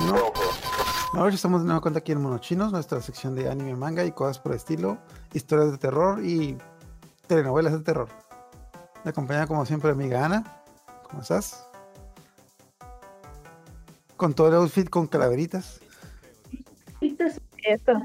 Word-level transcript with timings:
No. 0.00 0.32
Ahora 1.18 1.34
estamos 1.34 1.60
de 1.62 1.66
nueva 1.66 1.80
cuenta 1.80 2.00
aquí 2.00 2.12
en 2.12 2.20
Monochinos, 2.20 2.72
nuestra 2.72 3.00
sección 3.00 3.34
de 3.34 3.48
anime, 3.48 3.74
manga 3.76 4.04
y 4.04 4.12
cosas 4.12 4.38
por 4.38 4.52
el 4.52 4.56
estilo, 4.56 4.98
historias 5.32 5.70
de 5.70 5.78
terror 5.78 6.24
y 6.24 6.58
telenovelas 7.26 7.72
de 7.72 7.80
terror. 7.80 8.08
Me 9.04 9.10
acompaña 9.10 9.46
como 9.46 9.64
siempre 9.64 9.90
amiga 9.90 10.24
Ana. 10.24 10.44
¿Cómo 11.08 11.22
estás? 11.22 11.68
Con 14.16 14.34
todo 14.34 14.48
el 14.48 14.54
outfit 14.54 14.88
con 14.88 15.06
calaveritas. 15.06 15.80
Esto. 17.00 18.00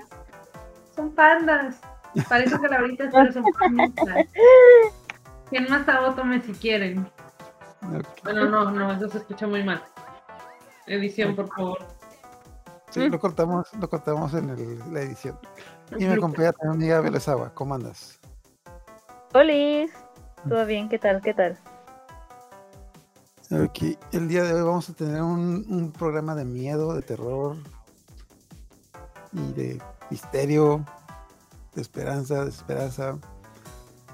Son 0.96 1.12
pandas. 1.12 1.80
Parecen 2.28 2.60
calaveritas, 2.62 3.10
pero 3.12 3.34
son 3.34 3.44
pandas. 3.60 3.92
Quien 5.50 5.70
más 5.70 5.86
sabe, 5.86 6.16
tome 6.16 6.42
si 6.42 6.54
quieren. 6.54 7.10
Bueno, 7.82 8.46
no, 8.50 8.72
no, 8.72 8.92
eso 8.92 9.10
se 9.10 9.20
escucha 9.20 9.48
muy 9.48 9.64
mal. 9.64 9.84
Edición, 10.88 11.36
por 11.36 11.48
favor. 11.50 11.78
Sí, 12.90 13.08
lo 13.08 13.20
cortamos, 13.20 13.68
lo 13.80 13.90
cortamos 13.90 14.34
en 14.34 14.50
el- 14.50 14.94
la 14.94 15.02
edición. 15.02 15.38
Y 15.98 16.06
me 16.06 16.14
acompaña 16.14 16.52
también 16.54 16.78
mi 16.78 16.84
amiga 16.86 17.02
Belezawa. 17.02 17.54
¿Cómo 17.54 17.76
andas? 17.76 18.20
Olis. 19.34 19.92
¿Todo 20.48 20.66
bien? 20.66 20.90
¿Qué 20.90 20.98
tal? 20.98 21.22
¿Qué 21.22 21.34
tal? 21.34 21.58
Ok, 23.52 23.98
el 24.12 24.28
día 24.28 24.44
de 24.44 24.54
hoy 24.54 24.62
vamos 24.62 24.90
a 24.90 24.94
tener 24.94 25.22
un, 25.22 25.66
un 25.70 25.92
programa 25.92 26.36
de 26.36 26.46
miedo, 26.46 26.94
de 26.94 27.02
terror 27.02 27.56
y 29.34 29.54
de 29.54 29.82
misterio, 30.12 30.86
de 31.74 31.82
esperanza, 31.82 32.44
de 32.44 32.50
esperanza 32.50 33.18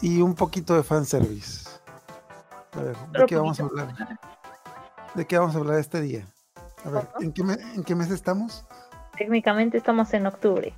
y 0.01 0.21
un 0.21 0.35
poquito 0.35 0.73
de 0.75 0.83
fanservice. 0.83 1.64
A 2.75 2.81
ver, 2.81 2.95
¿de 3.11 3.25
qué 3.25 3.35
vamos 3.37 3.59
a 3.59 3.63
hablar? 3.63 3.95
¿De 5.15 5.25
qué 5.25 5.37
vamos 5.37 5.55
a 5.55 5.59
hablar 5.59 5.79
este 5.79 6.01
día? 6.01 6.25
A 6.83 6.89
ver. 6.89 7.07
¿en 7.21 7.31
qué, 7.31 7.43
me- 7.43 7.53
¿en 7.75 7.83
qué 7.83 7.95
mes 7.95 8.11
estamos? 8.11 8.65
Técnicamente 9.17 9.77
estamos 9.77 10.13
en 10.13 10.25
octubre. 10.27 10.73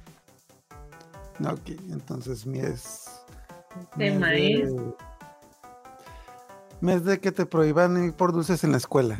No, 1.39 1.51
ok, 1.51 1.69
entonces 1.89 2.45
mes... 2.45 3.09
De, 3.95 4.83
mes 6.81 7.03
de 7.03 7.19
que 7.19 7.31
te 7.31 7.45
prohíban 7.45 8.03
ir 8.03 8.13
por 8.13 8.31
dulces 8.31 8.63
en 8.63 8.71
la 8.71 8.77
escuela, 8.77 9.19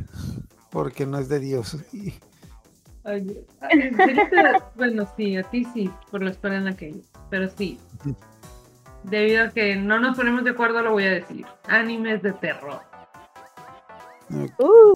porque 0.72 1.06
no 1.06 1.18
es 1.18 1.30
de 1.30 1.40
Dios. 1.40 1.78
Y- 1.94 2.14
Ay, 3.04 3.46
ay, 3.62 3.82
¿en 3.82 3.96
serio 3.98 4.24
te- 4.30 4.64
Bueno, 4.76 5.08
sí, 5.16 5.38
a 5.38 5.44
ti 5.44 5.66
sí, 5.74 5.90
por 6.12 6.22
la 6.22 6.32
historia 6.32 6.58
en 6.58 6.68
aquello. 6.68 7.02
Pero 7.30 7.50
sí. 7.50 7.80
Debido 9.10 9.46
a 9.46 9.50
que 9.50 9.76
no 9.76 10.00
nos 10.00 10.16
ponemos 10.18 10.44
de 10.44 10.50
acuerdo, 10.52 10.82
lo 10.82 10.92
voy 10.92 11.06
a 11.06 11.12
decir. 11.12 11.46
Animes 11.68 12.22
de 12.24 12.34
terror. 12.34 12.82
ok. 14.30 14.60
Uh, 14.60 14.94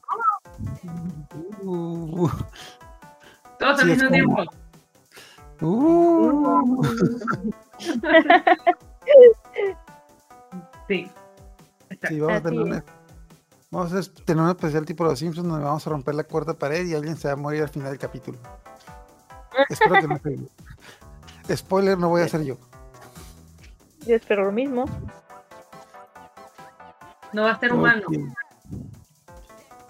Uh, 1.64 2.30
Todos 3.60 3.80
Sí, 3.80 3.84
al 3.84 3.90
es 3.92 4.04
mismo 4.04 4.10
como- 4.10 4.36
tiempo. 4.36 4.54
uh. 5.62 6.84
Sí. 10.88 11.10
Sí, 12.08 12.20
vamos 12.20 12.38
a 12.38 12.42
tener 12.42 12.60
una, 12.62 12.84
vamos 13.70 13.94
a 13.94 14.02
tener 14.26 14.44
un 14.44 14.50
especial 14.50 14.86
tipo 14.86 15.04
Los 15.04 15.20
Simpsons 15.20 15.48
donde 15.48 15.64
vamos 15.66 15.86
a 15.86 15.90
romper 15.90 16.16
la 16.16 16.24
cuarta 16.24 16.54
pared 16.56 16.86
y 16.88 16.96
alguien 16.96 17.16
se 17.16 17.28
va 17.28 17.34
a 17.34 17.38
morir 17.38 17.62
al 17.62 17.70
final 17.70 17.90
del 17.90 18.00
capítulo. 18.00 18.38
Espero 19.70 19.96
que 20.02 20.08
no 20.08 20.18
sea 20.18 20.32
yo. 20.36 21.56
Spoiler, 21.56 21.98
no 21.98 22.10
voy 22.10 22.22
a 22.22 22.28
ser 22.28 22.44
yo. 22.44 22.58
Yo 24.06 24.16
espero 24.16 24.46
lo 24.46 24.52
mismo. 24.52 24.86
No 27.34 27.44
va 27.44 27.52
a 27.52 27.60
ser 27.60 27.74
humano. 27.74 28.04
Ok. 28.08 28.18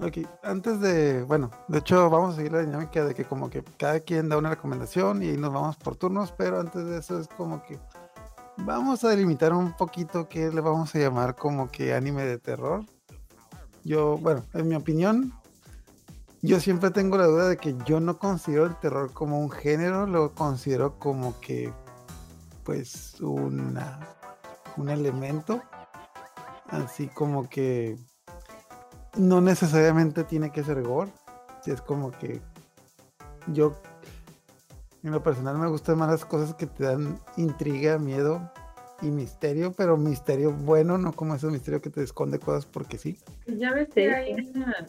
Ok, 0.03 0.17
antes 0.41 0.79
de, 0.79 1.21
bueno, 1.21 1.51
de 1.67 1.77
hecho 1.77 2.09
vamos 2.09 2.33
a 2.33 2.37
seguir 2.37 2.51
la 2.53 2.61
dinámica 2.61 3.05
de 3.05 3.13
que 3.13 3.23
como 3.23 3.51
que 3.51 3.63
cada 3.77 3.99
quien 3.99 4.29
da 4.29 4.37
una 4.37 4.49
recomendación 4.49 5.21
y 5.21 5.27
ahí 5.29 5.37
nos 5.37 5.53
vamos 5.53 5.77
por 5.77 5.95
turnos, 5.95 6.31
pero 6.31 6.59
antes 6.59 6.83
de 6.85 6.97
eso 6.97 7.19
es 7.19 7.27
como 7.27 7.61
que 7.61 7.77
vamos 8.57 9.03
a 9.03 9.09
delimitar 9.09 9.53
un 9.53 9.73
poquito 9.73 10.27
qué 10.27 10.49
le 10.49 10.59
vamos 10.59 10.95
a 10.95 10.97
llamar 10.97 11.35
como 11.35 11.69
que 11.69 11.93
anime 11.93 12.23
de 12.23 12.39
terror. 12.39 12.83
Yo, 13.83 14.17
bueno, 14.17 14.43
en 14.55 14.67
mi 14.69 14.75
opinión, 14.75 15.33
yo 16.41 16.59
siempre 16.59 16.89
tengo 16.89 17.17
la 17.17 17.27
duda 17.27 17.49
de 17.49 17.57
que 17.57 17.75
yo 17.85 17.99
no 17.99 18.17
considero 18.17 18.65
el 18.65 18.75
terror 18.77 19.13
como 19.13 19.39
un 19.39 19.51
género, 19.51 20.07
lo 20.07 20.33
considero 20.33 20.97
como 20.97 21.39
que, 21.41 21.71
pues, 22.63 23.19
una, 23.21 23.99
un 24.77 24.89
elemento, 24.89 25.61
así 26.69 27.07
como 27.07 27.49
que 27.49 27.97
no 29.17 29.41
necesariamente 29.41 30.23
tiene 30.23 30.51
que 30.51 30.63
ser 30.63 30.81
gore. 30.81 31.11
Si 31.63 31.71
es 31.71 31.81
como 31.81 32.11
que 32.11 32.41
yo, 33.47 33.75
en 35.03 35.11
lo 35.11 35.21
personal, 35.21 35.57
me 35.57 35.67
gustan 35.67 35.97
más 35.97 36.09
las 36.09 36.25
cosas 36.25 36.55
que 36.55 36.67
te 36.67 36.85
dan 36.85 37.19
intriga, 37.37 37.97
miedo 37.97 38.51
y 39.01 39.07
misterio, 39.07 39.71
pero 39.73 39.97
misterio 39.97 40.51
bueno, 40.51 40.97
no 40.97 41.13
como 41.13 41.35
ese 41.35 41.47
misterio 41.47 41.81
que 41.81 41.89
te 41.89 42.03
esconde 42.03 42.39
cosas 42.39 42.65
porque 42.65 42.97
sí. 42.97 43.17
Ya 43.47 43.73
ves 43.73 43.89
que 43.93 44.13
hay 44.13 44.35
sí. 44.35 44.51
una- 44.55 44.87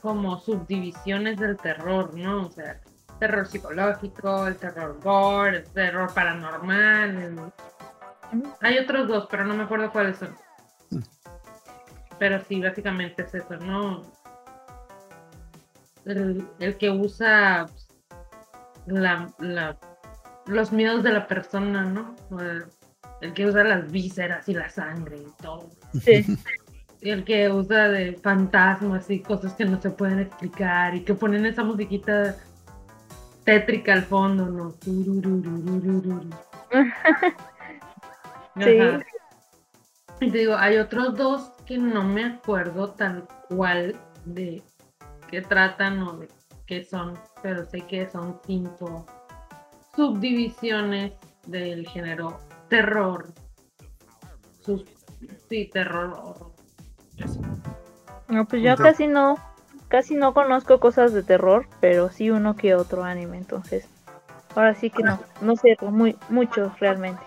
como 0.00 0.38
subdivisiones 0.38 1.38
del 1.38 1.56
terror, 1.56 2.14
¿no? 2.16 2.46
O 2.46 2.50
sea, 2.50 2.80
terror 3.18 3.46
psicológico, 3.46 4.46
el 4.46 4.56
terror 4.56 4.98
gore, 5.02 5.58
el 5.58 5.64
terror 5.64 6.12
paranormal. 6.14 7.10
el- 7.16 7.40
Hay 8.60 8.78
otros 8.78 9.08
dos, 9.08 9.26
pero 9.30 9.44
no 9.44 9.54
me 9.54 9.64
acuerdo 9.64 9.90
cuáles 9.92 10.18
son. 10.18 10.34
Mm. 10.90 10.98
Pero 12.18 12.40
sí, 12.48 12.60
básicamente 12.60 13.22
es 13.22 13.34
eso, 13.34 13.56
¿no? 13.56 14.02
El, 16.04 16.46
el 16.60 16.76
que 16.78 16.90
usa 16.90 17.66
pues, 17.68 17.88
la, 18.86 19.32
la- 19.38 19.76
los 20.46 20.72
miedos 20.72 21.02
de 21.02 21.12
la 21.12 21.26
persona, 21.26 21.82
¿no? 21.84 22.14
El, 22.38 22.64
el 23.20 23.32
que 23.34 23.46
usa 23.46 23.64
las 23.64 23.90
vísceras 23.90 24.48
y 24.48 24.54
la 24.54 24.68
sangre 24.68 25.16
y 25.18 25.42
todo. 25.42 25.70
Sí. 26.00 26.24
Y 27.00 27.10
el 27.10 27.24
que 27.24 27.50
usa 27.50 27.88
de 27.88 28.14
fantasmas 28.22 29.10
y 29.10 29.20
cosas 29.20 29.52
que 29.54 29.64
no 29.64 29.80
se 29.80 29.90
pueden 29.90 30.20
explicar 30.20 30.94
y 30.94 31.04
que 31.04 31.14
ponen 31.14 31.44
esa 31.46 31.62
musiquita 31.62 32.36
tétrica 33.46 33.94
al 33.94 34.02
fondo, 34.02 34.46
¿no? 34.46 34.72
Sí. 34.82 35.06
Ajá. 38.80 39.06
Y 40.20 40.30
te 40.30 40.38
digo, 40.38 40.56
hay 40.56 40.78
otros 40.78 41.16
dos 41.16 41.52
que 41.66 41.78
no 41.78 42.02
me 42.02 42.24
acuerdo 42.24 42.90
tal 42.92 43.28
cual 43.48 43.94
de 44.24 44.62
qué 45.30 45.42
tratan 45.42 46.02
o 46.02 46.18
de 46.18 46.28
qué 46.66 46.84
son, 46.84 47.18
pero 47.42 47.64
sé 47.66 47.82
que 47.82 48.08
son 48.08 48.40
cinco 48.46 49.06
subdivisiones 49.94 51.12
del 51.46 51.86
género 51.88 52.40
terror. 52.68 53.28
Sus, 54.64 54.84
sí, 55.48 55.70
terror. 55.72 56.52
No, 58.28 58.44
pues 58.46 58.62
yo 58.62 58.76
casi 58.76 59.06
no, 59.06 59.36
casi 59.88 60.14
no 60.14 60.34
conozco 60.34 60.80
cosas 60.80 61.12
de 61.12 61.22
terror, 61.22 61.66
pero 61.80 62.10
sí 62.10 62.30
uno 62.30 62.56
que 62.56 62.74
otro 62.74 63.04
anime, 63.04 63.38
entonces. 63.38 63.88
Ahora 64.54 64.74
sí 64.74 64.90
que 64.90 65.02
no, 65.02 65.20
no 65.42 65.56
sé 65.56 65.76
muy, 65.82 66.16
mucho 66.28 66.74
realmente. 66.80 67.22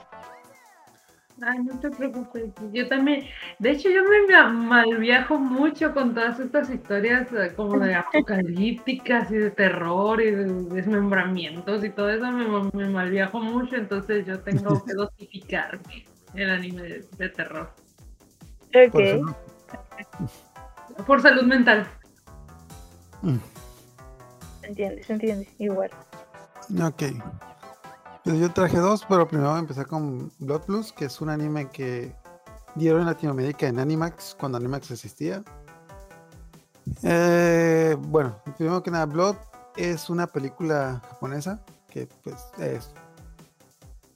Ay, 1.42 1.60
no 1.64 1.80
te 1.80 1.90
preocupes. 1.90 2.52
Yo 2.74 2.88
también, 2.90 3.26
de 3.60 3.72
hecho, 3.72 3.90
yo 3.90 4.02
me 4.04 4.28
ma- 4.28 4.50
malviajo 4.50 5.40
mucho 5.40 5.94
con 5.94 6.14
todas 6.14 6.38
estas 6.40 6.70
historias 6.70 7.32
eh, 7.32 7.54
como 7.56 7.80
de 7.80 7.96
apocalípticas 7.96 9.32
y 9.32 9.38
de 9.38 9.52
terror 9.52 10.22
y 10.22 10.32
de 10.32 10.46
desmembramientos 10.46 11.84
y 11.86 11.92
todo 11.92 12.10
eso 12.10 12.30
me, 12.32 12.46
me 12.74 12.90
malviajo 12.90 13.40
mucho, 13.40 13.78
entonces 13.78 14.26
yo 14.26 14.40
tengo 14.42 14.84
que 14.84 14.94
dosificarme 14.96 16.06
el 16.34 16.50
anime 16.50 16.82
de, 16.84 17.06
de 17.18 17.30
terror. 17.30 17.70
Por 18.92 19.04
eso 19.04 19.18
Ok, 19.18 19.24
no- 19.24 21.06
Por 21.06 21.22
salud 21.22 21.44
mental. 21.44 21.88
Se 23.22 24.68
entiende, 24.68 25.04
se 25.04 25.14
entiende, 25.14 25.50
igual. 25.58 25.90
Ok. 26.82 27.04
Pues 28.24 28.40
yo 28.40 28.52
traje 28.52 28.78
dos, 28.78 29.06
pero 29.08 29.28
primero 29.28 29.50
voy 29.50 29.58
a 29.58 29.62
empezar 29.62 29.88
con 29.88 30.32
Blood 30.40 30.62
Plus, 30.62 30.92
que 30.92 31.06
es 31.06 31.22
un 31.22 31.30
anime 31.30 31.70
que 31.70 32.14
dieron 32.76 33.02
en 33.02 33.08
Latinoamérica 33.08 33.68
en 33.68 33.80
Animax, 33.80 34.36
cuando 34.40 34.58
Animax 34.58 34.92
existía. 34.92 35.44
Eh, 37.04 37.96
bueno, 38.00 38.42
primero 38.58 38.84
que 38.84 38.92
nada, 38.92 39.06
Blood 39.06 39.36
es 39.78 40.10
una 40.10 40.28
película 40.28 41.02
japonesa 41.10 41.64
que 41.90 42.08
pues 42.24 42.36
es 42.60 42.92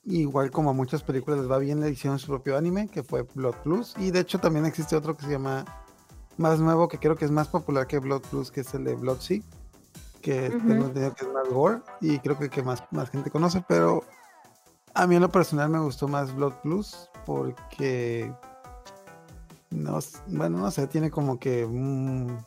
igual 0.04 0.50
como 0.50 0.70
a 0.70 0.72
muchas 0.72 1.02
películas 1.02 1.40
les 1.40 1.50
va 1.50 1.58
bien, 1.58 1.80
le 1.80 1.90
hicieron 1.90 2.18
su 2.18 2.26
propio 2.28 2.56
anime, 2.56 2.88
que 2.88 3.02
fue 3.02 3.22
Blood 3.34 3.56
Plus. 3.62 3.94
Y 3.98 4.10
de 4.10 4.20
hecho 4.20 4.38
también 4.38 4.66
existe 4.66 4.96
otro 4.96 5.16
que 5.16 5.24
se 5.24 5.32
llama 5.32 5.64
más 6.36 6.60
nuevo, 6.60 6.88
que 6.88 6.98
creo 6.98 7.16
que 7.16 7.24
es 7.24 7.30
más 7.30 7.48
popular 7.48 7.86
que 7.86 7.98
Blood 7.98 8.22
Plus, 8.30 8.50
que 8.50 8.60
es 8.60 8.74
el 8.74 8.84
de 8.84 8.94
Blood 8.94 9.18
Sea, 9.18 9.40
que 10.20 10.48
Ujú. 10.48 10.66
tengo 10.66 10.86
entendido 10.86 11.14
que 11.14 11.24
es 11.24 11.32
más 11.32 11.48
gore 11.48 11.80
y 12.00 12.18
creo 12.18 12.38
que, 12.38 12.48
que 12.48 12.62
más, 12.62 12.82
más 12.90 13.10
gente 13.10 13.30
conoce, 13.30 13.64
pero 13.68 14.02
a 14.94 15.06
mí 15.06 15.16
en 15.16 15.22
lo 15.22 15.28
personal 15.28 15.68
me 15.68 15.80
gustó 15.80 16.08
más 16.08 16.34
Blood 16.34 16.54
Plus 16.62 17.10
porque 17.26 18.32
no, 19.70 19.98
bueno, 20.28 20.58
no 20.58 20.70
sé, 20.70 20.86
tiene 20.86 21.10
como 21.10 21.38
que 21.38 21.64
un, 21.64 22.44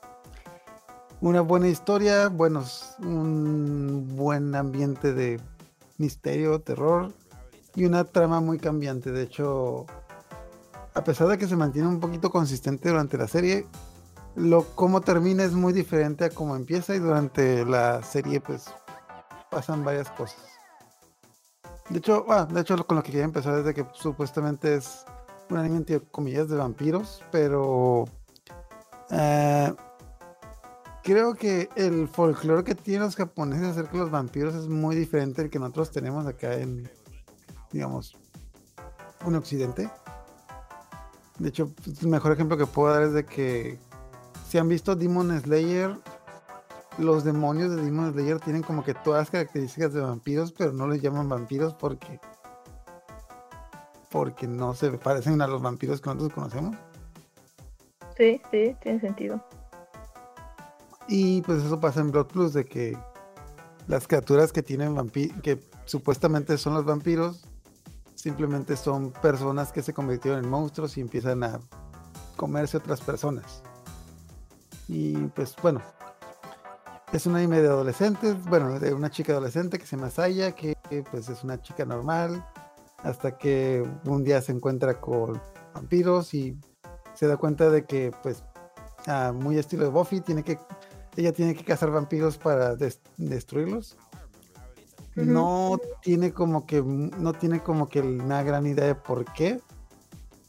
una 1.22 1.42
buena 1.42 1.68
historia, 1.68 2.30
buenos, 2.30 2.96
un 3.00 4.16
buen 4.16 4.56
ambiente 4.56 5.14
de 5.14 5.40
misterio, 5.98 6.62
terror 6.62 7.12
y 7.76 7.86
una 7.86 8.06
trama 8.06 8.40
muy 8.40 8.60
cambiante. 8.60 9.12
De 9.12 9.24
hecho, 9.24 9.86
a 10.98 11.04
pesar 11.04 11.28
de 11.28 11.38
que 11.38 11.48
se 11.48 11.56
mantiene 11.56 11.88
un 11.88 12.00
poquito 12.00 12.32
consistente 12.32 12.90
durante 12.90 13.20
la 13.20 13.28
serie, 13.28 13.68
lo 14.36 14.64
cómo 14.74 15.02
termina 15.02 15.44
es 15.44 15.54
muy 15.54 15.72
diferente 15.72 16.26
a 16.26 16.30
cómo 16.32 16.56
empieza 16.56 16.96
y 16.96 17.00
durante 17.00 17.64
la 17.66 18.02
serie 18.02 18.42
pues 18.42 18.66
pasan 19.52 19.86
varias 19.86 20.10
cosas. 20.10 20.42
De 21.90 22.00
hecho, 22.00 22.26
de 22.52 22.62
hecho 22.62 22.88
con 22.88 22.98
lo 22.98 23.04
que 23.04 23.12
quería 23.12 23.26
empezar 23.26 23.60
es 23.60 23.66
de 23.66 23.76
que 23.76 23.86
supuestamente 23.94 24.76
es 24.76 25.06
un 25.52 25.58
anime 25.58 25.78
entre 25.78 26.00
comillas 26.00 26.50
de 26.50 26.58
vampiros, 26.58 27.24
pero 27.32 28.06
eh, 29.12 29.72
creo 31.04 31.36
que 31.36 31.70
el 31.76 32.08
folclore 32.08 32.64
que 32.64 32.74
tienen 32.74 33.04
los 33.04 33.16
japoneses 33.16 33.68
acerca 33.68 33.92
de 33.92 34.00
los 34.00 34.12
vampiros 34.12 34.56
es 34.56 34.68
muy 34.68 34.96
diferente 34.96 35.44
del 35.44 35.52
que 35.52 35.60
nosotros 35.60 35.92
tenemos 35.92 36.26
acá 36.26 36.56
en, 36.56 36.90
digamos, 37.72 38.18
en 39.28 39.36
Occidente. 39.36 39.92
De 41.40 41.50
hecho, 41.50 41.72
el 42.02 42.08
mejor 42.08 42.32
ejemplo 42.32 42.58
que 42.58 42.66
puedo 42.66 42.94
dar 42.94 43.04
es 43.04 43.14
de 43.14 43.26
que 43.26 43.78
si 44.48 44.58
han 44.58 44.68
visto 44.68 44.96
Demon 44.96 45.40
Slayer, 45.40 45.96
los 46.98 47.24
demonios 47.24 47.76
de 47.76 47.84
Demon 47.84 48.12
Slayer 48.14 48.40
tienen 48.40 48.64
como 48.64 48.84
que 48.84 48.94
todas 48.94 49.22
las 49.22 49.30
características 49.30 49.94
de 49.94 50.02
vampiros, 50.02 50.52
pero 50.52 50.72
no 50.72 50.88
les 50.88 51.02
llaman 51.02 51.30
vampiros 51.30 51.74
porque 51.74 52.20
porque 54.10 54.48
no 54.48 54.74
se 54.74 54.92
parecen 54.92 55.42
a 55.42 55.48
los 55.48 55.62
vampiros 55.62 56.02
que 56.02 56.10
nosotros 56.10 56.34
conocemos. 56.34 56.76
Sí, 58.16 58.42
sí, 58.50 58.76
tiene 58.82 59.00
sentido. 59.00 59.44
Y 61.08 61.42
pues 61.44 61.64
eso 61.64 61.80
pasa 61.80 62.02
en 62.02 62.12
Blood 62.12 62.28
Plus, 62.28 62.54
de 62.54 62.66
que 62.66 62.98
las 63.88 64.08
criaturas 64.08 64.52
que 64.52 64.64
tienen 64.64 64.96
vampiros, 64.96 65.40
que 65.42 65.60
supuestamente 65.86 66.58
son 66.58 66.74
los 66.74 66.86
vampiros, 66.86 67.47
simplemente 68.28 68.76
son 68.76 69.12
personas 69.12 69.72
que 69.72 69.82
se 69.82 69.94
convirtieron 69.94 70.44
en 70.44 70.50
monstruos 70.50 70.98
y 70.98 71.00
empiezan 71.00 71.46
a 71.46 71.62
comerse 72.36 72.76
otras 72.76 73.00
personas. 73.00 73.64
Y 74.90 75.16
pues 75.28 75.56
bueno, 75.62 75.82
es 77.14 77.26
un 77.26 77.38
anime 77.38 77.62
de 77.62 77.70
adolescentes, 77.70 78.36
bueno, 78.50 78.82
de 78.82 78.94
una 78.94 79.10
chica 79.10 79.32
adolescente 79.32 79.80
que 79.80 79.86
se 79.86 79.96
llama 79.96 80.12
que 80.58 80.76
pues 81.10 81.30
es 81.30 81.42
una 81.46 81.62
chica 81.62 81.86
normal, 81.86 82.46
hasta 82.98 83.38
que 83.38 83.90
un 84.04 84.26
día 84.26 84.42
se 84.42 84.52
encuentra 84.52 85.00
con 85.00 85.42
vampiros 85.74 86.34
y 86.34 86.60
se 87.14 87.28
da 87.28 87.38
cuenta 87.38 87.70
de 87.70 87.86
que 87.86 88.12
pues 88.24 88.44
muy 89.36 89.58
estilo 89.58 89.84
de 89.86 89.90
Buffy, 89.90 90.20
tiene 90.20 90.44
que, 90.44 90.60
ella 91.16 91.32
tiene 91.32 91.56
que 91.56 91.64
cazar 91.64 91.92
vampiros 91.92 92.38
para 92.38 92.76
destruirlos 93.16 93.96
no 95.26 95.80
tiene 96.02 96.32
como 96.32 96.66
que 96.66 96.82
no 96.82 97.34
tiene 97.34 97.62
como 97.62 97.90
que 97.90 98.02
una 98.02 98.44
gran 98.44 98.66
idea 98.66 98.86
de 98.86 98.96
por 98.96 99.26
qué, 99.34 99.60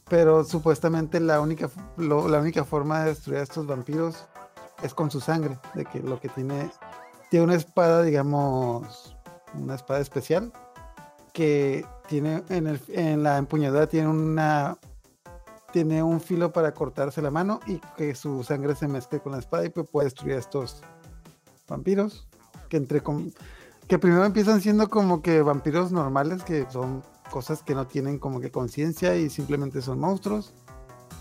pero 0.07 0.43
supuestamente 0.43 1.19
la 1.19 1.41
única 1.41 1.69
la 1.97 2.39
única 2.39 2.63
forma 2.63 3.01
de 3.01 3.09
destruir 3.09 3.39
a 3.39 3.43
estos 3.43 3.65
vampiros 3.65 4.27
es 4.83 4.93
con 4.93 5.11
su 5.11 5.19
sangre, 5.19 5.57
de 5.73 5.85
que 5.85 5.99
lo 5.99 6.19
que 6.19 6.29
tiene 6.29 6.69
tiene 7.29 7.45
una 7.45 7.55
espada, 7.55 8.03
digamos, 8.03 9.15
una 9.53 9.75
espada 9.75 9.99
especial 9.99 10.51
que 11.33 11.85
tiene 12.07 12.43
en, 12.49 12.67
el, 12.67 12.81
en 12.89 13.23
la 13.23 13.37
empuñadura 13.37 13.87
tiene 13.87 14.07
una 14.07 14.77
tiene 15.71 16.01
un 16.01 16.19
filo 16.19 16.51
para 16.51 16.73
cortarse 16.73 17.21
la 17.21 17.29
mano 17.29 17.59
y 17.67 17.79
que 17.95 18.15
su 18.15 18.43
sangre 18.43 18.75
se 18.75 18.87
mezcle 18.87 19.19
con 19.19 19.33
la 19.33 19.39
espada 19.39 19.65
y 19.65 19.69
pues 19.69 19.87
puede 19.89 20.05
destruir 20.05 20.35
a 20.35 20.39
estos 20.39 20.81
vampiros 21.67 22.27
que 22.69 22.77
entre 22.77 23.01
que 23.89 23.97
primero 23.97 24.23
empiezan 24.23 24.61
siendo 24.61 24.87
como 24.87 25.23
que 25.23 25.41
vampiros 25.41 25.91
normales, 25.91 26.43
que 26.43 26.67
son 26.69 27.03
cosas 27.31 27.63
que 27.63 27.73
no 27.73 27.87
tienen 27.87 28.19
como 28.19 28.39
que 28.39 28.51
conciencia 28.51 29.15
y 29.15 29.31
simplemente 29.31 29.81
son 29.81 29.99
monstruos. 29.99 30.53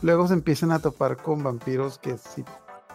Luego 0.03 0.29
se 0.29 0.35
empiezan 0.35 0.71
a 0.73 0.79
topar 0.79 1.17
con 1.17 1.43
vampiros 1.43 1.99
que 1.99 2.19
sí, 2.19 2.45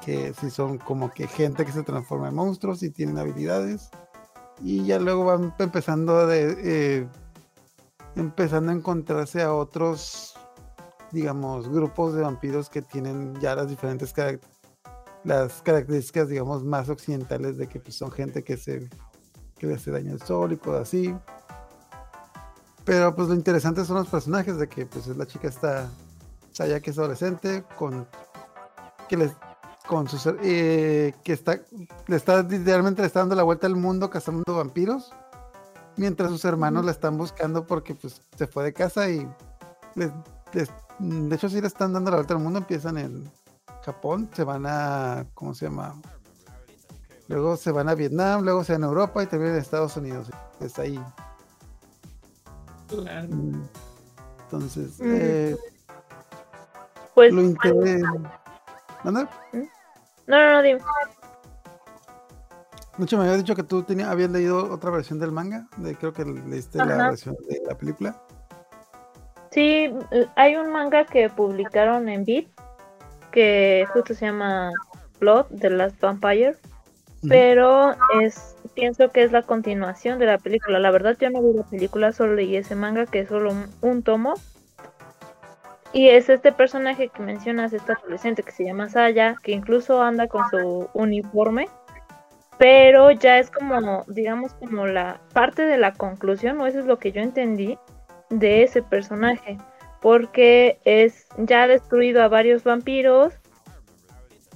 que 0.06 0.31
sí 0.40 0.52
son 0.52 0.78
como 0.78 1.12
que 1.12 1.28
gente 1.28 1.66
que 1.66 1.72
se 1.72 1.81
transforma 1.81 2.30
en 2.30 2.36
monstruos 2.36 2.84
y 2.84 2.92
tienen 2.92 3.18
habilidades. 3.18 3.90
Y 4.62 4.86
ya 4.86 5.00
luego 5.00 5.25
van 5.25 5.56
empezando 5.58 6.28
de, 6.28 6.56
eh, 6.60 7.08
empezando 8.16 8.72
a 8.72 8.76
encontrarse 8.76 9.42
a 9.42 9.56
otros, 9.56 10.36
digamos, 11.12 11.68
grupos 11.68 12.14
de 12.14 12.22
vampiros 12.22 12.69
que 12.69 12.84
tienen 12.84 13.34
ya 13.42 13.56
las 13.56 13.69
diferentes 13.69 14.14
las 15.24 15.64
características, 15.64 16.30
digamos, 16.30 16.64
más 16.64 16.90
occidentales 16.90 17.58
de 17.58 17.66
que 17.68 17.80
pues, 17.80 17.96
son 17.96 18.12
gente 18.12 18.44
que 18.44 18.56
se 18.56 18.88
que 19.63 19.68
le 19.68 19.75
hace 19.75 19.92
daño 19.92 20.12
al 20.12 20.21
sol 20.21 20.51
y 20.51 20.57
cosas 20.57 20.81
así. 20.81 21.15
Pero 22.83 23.15
pues 23.15 23.30
lo 23.30 23.33
interesante 23.33 23.86
son 23.86 23.95
los 23.98 24.10
personajes 24.10 24.57
de 24.57 24.68
que 24.68 24.86
pues 24.86 25.07
la 25.07 25.25
chica 25.25 25.48
está, 25.48 25.89
ya 26.54 26.81
que 26.81 26.92
es 26.92 26.98
adolescente, 26.98 27.63
con 27.77 28.06
que 29.07 29.15
les 29.18 29.31
con 29.88 30.07
sus 30.07 30.27
eh, 30.42 31.13
que 31.24 31.33
está 31.33 31.60
le 32.07 32.15
está 32.15 32.42
literalmente 32.42 33.01
le 33.01 33.07
está 33.07 33.19
dando 33.19 33.36
la 33.36 33.44
vuelta 33.44 33.68
al 33.68 33.75
mundo 33.75 34.10
cazando 34.10 34.56
vampiros 34.56 35.12
mientras 35.98 36.31
sus 36.31 36.45
hermanos 36.45 36.86
la 36.86 36.92
están 36.92 37.18
buscando 37.18 37.68
porque 37.68 37.94
pues 37.94 38.21
se 38.38 38.48
fue 38.48 38.63
de 38.63 38.71
casa 38.71 39.09
y 39.09 39.27
les, 39.95 40.09
de 41.00 41.36
hecho 41.36 41.50
si 41.50 41.59
le 41.59 41.68
están 41.68 41.92
dando 41.92 42.12
la 42.12 42.18
vuelta 42.18 42.33
al 42.33 42.39
mundo 42.39 42.59
empiezan 42.59 42.98
en 42.98 43.30
Japón 43.83 44.30
se 44.33 44.45
van 44.45 44.66
a 44.66 45.25
¿cómo 45.33 45.54
se 45.54 45.66
llama? 45.66 45.95
Luego 47.33 47.57
se 47.57 47.71
van 47.71 47.89
a 47.89 47.95
Vietnam, 47.95 48.44
luego 48.44 48.63
se 48.63 48.74
van 48.74 48.83
a 48.83 48.88
Europa 48.88 49.24
y 49.24 49.25
terminan 49.25 49.56
en 49.56 49.62
Estados 49.62 49.97
Unidos. 49.97 50.30
Es 50.59 50.77
ahí. 50.77 51.00
Mm. 52.91 53.63
Entonces, 54.44 55.00
mm. 55.00 55.03
eh, 55.15 55.57
pues. 57.15 57.33
Lo 57.33 57.41
interesa. 57.41 58.13
¿Anda? 59.03 59.27
¿Mm? 59.51 59.63
No, 60.27 60.38
no, 60.38 60.51
no, 60.53 60.62
dime. 60.62 60.80
Mucho 63.00 63.18
me 63.18 63.24
había 63.24 63.38
dicho 63.38 63.56
que 63.56 63.63
tú 63.63 63.81
tenías, 63.81 64.09
habías 64.09 64.30
leído 64.30 64.71
otra 64.71 64.91
versión 64.91 65.18
del 65.18 65.31
manga. 65.31 65.68
De, 65.77 65.95
creo 65.95 66.13
que 66.13 66.24
leíste 66.25 66.77
la 66.85 67.09
versión 67.09 67.35
de 67.50 67.63
la 67.68 67.75
película. 67.75 68.21
Sí, 69.50 69.91
hay 70.35 70.56
un 70.56 70.71
manga 70.71 71.03
que 71.06 71.31
publicaron 71.31 72.09
en 72.09 72.25
Beat 72.25 72.45
que 73.31 73.87
justo 73.92 74.13
se 74.13 74.28
llama 74.28 74.71
Blood, 75.19 75.47
The 75.59 75.71
Last 75.71 75.99
Vampire 75.99 76.56
pero 77.27 77.95
es 78.21 78.56
pienso 78.73 79.11
que 79.11 79.23
es 79.23 79.31
la 79.31 79.44
continuación 79.44 80.19
de 80.19 80.25
la 80.25 80.37
película. 80.37 80.80
La 80.80 80.92
verdad 80.92 81.15
yo 81.19 81.30
no 81.30 81.42
vi 81.42 81.53
la 81.53 81.63
película, 81.63 82.11
solo 82.11 82.35
leí 82.35 82.56
ese 82.56 82.75
manga 82.75 83.06
que 83.06 83.19
es 83.19 83.30
solo 83.30 83.53
un, 83.81 84.03
tomo. 84.03 84.33
Y 85.92 86.09
es 86.09 86.30
este 86.30 86.51
personaje 86.51 87.09
que 87.09 87.21
mencionas, 87.21 87.71
esta 87.71 87.94
adolescente 87.94 88.42
que 88.42 88.51
se 88.51 88.65
llama 88.65 88.89
Saya, 88.89 89.35
que 89.44 89.51
incluso 89.51 90.01
anda 90.01 90.27
con 90.27 90.49
su 90.49 90.89
uniforme, 90.94 91.68
pero 92.57 93.11
ya 93.11 93.37
es 93.37 93.51
como, 93.51 94.03
digamos, 94.07 94.56
como 94.56 94.87
la 94.87 95.21
parte 95.33 95.63
de 95.63 95.77
la 95.77 95.94
conclusión, 95.94 96.59
o 96.59 96.65
eso 96.65 96.80
es 96.80 96.85
lo 96.85 96.97
que 96.97 97.11
yo 97.11 97.21
entendí 97.21 97.77
de 98.31 98.63
ese 98.63 98.81
personaje, 98.81 99.59
porque 100.01 100.80
es 100.83 101.27
ya 101.37 101.63
ha 101.63 101.68
destruido 101.68 102.23
a 102.23 102.27
varios 102.27 102.63
vampiros, 102.63 103.35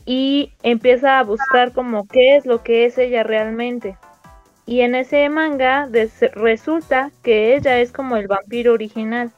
y 0.08 0.54
empieza 0.64 1.20
a 1.20 1.24
buscar 1.24 1.74
como 1.74 2.08
qué 2.08 2.38
es 2.38 2.46
lo 2.46 2.64
que 2.64 2.86
es 2.86 2.98
ella 2.98 3.24
realmente. 3.24 3.98
Y 4.66 4.80
en 4.80 4.96
ese 4.96 5.28
manga 5.28 5.90
resulta 6.34 7.12
que 7.24 7.56
ella 7.56 7.80
es 7.80 7.92
como 7.92 8.16
el 8.16 8.28
vampiro 8.28 8.72
original, 8.72 9.32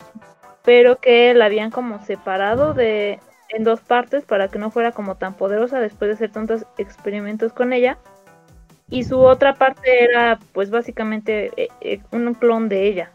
pero 0.63 0.97
que 0.97 1.33
la 1.33 1.45
habían 1.45 1.71
como 1.71 1.99
separado 2.05 2.75
de 2.75 3.19
en 3.49 3.63
dos 3.63 3.81
partes 3.81 4.23
para 4.25 4.47
que 4.49 4.59
no 4.59 4.69
fuera 4.69 4.91
como 4.91 5.15
tan 5.15 5.33
poderosa 5.33 5.79
después 5.79 6.09
de 6.09 6.13
hacer 6.13 6.31
tantos 6.31 6.67
experimentos 6.77 7.51
con 7.51 7.73
ella. 7.73 7.97
Y 8.91 9.05
su 9.05 9.19
otra 9.19 9.55
parte 9.55 10.03
era 10.03 10.39
pues 10.53 10.69
básicamente 10.69 11.51
eh, 11.57 11.69
eh, 11.81 11.99
un 12.11 12.35
clon 12.35 12.69
de 12.69 12.87
ella. 12.87 13.11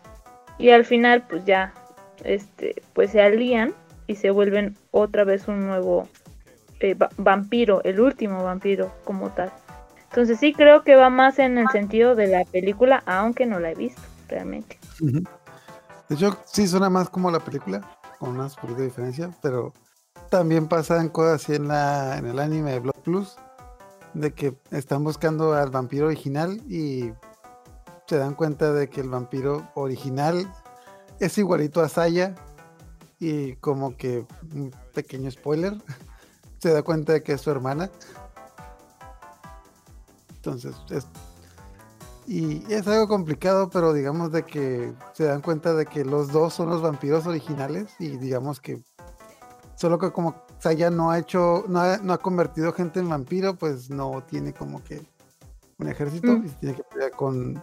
Y 0.58 0.70
al 0.70 0.84
final 0.84 1.22
pues 1.28 1.44
ya 1.44 1.72
este 2.24 2.82
pues 2.94 3.12
se 3.12 3.22
alían 3.22 3.74
y 4.08 4.16
se 4.16 4.30
vuelven 4.30 4.76
otra 4.90 5.22
vez 5.22 5.46
un 5.46 5.66
nuevo 5.66 6.08
eh, 6.80 6.96
vampiro, 7.16 7.82
el 7.84 8.00
último 8.00 8.42
vampiro 8.44 8.92
como 9.04 9.30
tal. 9.30 9.52
Entonces 10.10 10.38
sí 10.38 10.52
creo 10.52 10.82
que 10.82 10.94
va 10.94 11.10
más 11.10 11.38
en 11.38 11.58
el 11.58 11.68
sentido 11.70 12.14
de 12.14 12.28
la 12.28 12.44
película, 12.44 13.02
aunque 13.06 13.46
no 13.46 13.58
la 13.58 13.72
he 13.72 13.74
visto 13.74 14.00
realmente. 14.28 14.78
De 15.00 16.14
hecho, 16.14 16.38
sí 16.44 16.68
suena 16.68 16.88
más 16.88 17.08
como 17.08 17.30
la 17.30 17.40
película, 17.40 17.80
con 18.18 18.30
unas 18.30 18.54
poquitas 18.54 18.78
de 18.78 18.84
diferencia, 18.84 19.30
pero 19.42 19.72
también 20.30 20.68
pasan 20.68 21.08
cosas 21.08 21.42
así 21.42 21.54
en, 21.54 21.68
la, 21.68 22.16
en 22.18 22.26
el 22.26 22.38
anime 22.38 22.72
de 22.72 22.80
Blood 22.80 23.00
Plus, 23.02 23.36
de 24.14 24.32
que 24.32 24.54
están 24.70 25.02
buscando 25.02 25.54
al 25.54 25.70
vampiro 25.70 26.06
original 26.06 26.60
y 26.68 27.12
se 28.06 28.18
dan 28.18 28.34
cuenta 28.34 28.72
de 28.72 28.88
que 28.88 29.00
el 29.00 29.08
vampiro 29.08 29.68
original 29.74 30.48
es 31.20 31.38
igualito 31.38 31.80
a 31.80 31.88
Saya 31.88 32.34
y 33.18 33.56
como 33.56 33.96
que 33.96 34.26
un 34.52 34.72
pequeño 34.92 35.30
spoiler, 35.30 35.74
se 36.64 36.72
da 36.72 36.82
cuenta 36.82 37.12
de 37.12 37.22
que 37.22 37.34
es 37.34 37.42
su 37.42 37.50
hermana. 37.50 37.90
Entonces, 40.36 40.74
es, 40.88 41.06
y 42.26 42.64
es 42.72 42.88
algo 42.88 43.06
complicado, 43.06 43.68
pero 43.68 43.92
digamos 43.92 44.32
de 44.32 44.44
que 44.44 44.94
se 45.12 45.24
dan 45.24 45.42
cuenta 45.42 45.74
de 45.74 45.84
que 45.84 46.06
los 46.06 46.32
dos 46.32 46.54
son 46.54 46.70
los 46.70 46.80
vampiros 46.80 47.26
originales 47.26 47.92
y 47.98 48.16
digamos 48.16 48.60
que 48.62 48.82
solo 49.76 49.98
que 49.98 50.10
como 50.10 50.42
Saya 50.58 50.88
no 50.88 51.10
ha 51.10 51.18
hecho, 51.18 51.66
no 51.68 51.80
ha, 51.80 51.98
no 51.98 52.14
ha 52.14 52.18
convertido 52.18 52.72
gente 52.72 53.00
en 53.00 53.10
vampiro, 53.10 53.56
pues 53.56 53.90
no 53.90 54.22
tiene 54.26 54.54
como 54.54 54.82
que 54.82 55.02
un 55.78 55.88
ejército 55.88 56.28
Mm. 56.28 56.46
y 56.46 56.48
tiene 56.48 56.76
que 56.76 56.84
pelear 56.84 57.10
con 57.10 57.62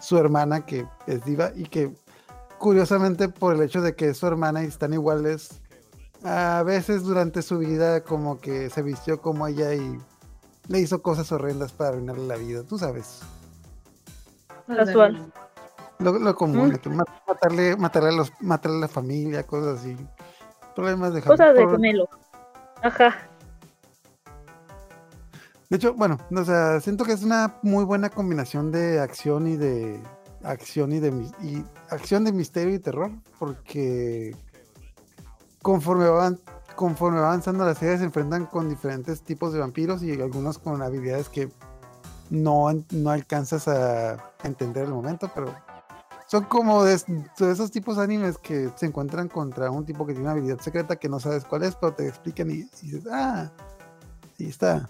su 0.00 0.16
hermana 0.16 0.64
que 0.64 0.88
es 1.06 1.22
diva 1.26 1.50
y 1.54 1.64
que 1.64 1.94
curiosamente 2.58 3.28
por 3.28 3.54
el 3.54 3.60
hecho 3.60 3.82
de 3.82 3.94
que 3.94 4.08
es 4.08 4.16
su 4.16 4.26
hermana 4.26 4.62
y 4.62 4.68
están 4.68 4.94
iguales, 4.94 5.60
a 6.26 6.62
veces 6.64 7.04
durante 7.04 7.40
su 7.42 7.58
vida 7.58 8.00
como 8.02 8.40
que 8.40 8.68
se 8.68 8.82
vistió 8.82 9.20
como 9.20 9.46
ella 9.46 9.74
y 9.74 9.98
le 10.66 10.80
hizo 10.80 11.00
cosas 11.00 11.30
horrendas 11.30 11.72
para 11.72 11.90
arruinarle 11.90 12.26
la 12.26 12.36
vida, 12.36 12.62
tú 12.64 12.78
sabes. 12.78 13.20
Casual. 14.66 15.32
Lo, 16.00 16.18
lo 16.18 16.34
común, 16.34 16.78
Mm. 16.84 16.94
matarle, 17.28 17.76
matarle, 17.76 18.08
a 18.08 18.12
los, 18.12 18.32
matarle 18.40 18.78
a 18.78 18.80
la 18.80 18.88
familia, 18.88 19.44
cosas 19.46 19.78
así. 19.80 19.96
Problemas 20.74 21.14
de 21.14 21.22
Cosas 21.22 21.54
de 21.54 21.66
gemelo. 21.66 22.08
Ajá. 22.82 23.14
De 25.70 25.76
hecho, 25.76 25.94
bueno, 25.94 26.18
o 26.34 26.44
sea, 26.44 26.80
siento 26.80 27.04
que 27.04 27.12
es 27.12 27.22
una 27.22 27.56
muy 27.62 27.84
buena 27.84 28.10
combinación 28.10 28.70
de 28.72 29.00
acción 29.00 29.46
y 29.46 29.56
de 29.56 30.00
acción 30.44 30.92
y 30.92 31.00
de 31.00 31.08
y 31.42 31.64
acción 31.90 32.24
de 32.24 32.32
misterio 32.32 32.74
y 32.74 32.78
terror, 32.78 33.10
porque 33.38 34.36
conforme 35.66 36.08
van 36.08 36.38
conforme 36.76 37.18
va 37.18 37.26
avanzando 37.26 37.64
la 37.64 37.74
serie 37.74 37.98
se 37.98 38.04
enfrentan 38.04 38.46
con 38.46 38.68
diferentes 38.68 39.22
tipos 39.22 39.52
de 39.52 39.58
vampiros 39.58 40.00
y 40.04 40.12
algunos 40.20 40.58
con 40.58 40.80
habilidades 40.80 41.28
que 41.28 41.50
no, 42.30 42.68
no 42.90 43.10
alcanzas 43.10 43.66
a 43.66 44.32
entender 44.44 44.84
en 44.84 44.90
el 44.90 44.94
momento, 44.94 45.28
pero 45.34 45.52
son 46.28 46.44
como 46.44 46.84
de, 46.84 46.94
es- 46.94 47.06
de 47.06 47.50
esos 47.50 47.72
tipos 47.72 47.96
de 47.96 48.04
animes 48.04 48.38
que 48.38 48.70
se 48.76 48.86
encuentran 48.86 49.26
contra 49.28 49.68
un 49.72 49.84
tipo 49.84 50.06
que 50.06 50.12
tiene 50.12 50.28
una 50.28 50.32
habilidad 50.32 50.60
secreta 50.60 50.94
que 50.96 51.08
no 51.08 51.18
sabes 51.18 51.44
cuál 51.44 51.64
es, 51.64 51.74
pero 51.74 51.94
te 51.94 52.06
explican 52.06 52.48
y, 52.50 52.62
dices, 52.82 53.04
ah, 53.10 53.50
ahí 54.38 54.46
está. 54.46 54.88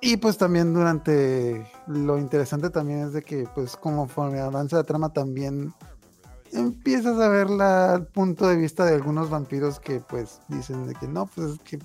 Y 0.00 0.18
pues 0.18 0.38
también 0.38 0.72
durante 0.72 1.66
lo 1.88 2.16
interesante 2.16 2.70
también 2.70 3.00
es 3.00 3.12
de 3.12 3.22
que 3.22 3.48
pues 3.56 3.76
conforme 3.76 4.38
avanza 4.40 4.76
la 4.76 4.84
trama 4.84 5.12
también 5.12 5.74
empiezas 6.52 7.18
a 7.18 7.28
ver 7.28 7.50
la, 7.50 7.94
el 7.94 8.06
punto 8.06 8.48
de 8.48 8.56
vista 8.56 8.84
de 8.84 8.94
algunos 8.94 9.30
vampiros 9.30 9.80
que 9.80 10.00
pues 10.00 10.40
dicen 10.48 10.86
de 10.86 10.94
que 10.94 11.08
no, 11.08 11.26
pues 11.26 11.52
es 11.52 11.60
que 11.60 11.78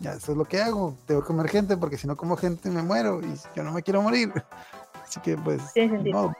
ya 0.00 0.12
eso 0.12 0.32
es 0.32 0.38
lo 0.38 0.44
que 0.44 0.60
hago, 0.60 0.96
tengo 1.06 1.22
que 1.22 1.26
comer 1.26 1.48
gente 1.48 1.76
porque 1.76 1.96
si 1.96 2.06
no 2.06 2.16
como 2.16 2.36
gente 2.36 2.70
me 2.70 2.82
muero 2.82 3.20
y 3.20 3.34
yo 3.54 3.62
no 3.62 3.72
me 3.72 3.82
quiero 3.82 4.02
morir. 4.02 4.32
Así 5.02 5.20
que 5.20 5.36
pues 5.36 5.72
Tiene 5.72 5.92
ni 5.92 5.96
sentido. 5.96 6.22
modo. 6.22 6.36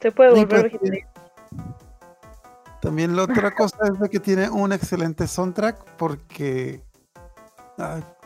Se 0.00 0.12
puede 0.12 0.30
volver 0.30 0.48
pues, 0.48 0.62
vegetariano. 0.64 1.08
También 2.80 3.16
la 3.16 3.24
otra 3.24 3.52
cosa 3.54 3.76
es 3.92 3.98
de 3.98 4.08
que 4.08 4.20
tiene 4.20 4.48
un 4.48 4.72
excelente 4.72 5.26
soundtrack 5.26 5.96
porque 5.96 6.82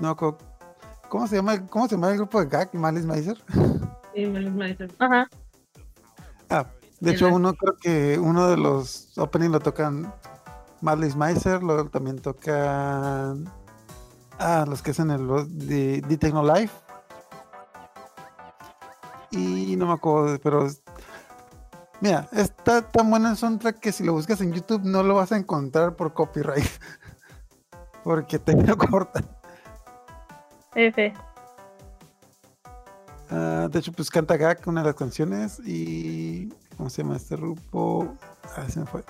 no 0.01 0.17
¿cómo 1.09 1.27
se 1.27 1.37
llama? 1.37 1.67
¿Cómo 1.67 1.89
se 1.89 1.95
llama 1.95 2.11
el 2.11 2.17
grupo 2.17 2.41
de 2.41 2.47
Gag? 2.47 2.75
Malice 2.75 3.07
Miser. 3.07 3.43
Sí, 4.15 4.27
me 4.27 4.41
los 4.41 4.53
maestros. 4.53 4.91
Ajá. 4.99 5.29
Ah, 6.51 6.67
de 7.03 7.11
hecho, 7.11 7.29
uno 7.29 7.55
creo 7.55 7.77
que 7.77 8.17
uno 8.17 8.49
de 8.49 8.57
los 8.57 9.19
opening 9.19 9.51
lo 9.51 9.59
tocan 9.59 10.15
Marlis 10.81 11.17
Meiser, 11.17 11.61
luego 11.61 11.89
también 11.91 12.21
tocan 12.21 13.53
ah, 14.39 14.65
los 14.69 14.83
que 14.83 14.93
hacen 14.93 15.11
el 15.11 15.27
de, 15.49 16.01
de 16.01 16.17
Techno 16.17 16.45
Life. 16.45 16.73
Y 19.33 19.75
no 19.75 19.87
me 19.87 19.95
acuerdo, 19.95 20.39
pero 20.41 20.69
mira, 22.01 22.29
está 22.31 22.83
tan 22.83 23.11
bueno 23.11 23.31
el 23.31 23.37
soundtrack 23.37 23.81
que 23.81 23.91
si 23.91 24.05
lo 24.05 24.13
buscas 24.13 24.41
en 24.41 24.53
YouTube 24.53 24.83
no 24.85 25.03
lo 25.03 25.17
vas 25.17 25.33
a 25.33 25.37
encontrar 25.37 25.97
por 25.97 26.13
copyright. 26.13 26.65
Porque 28.05 28.39
te 28.39 28.55
lo 28.55 28.77
cortan. 28.77 29.29
F. 30.77 31.13
Ah, 33.29 33.69
de 33.69 33.79
hecho, 33.79 33.93
pues 33.93 34.09
canta 34.09 34.37
Gak, 34.37 34.67
una 34.69 34.83
de 34.83 34.87
las 34.87 34.97
canciones. 34.97 35.59
Y. 35.67 36.53
¿Cómo 36.77 36.91
se 36.91 37.03
llama 37.03 37.17
este 37.17 37.37
grupo? 37.37 38.15
Ah, 38.57 38.69
se 38.69 38.81
me 38.81 38.87
fue. 38.87 39.05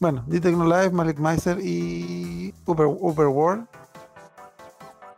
Bueno, 0.00 0.24
The 0.30 0.40
Techno 0.40 0.64
Live, 0.64 0.90
Malik 0.90 1.18
Meiser 1.18 1.58
y 1.60 2.54
Uber, 2.66 2.86
Uberworld. 2.86 3.66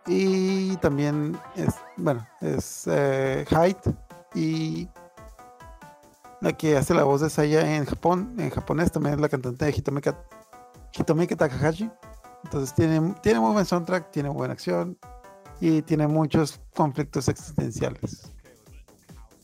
Y 0.07 0.77
también 0.79 1.39
es, 1.55 1.75
bueno, 1.97 2.27
es 2.41 2.87
eh, 2.91 3.45
y 4.35 4.89
la 6.41 6.53
que 6.53 6.77
hace 6.77 6.95
la 6.95 7.05
voz 7.05 7.21
de 7.21 7.29
Saya 7.29 7.77
en 7.77 7.85
Japón, 7.85 8.35
en 8.39 8.50
japonés 8.50 8.91
también 8.91 9.17
es 9.17 9.21
la 9.21 9.29
cantante 9.29 9.67
de 9.67 9.71
Hitomika, 9.73 10.19
Hitomika 10.99 11.37
Takahashi. 11.37 11.91
Entonces 12.45 12.75
tiene, 12.75 13.15
tiene 13.23 13.41
muy 13.41 13.53
buen 13.53 13.67
soundtrack, 13.67 14.11
tiene 14.11 14.31
buena 14.31 14.55
acción 14.55 14.97
y 15.61 15.83
tiene 15.83 16.09
muchos 16.09 16.61
conflictos 16.75 17.29
existenciales. 17.29 18.33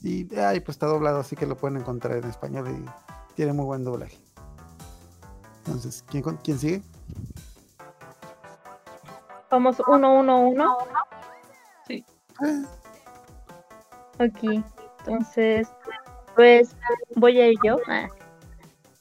Y 0.07 0.29
ay, 0.39 0.61
pues 0.61 0.77
está 0.77 0.87
doblado, 0.87 1.19
así 1.19 1.35
que 1.35 1.47
lo 1.47 1.57
pueden 1.57 1.79
encontrar 1.79 2.17
en 2.19 2.31
español 2.31 2.69
y 2.71 3.35
tiene 3.35 3.53
muy 3.53 3.65
buen 3.65 3.83
doblaje. 3.83 4.17
Entonces, 5.65 6.05
¿quién, 6.09 6.23
quién 6.45 6.61
sigue? 6.61 6.81
Vamos 9.51 9.83
uno, 9.89 10.15
uno, 10.15 10.43
uno. 10.43 10.79
Ah, 12.41 12.63
Aquí. 14.21 14.63
Entonces, 15.01 15.67
pues 16.37 16.77
voy 17.17 17.41
a 17.41 17.49
ir 17.49 17.59
yo. 17.65 17.79
Ah. 17.89 18.07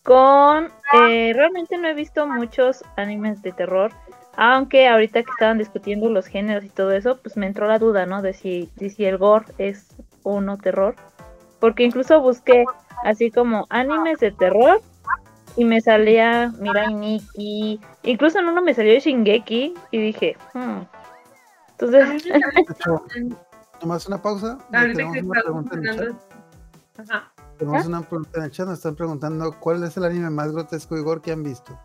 Con. 0.02 0.72
eh, 0.94 1.34
realmente 1.36 1.78
no 1.78 1.88
he 1.88 1.94
visto 1.94 2.26
muchos 2.26 2.84
animes 2.96 3.44
de 3.44 3.52
terror. 3.52 3.92
Aunque 4.38 4.88
ahorita 4.88 5.22
que 5.22 5.30
estaban 5.30 5.60
discutiendo 5.60 6.10
los 6.10 6.26
géneros 6.26 6.64
y 6.64 6.70
todo 6.70 6.94
eso, 6.94 7.22
pues 7.22 7.38
me 7.38 7.46
entró 7.46 7.68
la 7.68 7.78
duda, 7.78 8.08
¿no? 8.08 8.24
De 8.24 8.34
si, 8.34 8.72
de 8.78 8.90
si 8.90 9.06
el 9.06 9.20
gore 9.20 9.46
es 9.60 9.96
o 10.26 10.42
no 10.42 10.58
terror. 10.58 10.96
Porque 11.60 11.84
incluso 11.84 12.20
busqué 12.20 12.66
así 13.06 13.32
como 13.32 13.66
animes 13.70 14.20
de 14.20 14.32
terror 14.32 14.82
y 15.56 15.64
me 15.64 15.80
salía 15.80 16.52
Mirai 16.60 16.94
Nikki. 16.94 17.80
Incluso 18.04 18.40
en 18.40 18.48
uno 18.50 18.62
me 18.62 18.74
salió 18.74 19.00
Shingeki 19.00 19.74
y 19.92 19.98
dije, 19.98 20.36
hmm. 20.54 20.82
Entonces, 21.72 22.26
nomás 23.82 24.06
una 24.08 24.22
pausa. 24.22 24.58
tenemos 24.72 25.14
que 25.14 25.22
una 25.22 25.42
pregunta 25.42 25.76
en 25.76 25.86
el 25.86 25.92
chat. 25.96 26.00
hablando. 26.00 26.20
Ajá. 26.98 27.32
Tenemos 27.58 27.86
una 27.86 28.02
pregunta 28.02 28.40
en 28.40 28.44
el 28.46 28.52
chat. 28.52 28.68
Nos 28.68 28.78
están 28.80 28.96
preguntando 28.96 29.56
cuál 29.60 29.84
es 29.84 29.96
el 29.98 30.04
anime 30.06 30.30
más 30.30 30.52
grotesco 30.52 30.98
y 30.98 31.02
gore 31.02 31.22
que 31.22 31.32
han 31.32 31.44
visto. 31.44 31.78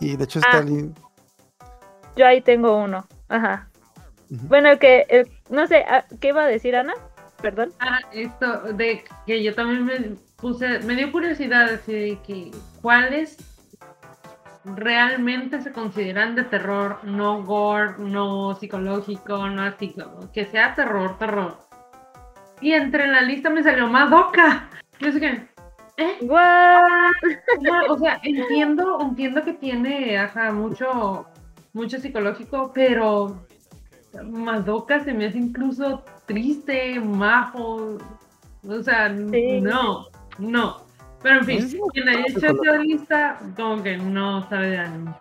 Y 0.00 0.16
de 0.16 0.24
hecho 0.24 0.38
está 0.40 0.58
Ah. 0.58 0.64
yo 2.16 2.26
ahí 2.26 2.40
tengo 2.40 2.76
uno. 2.76 3.06
Ajá. 3.28 3.68
Bueno, 4.28 4.70
el 4.70 4.78
que, 4.78 5.06
el- 5.10 5.30
no 5.50 5.66
sé, 5.66 5.84
ah, 5.88 6.04
¿qué 6.20 6.28
iba 6.28 6.42
a 6.42 6.46
decir 6.46 6.74
Ana? 6.74 6.94
Perdón. 7.42 7.72
Ah, 7.80 7.98
esto 8.12 8.72
de 8.72 9.04
que 9.26 9.42
yo 9.42 9.54
también 9.54 9.84
me 9.84 10.16
puse, 10.36 10.78
me 10.80 10.94
dio 10.94 11.10
curiosidad 11.10 11.74
así 11.74 11.92
de 11.92 12.18
que 12.24 12.50
cuáles 12.80 13.36
realmente 14.64 15.60
se 15.60 15.72
consideran 15.72 16.36
de 16.36 16.44
terror, 16.44 17.00
no 17.02 17.42
gore, 17.42 17.94
no 17.98 18.54
psicológico, 18.54 19.48
no 19.48 19.62
así, 19.62 19.94
que 20.32 20.46
sea 20.46 20.74
terror, 20.74 21.18
terror. 21.18 21.58
Y 22.60 22.72
entre 22.72 23.08
la 23.08 23.22
lista 23.22 23.50
me 23.50 23.62
salió 23.62 23.88
Madoka. 23.88 24.70
Yo 25.00 25.10
sé 25.10 25.18
que, 25.18 25.48
¿eh? 25.96 26.18
O 27.88 27.98
sea, 27.98 28.20
entiendo, 28.22 28.98
entiendo 29.00 29.42
que 29.42 29.54
tiene, 29.54 30.16
ajá, 30.16 30.52
mucho, 30.52 31.26
mucho 31.72 31.98
psicológico, 31.98 32.70
pero 32.72 33.44
Madoka 34.22 35.02
se 35.04 35.12
me 35.14 35.26
hace 35.26 35.38
incluso 35.38 36.02
triste, 36.26 37.00
majo. 37.00 37.98
O 38.68 38.82
sea, 38.82 39.08
Sí. 39.08 39.60
no, 39.60 40.06
no. 40.38 40.82
Pero 41.22 41.38
en 41.40 41.44
fin, 41.44 41.80
quien 41.92 42.08
haya 42.08 42.26
hecho 42.26 42.46
esta 42.46 42.76
lista, 42.78 43.40
como 43.56 43.82
que 43.82 43.96
no 43.96 44.48
sabe 44.48 44.70
de 44.70 44.78
anime. 44.78 45.14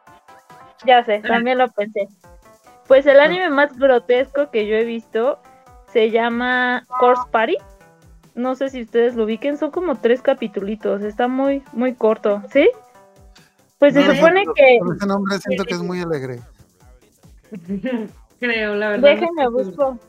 Ya 0.85 1.03
sé, 1.05 1.19
también 1.19 1.59
lo 1.59 1.67
pensé. 1.69 2.07
Pues 2.87 3.05
el 3.05 3.19
anime 3.19 3.49
más 3.49 3.77
grotesco 3.77 4.49
que 4.49 4.67
yo 4.67 4.75
he 4.75 4.83
visto 4.83 5.39
se 5.93 6.09
llama 6.09 6.83
Course 6.99 7.21
Party. 7.31 7.57
No 8.33 8.55
sé 8.55 8.69
si 8.69 8.81
ustedes 8.81 9.15
lo 9.15 9.25
ubiquen, 9.25 9.57
son 9.57 9.71
como 9.71 9.95
tres 9.95 10.21
capitulitos, 10.21 11.01
está 11.01 11.27
muy, 11.27 11.63
muy 11.73 11.93
corto, 11.93 12.41
¿sí? 12.51 12.69
Pues 13.77 13.93
se 13.93 14.05
No, 14.05 14.15
supone 14.15 14.41
pero 14.43 14.53
que, 14.55 14.79
Con 14.79 14.95
ese 14.95 15.05
nombre 15.05 15.37
siento 15.37 15.65
que 15.65 15.73
es 15.73 15.81
muy 15.81 15.99
alegre. 16.01 16.39
Creo, 18.41 18.73
la 18.73 18.89
verdad. 18.89 19.09
déjenme 19.11 19.43
no 19.43 19.51
busco, 19.51 19.99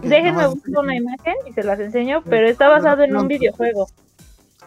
déjenme 0.00 0.46
busco 0.46 0.80
una 0.80 0.96
imagen 0.96 1.34
y 1.46 1.52
se 1.52 1.62
las 1.62 1.78
enseño, 1.78 2.22
pero 2.24 2.48
está 2.48 2.70
basado 2.70 3.02
en 3.02 3.14
un 3.14 3.28
videojuego. 3.28 3.86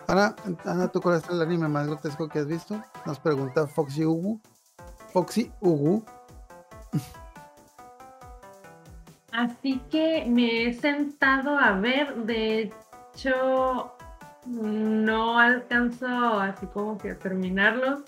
Ana, 0.07 0.35
Ana, 0.63 0.89
¿tú 0.89 1.01
cuál 1.01 1.17
es 1.17 1.27
el 1.27 1.41
anime 1.41 1.67
más 1.67 1.87
grotesco 1.87 2.29
que 2.29 2.37
has 2.37 2.45
visto? 2.45 2.79
Nos 3.07 3.17
pregunta 3.17 3.65
Foxy 3.65 4.05
Ugu. 4.05 4.39
Foxy 5.11 5.51
Ugu. 5.59 6.05
Así 9.31 9.81
que 9.89 10.25
me 10.29 10.67
he 10.67 10.73
sentado 10.73 11.57
a 11.57 11.71
ver, 11.71 12.15
de 12.25 12.71
hecho, 13.15 13.91
no 14.45 15.39
alcanzo 15.39 16.39
así 16.39 16.67
como 16.67 16.99
que 16.99 17.09
a 17.09 17.17
terminarlos, 17.17 18.03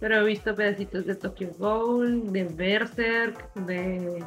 pero 0.00 0.20
he 0.20 0.24
visto 0.24 0.54
pedacitos 0.54 1.06
de 1.06 1.14
Tokyo 1.14 1.50
Ghoul, 1.58 2.32
de 2.32 2.44
Berserk, 2.44 3.52
de 3.54 4.24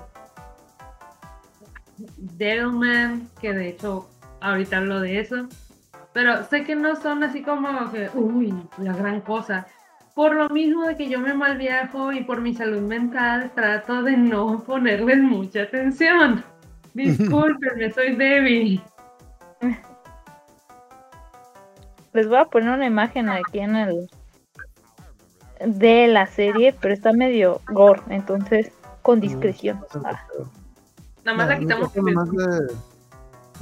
Devilman, 2.18 3.28
que 3.42 3.54
de 3.54 3.70
hecho 3.70 4.10
ahorita 4.42 4.78
hablo 4.78 5.02
de 5.02 5.20
eso, 5.20 5.48
pero 6.14 6.44
sé 6.44 6.64
que 6.64 6.76
no 6.76 6.96
son 6.96 7.24
así 7.24 7.44
como 7.44 7.92
que, 7.92 8.10
uy, 8.14 8.54
la 8.78 8.94
gran 8.94 9.22
cosa. 9.22 9.68
Por 10.16 10.36
lo 10.36 10.50
mismo 10.50 10.86
de 10.86 10.98
que 10.98 11.08
yo 11.08 11.20
me 11.20 11.34
mal 11.34 11.58
viajo 11.58 12.12
y 12.12 12.24
por 12.24 12.42
mi 12.42 12.54
salud 12.54 12.82
mental 12.82 13.52
trato 13.56 14.04
de 14.04 14.18
no 14.18 14.64
ponerles 14.64 15.20
mucha 15.20 15.64
atención. 15.64 16.44
Discúlpenme, 16.94 17.92
soy 17.92 18.16
débil. 18.16 18.82
Les 22.12 22.28
voy 22.28 22.38
a 22.38 22.46
poner 22.46 22.74
una 22.74 22.88
imagen 22.88 23.30
aquí 23.30 23.60
en 23.60 23.76
el 23.76 24.10
de 25.66 26.08
la 26.08 26.28
serie, 26.28 26.76
pero 26.80 26.94
está 26.94 27.14
medio 27.14 27.62
gore, 27.72 28.02
entonces 28.10 28.72
con 29.02 29.20
discreción. 29.20 29.84
Ah. 30.06 30.26
Nada 31.24 31.38
más 31.38 31.48
la 31.48 31.60
quitamos. 31.60 31.92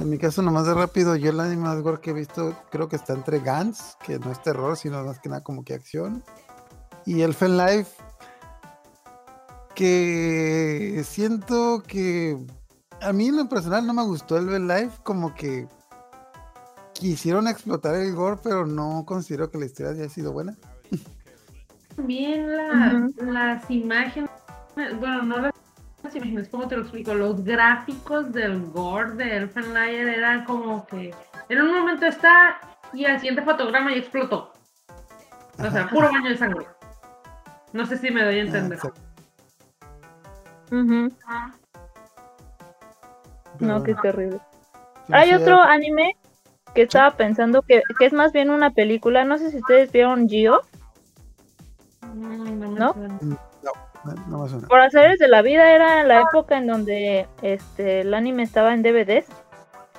En 0.00 0.10
mi 0.10 0.18
caso, 0.18 0.42
nomás 0.42 0.64
de 0.66 0.74
rápido, 0.74 1.16
yo 1.16 1.30
el 1.30 1.40
anime 1.40 1.62
más 1.62 1.82
gore 1.82 2.00
que 2.00 2.10
he 2.10 2.12
visto 2.14 2.54
creo 2.70 2.88
que 2.88 2.94
está 2.94 3.14
entre 3.14 3.40
Gans, 3.40 3.96
que 4.04 4.18
no 4.20 4.30
es 4.30 4.40
terror, 4.40 4.76
sino 4.76 5.02
más 5.04 5.18
que 5.18 5.28
nada 5.28 5.42
como 5.42 5.64
que 5.64 5.74
acción. 5.74 6.22
Y 7.04 7.22
Elfen 7.22 7.56
Life, 7.56 7.90
que 9.74 11.02
siento 11.04 11.82
que 11.84 12.38
a 13.00 13.12
mí 13.12 13.28
en 13.28 13.38
lo 13.38 13.48
personal 13.48 13.86
no 13.86 13.92
me 13.92 14.04
gustó 14.04 14.36
Elfen 14.36 14.68
Life, 14.68 15.00
como 15.02 15.34
que 15.34 15.66
quisieron 16.92 17.48
explotar 17.48 17.96
el 17.96 18.14
gore, 18.14 18.40
pero 18.42 18.66
no 18.66 19.04
considero 19.04 19.50
que 19.50 19.58
la 19.58 19.66
historia 19.66 19.92
haya 19.92 20.08
sido 20.08 20.32
buena. 20.32 20.56
Bien 21.98 22.46
las 23.16 23.70
imágenes, 23.70 24.30
bueno, 25.00 25.22
no 25.22 25.38
las 25.38 25.52
imágenes, 26.14 26.48
¿cómo 26.48 26.68
te 26.68 26.76
lo 26.76 26.82
explico? 26.82 27.12
Los 27.12 27.44
gráficos 27.44 28.32
del 28.32 28.66
gore 28.66 29.12
de 29.12 29.36
Elfen 29.38 29.74
Life 29.74 30.16
eran 30.16 30.44
como 30.44 30.86
que 30.86 31.12
en 31.48 31.60
un 31.60 31.74
momento 31.74 32.06
está 32.06 32.60
y 32.92 33.04
al 33.04 33.18
siguiente 33.18 33.42
fotograma 33.42 33.92
y 33.92 33.98
explotó. 33.98 34.52
O 35.58 35.70
sea, 35.70 35.88
puro 35.88 36.10
baño 36.12 36.30
de 36.30 36.36
sangre. 36.36 36.66
No 37.72 37.84
sé 37.84 37.98
si 37.98 38.10
me 38.10 38.24
doy 38.24 38.38
a 38.38 38.42
entender. 38.42 38.78
No, 43.58 43.82
qué 43.82 43.94
terrible. 43.96 44.40
Hay 45.10 45.32
otro 45.32 45.60
anime 45.60 46.16
que 46.74 46.82
estaba 46.82 47.16
pensando 47.16 47.62
que, 47.62 47.82
que, 47.98 48.06
es 48.06 48.12
más 48.12 48.32
bien 48.32 48.50
una 48.50 48.70
película. 48.70 49.24
No 49.24 49.36
sé 49.38 49.50
si 49.50 49.58
ustedes 49.58 49.90
vieron 49.90 50.28
Gio. 50.28 50.60
Mm, 52.14 52.74
¿No? 52.74 52.94
No, 54.28 54.42
me 54.42 54.48
suena. 54.48 54.68
Por 54.68 54.80
haceres 54.80 55.18
de 55.18 55.28
la 55.28 55.42
vida 55.42 55.72
era 55.72 56.02
la 56.04 56.20
época 56.22 56.56
en 56.56 56.66
donde 56.66 57.26
este 57.42 58.00
el 58.00 58.14
anime 58.14 58.42
estaba 58.42 58.72
en 58.72 58.82
DVDs. 58.82 59.26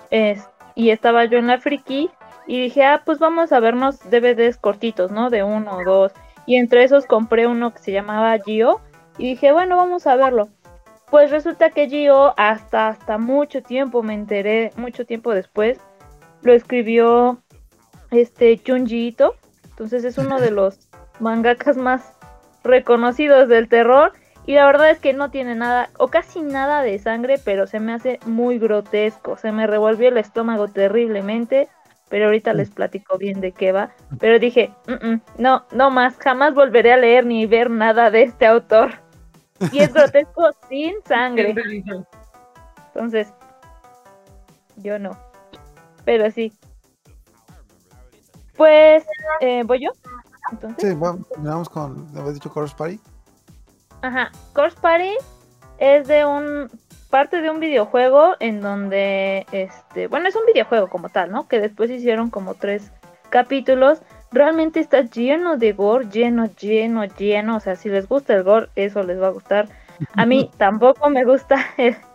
Es, 0.10 0.48
y 0.75 0.92
estaba 0.92 1.25
yo 1.25 1.38
en 1.38 1.48
la 1.48 1.60
friki 1.60 2.10
y 2.48 2.62
dije, 2.62 2.84
ah, 2.84 3.04
pues 3.06 3.20
vamos 3.20 3.51
a 3.51 3.60
vernos 3.60 4.00
DVDs 4.10 4.58
cortitos, 4.58 5.12
¿no? 5.12 5.30
De 5.30 5.44
uno 5.44 5.78
o 5.78 5.84
dos. 5.84 6.13
Y 6.46 6.56
entre 6.56 6.84
esos 6.84 7.06
compré 7.06 7.46
uno 7.46 7.74
que 7.74 7.80
se 7.80 7.91
llamaba 7.91 8.36
Gio. 8.39 8.82
Y 9.17 9.32
dije, 9.32 9.52
bueno, 9.52 9.78
vamos 9.78 10.08
a 10.08 10.15
verlo. 10.15 10.50
Pues 11.12 11.30
resulta 11.30 11.69
que 11.69 11.88
Gio, 11.88 12.34
hasta, 12.38 12.88
hasta 12.88 13.17
mucho 13.17 13.62
tiempo, 13.62 14.02
me 14.02 14.13
enteré, 14.15 14.72
mucho 14.78 15.06
tiempo 15.06 15.34
después, 15.34 15.80
lo 16.41 16.54
escribió 16.54 17.38
este 18.10 18.60
Junji 18.65 19.10
Ito. 19.10 19.36
Entonces 19.69 20.04
es 20.04 20.17
uno 20.17 20.39
de 20.39 20.50
los 20.60 20.88
mangakas 21.19 21.77
más 21.77 22.13
reconocidos 22.63 23.49
del 23.49 23.67
terror. 23.67 24.13
Y 24.45 24.53
la 24.53 24.65
verdad 24.65 24.89
es 24.89 24.99
que 24.99 25.13
no 25.13 25.29
tiene 25.29 25.53
nada, 25.53 25.89
o 25.97 26.08
casi 26.08 26.41
nada 26.41 26.82
de 26.82 26.97
sangre, 26.97 27.39
pero 27.43 27.67
se 27.67 27.79
me 27.79 27.93
hace 27.93 28.19
muy 28.25 28.58
grotesco. 28.58 29.38
Se 29.38 29.51
me 29.51 29.67
revolvió 29.67 30.10
el 30.10 30.17
estómago 30.17 30.67
terriblemente 30.67 31.69
pero 32.10 32.25
ahorita 32.25 32.53
les 32.53 32.71
platico 32.71 33.17
bien 33.17 33.39
de 33.39 33.51
qué 33.51 33.71
va. 33.71 33.91
Pero 34.19 34.39
dije, 34.39 34.73
no, 35.38 35.65
no 35.71 35.91
más, 35.91 36.17
jamás 36.17 36.53
volveré 36.53 36.91
a 36.91 36.97
leer 36.97 37.25
ni 37.25 37.45
ver 37.45 37.69
nada 37.69 38.10
de 38.10 38.23
este 38.23 38.47
autor. 38.47 38.93
Y 39.71 39.79
es 39.79 39.93
grotesco 39.93 40.49
sin 40.69 40.95
sangre. 41.05 41.55
Entonces, 42.88 43.32
yo 44.77 44.97
no. 44.97 45.12
Pero 46.03 46.32
sí. 46.32 46.51
Pues, 48.58 49.05
eh, 49.41 49.63
¿voy 49.63 49.84
yo? 49.84 49.91
Sí, 50.78 50.94
bueno, 50.94 51.20
vamos 51.38 51.70
con, 51.70 52.08
¿habías 52.16 52.36
dicho 52.36 52.52
Course 52.52 52.76
Party? 52.78 53.00
Ajá, 54.02 54.32
Course 54.54 54.78
Party 54.80 55.16
es 55.78 56.08
de 56.08 56.26
un 56.26 56.70
parte 57.10 57.42
de 57.42 57.50
un 57.50 57.60
videojuego 57.60 58.36
en 58.40 58.62
donde, 58.62 59.46
este, 59.52 60.08
bueno, 60.08 60.28
es 60.28 60.36
un 60.36 60.46
videojuego 60.52 60.88
como 60.88 61.10
tal, 61.10 61.32
¿no? 61.32 61.48
Que 61.48 61.60
después 61.60 61.90
hicieron 61.90 62.30
como 62.30 62.54
tres 62.54 62.92
capítulos. 63.30 64.02
Realmente 64.32 64.80
está 64.80 65.02
lleno 65.02 65.58
de 65.58 65.74
gore, 65.74 66.08
lleno, 66.10 66.46
lleno, 66.56 67.06
lleno. 67.06 67.58
O 67.58 67.60
sea, 67.60 67.76
si 67.76 67.90
les 67.90 68.08
gusta 68.08 68.36
el 68.36 68.44
gore, 68.44 68.70
eso 68.76 69.04
les 69.04 69.20
va 69.20 69.28
a 69.28 69.32
gustar. 69.32 69.68
A 70.16 70.26
mí 70.26 70.52
tampoco 70.58 71.10
me 71.10 71.26
gusta 71.26 71.66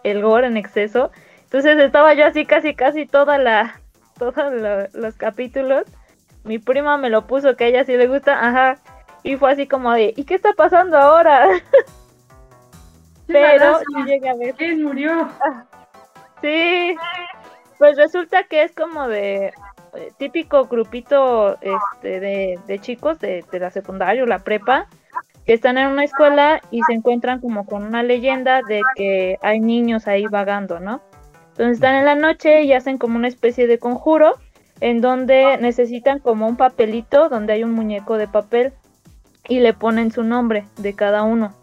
el, 0.04 0.22
gore 0.22 0.46
en 0.46 0.56
exceso. 0.56 1.10
Entonces 1.44 1.78
estaba 1.78 2.14
yo 2.14 2.26
así 2.26 2.46
casi, 2.46 2.74
casi 2.74 3.06
toda 3.06 3.38
la, 3.38 3.80
todos 4.18 4.34
los 4.92 5.14
capítulos. 5.16 5.84
Mi 6.44 6.58
prima 6.58 6.96
me 6.98 7.10
lo 7.10 7.26
puso 7.26 7.56
que 7.56 7.64
a 7.64 7.66
ella 7.68 7.84
sí 7.84 7.96
le 7.96 8.06
gusta, 8.06 8.46
ajá. 8.46 8.78
Y 9.22 9.36
fue 9.36 9.52
así 9.52 9.66
como 9.66 9.92
de, 9.92 10.12
¿y 10.16 10.24
qué 10.24 10.34
está 10.34 10.52
pasando 10.52 10.98
ahora? 10.98 11.48
Pero 13.26 13.80
yo 13.92 14.04
llegué 14.04 14.28
a 14.28 14.34
ver. 14.34 14.54
¿Quién 14.54 14.82
murió? 14.82 15.28
Sí. 16.42 16.94
Pues 17.78 17.96
resulta 17.96 18.44
que 18.44 18.62
es 18.62 18.72
como 18.72 19.08
de 19.08 19.46
eh, 19.94 20.12
típico 20.18 20.66
grupito 20.66 21.58
este, 21.60 22.20
de, 22.20 22.78
chicos 22.80 23.18
de, 23.18 23.44
de 23.50 23.58
la 23.58 23.70
secundaria 23.70 24.22
o 24.22 24.26
la 24.26 24.40
prepa 24.40 24.86
que 25.46 25.52
están 25.52 25.78
en 25.78 25.88
una 25.88 26.04
escuela 26.04 26.60
y 26.70 26.82
se 26.82 26.92
encuentran 26.92 27.40
como 27.40 27.66
con 27.66 27.84
una 27.84 28.02
leyenda 28.02 28.62
de 28.62 28.82
que 28.94 29.38
hay 29.42 29.60
niños 29.60 30.06
ahí 30.06 30.26
vagando, 30.26 30.80
¿no? 30.80 31.02
Entonces 31.50 31.74
están 31.76 31.94
en 31.94 32.04
la 32.04 32.14
noche 32.14 32.62
y 32.62 32.72
hacen 32.72 32.98
como 32.98 33.16
una 33.16 33.28
especie 33.28 33.66
de 33.66 33.78
conjuro 33.78 34.34
en 34.84 35.00
donde 35.00 35.56
necesitan 35.62 36.18
como 36.18 36.46
un 36.46 36.58
papelito 36.58 37.30
donde 37.30 37.54
hay 37.54 37.64
un 37.64 37.72
muñeco 37.72 38.18
de 38.18 38.28
papel 38.28 38.74
y 39.48 39.60
le 39.60 39.72
ponen 39.72 40.12
su 40.12 40.24
nombre 40.24 40.66
de 40.76 40.94
cada 40.94 41.22
uno. 41.22 41.54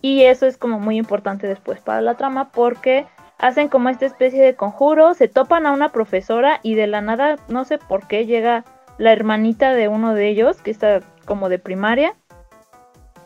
Y 0.00 0.22
eso 0.22 0.46
es 0.46 0.56
como 0.56 0.78
muy 0.78 0.96
importante 0.96 1.48
después 1.48 1.80
para 1.80 2.00
la 2.00 2.14
trama 2.14 2.52
porque 2.52 3.06
hacen 3.38 3.66
como 3.66 3.88
esta 3.88 4.06
especie 4.06 4.40
de 4.40 4.54
conjuro, 4.54 5.14
se 5.14 5.26
topan 5.26 5.66
a 5.66 5.72
una 5.72 5.88
profesora 5.88 6.60
y 6.62 6.76
de 6.76 6.86
la 6.86 7.00
nada, 7.00 7.40
no 7.48 7.64
sé 7.64 7.78
por 7.78 8.06
qué, 8.06 8.24
llega 8.24 8.64
la 8.98 9.10
hermanita 9.10 9.74
de 9.74 9.88
uno 9.88 10.14
de 10.14 10.28
ellos, 10.28 10.62
que 10.62 10.70
está 10.70 11.00
como 11.24 11.48
de 11.48 11.58
primaria, 11.58 12.14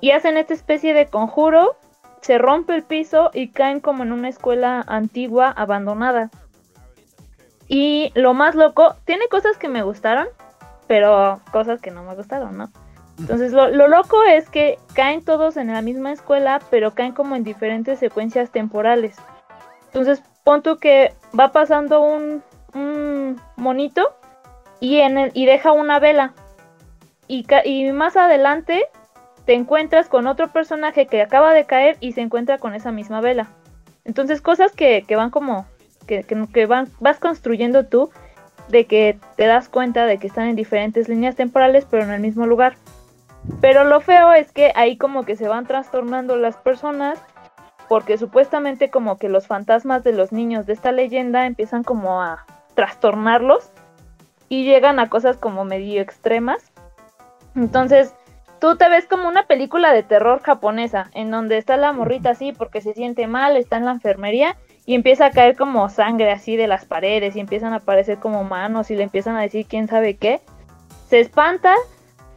y 0.01 0.13
hacen 0.13 0.39
esta 0.39 0.55
especie 0.55 0.95
de 0.95 1.05
conjuro, 1.05 1.77
se 2.23 2.39
rompe 2.39 2.75
el 2.75 2.83
piso 2.83 3.31
y 3.35 3.49
caen 3.49 3.81
como 3.81 4.05
en 4.05 4.13
una 4.13 4.31
escuela 4.31 4.83
antigua 4.87 5.51
abandonada. 5.51 6.31
Y 7.69 8.13
lo 8.15 8.35
más 8.35 8.55
loco, 8.55 8.97
tiene 9.05 9.29
cosas 9.29 9.59
que 9.59 9.69
me 9.69 9.83
gustaron, 9.83 10.27
pero 10.87 11.41
cosas 11.53 11.81
que 11.81 11.91
no 11.91 12.03
me 12.03 12.15
gustaron, 12.15 12.57
¿no? 12.57 12.71
Entonces 13.19 13.53
lo, 13.53 13.69
loco 13.69 14.23
es 14.25 14.49
que 14.49 14.79
caen 14.95 15.25
todos 15.25 15.57
en 15.57 15.73
la 15.73 15.83
misma 15.83 16.13
escuela, 16.13 16.61
pero 16.71 16.95
caen 16.95 17.13
como 17.13 17.37
en 17.37 17.45
diferentes 17.45 17.99
secuencias 17.99 18.51
temporales. 18.51 19.17
Entonces 19.87 20.23
pon 20.45 20.63
tú 20.63 20.79
que 20.79 21.13
va 21.39 21.53
pasando 21.53 22.01
un, 22.01 22.43
monito 23.57 24.15
y, 24.79 24.99
en 24.99 25.19
el, 25.19 25.31
y 25.35 25.47
deja 25.47 25.73
una 25.73 25.99
vela. 25.99 26.33
Y, 27.27 27.45
y 27.65 27.93
más 27.93 28.17
adelante 28.17 28.85
te 29.45 29.55
encuentras 29.55 30.09
con 30.09 30.27
otro 30.27 30.49
personaje 30.49 31.07
que 31.07 31.23
acaba 31.23 31.53
de 31.53 31.65
caer 31.65 31.97
y 32.01 32.13
se 32.13 32.21
encuentra 32.21 32.59
con 32.59 32.75
esa 32.75 32.93
misma 32.93 33.21
vela. 33.21 33.49
Entonces 34.05 34.41
cosas 34.41 34.73
que, 34.73 35.05
van 35.09 35.31
como, 35.31 35.67
que, 36.09 36.67
van, 36.67 36.89
vas 36.99 37.21
construyendo 37.21 37.87
tú, 37.87 38.11
de 38.69 38.87
que 38.87 39.19
te 39.37 39.47
das 39.47 39.69
cuenta 39.69 40.07
de 40.07 40.19
que 40.19 40.27
están 40.27 40.49
en 40.49 40.57
diferentes 40.57 41.09
líneas 41.09 41.37
temporales 41.37 41.87
pero 41.89 42.03
en 42.03 42.11
el 42.11 42.21
mismo 42.21 42.47
lugar. 42.47 42.75
Pero 43.61 43.85
lo 43.85 44.01
feo 44.01 44.33
es 44.33 44.53
que 44.53 44.73
ahí 44.75 44.97
como 44.97 45.25
que 45.25 45.37
se 45.37 45.49
van 45.49 45.67
trastornando 45.67 46.37
las 46.37 46.57
personas 46.57 47.19
porque 47.89 48.19
supuestamente 48.19 48.91
como 48.91 49.17
que 49.17 49.29
los 49.29 49.47
fantasmas 49.47 50.05
de 50.05 50.13
los 50.13 50.33
niños 50.33 50.67
de 50.67 50.75
esta 50.75 50.93
leyenda 50.93 51.47
empiezan 51.47 51.83
como 51.83 52.23
a 52.23 52.45
trastornarlos 52.75 53.71
y 54.49 54.65
llegan 54.65 54.99
a 54.99 55.09
cosas 55.09 55.37
como 55.37 55.65
medio 55.65 56.01
extremas. 56.03 56.73
Entonces 57.55 58.15
tú 58.61 58.77
te 58.77 58.89
ves 58.89 59.07
como 59.07 59.29
una 59.29 59.47
película 59.47 59.93
de 59.93 60.03
terror 60.03 60.43
japonesa, 60.43 61.11
en 61.15 61.31
donde 61.31 61.57
está 61.57 61.77
la 61.77 61.93
morrita 61.93 62.31
así 62.31 62.53
porque 62.53 62.81
se 62.81 62.93
siente 62.93 63.27
mal, 63.27 63.57
está 63.57 63.79
en 63.79 63.87
la 63.87 63.93
enfermería 63.93 64.57
y 64.89 64.95
empieza 64.95 65.27
a 65.27 65.31
caer 65.33 65.55
como 65.55 65.91
sangre 65.91 66.31
así 66.31 66.57
de 66.57 66.67
las 66.67 66.87
paredes 66.87 67.37
y 67.37 67.41
empiezan 67.41 67.75
a 67.75 67.77
aparecer 67.77 68.17
como 68.17 68.43
manos 68.43 68.91
y 68.91 68.97
le 68.97 69.03
empiezan 69.03 69.37
a 69.37 69.43
decir 69.43 69.67
quién 69.67 69.87
sabe 69.87 70.17
qué. 70.17 70.41
Se 71.11 71.21
espanta, 71.21 71.75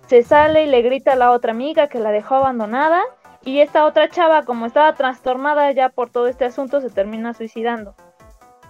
se 0.08 0.22
sale 0.22 0.66
y 0.66 0.68
le 0.68 0.82
grita 0.82 1.14
a 1.14 1.16
la 1.16 1.32
otra 1.32 1.54
amiga 1.54 1.88
que 1.88 2.00
la 2.00 2.12
dejó 2.12 2.36
abandonada 2.36 3.04
y 3.46 3.60
esta 3.62 3.86
otra 3.86 4.10
chava 4.10 4.44
como 4.44 4.66
estaba 4.66 4.94
trastornada 4.96 5.72
ya 5.72 5.88
por 5.88 6.10
todo 6.10 6.28
este 6.28 6.44
asunto 6.44 6.82
se 6.82 6.90
termina 6.90 7.34
suicidando. 7.34 7.96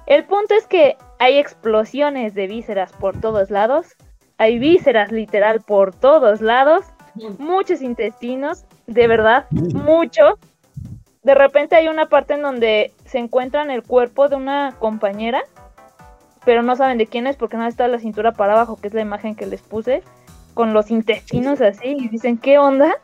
El 0.06 0.26
punto 0.26 0.54
es 0.54 0.68
que 0.68 0.96
hay 1.18 1.40
explosiones 1.40 2.36
de 2.36 2.46
vísceras 2.46 2.94
por 2.94 3.20
todos 3.20 3.50
lados, 3.50 3.96
hay 4.38 4.60
vísceras 4.60 5.12
literal 5.12 5.62
por 5.62 5.96
todos 5.96 6.40
lados, 6.40 6.86
muchos 7.40 7.82
intestinos, 7.82 8.64
de 8.86 9.08
verdad, 9.08 9.48
muchos. 9.50 10.36
De 11.24 11.36
repente 11.36 11.76
hay 11.76 11.88
una 11.88 12.08
parte 12.08 12.34
en 12.34 12.42
donde 12.42 12.94
se 13.06 13.20
encuentran 13.20 13.70
el 13.70 13.84
cuerpo 13.84 14.28
de 14.28 14.36
una 14.36 14.76
compañera, 14.80 15.44
pero 16.46 16.64
no 16.64 16.76
saben 16.76 16.98
de 16.98 17.06
quién 17.06 17.28
es 17.28 17.36
porque 17.38 17.58
no 17.58 17.68
está 17.68 17.88
la 17.88 18.00
cintura 18.00 18.32
para 18.32 18.54
abajo, 18.54 18.78
que 18.82 18.88
es 18.88 18.94
la 18.94 19.02
imagen 19.02 19.36
que 19.36 19.46
les 19.46 19.62
puse, 19.62 20.02
con 20.56 20.74
los 20.74 20.90
intestinos 20.90 21.62
así, 21.62 21.90
y 21.90 22.08
dicen, 22.10 22.40
¿qué 22.40 22.58
onda? 22.58 22.96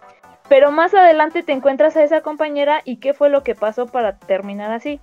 Pero 0.50 0.72
más 0.72 0.96
adelante 0.96 1.44
te 1.44 1.52
encuentras 1.52 1.96
a 1.96 2.04
esa 2.04 2.22
compañera 2.22 2.82
y 2.86 2.98
qué 2.98 3.14
fue 3.14 3.30
lo 3.30 3.44
que 3.44 3.54
pasó 3.54 3.86
para 3.86 4.18
terminar 4.18 4.72
así. 4.72 5.00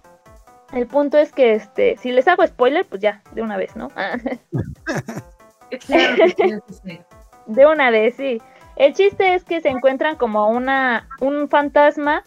El 0.72 0.88
punto 0.88 1.18
es 1.18 1.30
que, 1.30 1.54
este, 1.54 1.96
si 1.98 2.10
les 2.10 2.26
hago 2.26 2.44
spoiler, 2.44 2.84
pues 2.84 3.00
ya, 3.00 3.22
de 3.32 3.42
una 3.42 3.56
vez, 3.56 3.76
¿no? 3.76 3.90
de 7.46 7.66
una 7.66 7.90
vez, 7.90 8.16
sí. 8.16 8.42
El 8.74 8.92
chiste 8.92 9.34
es 9.34 9.44
que 9.44 9.60
se 9.60 9.68
encuentran 9.68 10.16
como 10.16 10.48
una, 10.48 11.06
un 11.20 11.48
fantasma 11.48 12.24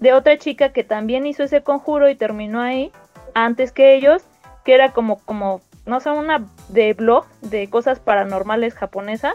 de 0.00 0.14
otra 0.14 0.38
chica 0.38 0.72
que 0.72 0.82
también 0.82 1.26
hizo 1.26 1.44
ese 1.44 1.62
conjuro 1.62 2.08
y 2.08 2.16
terminó 2.16 2.60
ahí 2.60 2.90
antes 3.34 3.70
que 3.70 3.94
ellos, 3.94 4.24
que 4.64 4.74
era 4.74 4.92
como, 4.92 5.18
como, 5.20 5.60
no 5.86 6.00
sé, 6.00 6.10
una 6.10 6.46
de 6.68 6.94
blog 6.94 7.26
de 7.42 7.68
cosas 7.68 8.00
paranormales 8.00 8.74
japonesa. 8.74 9.34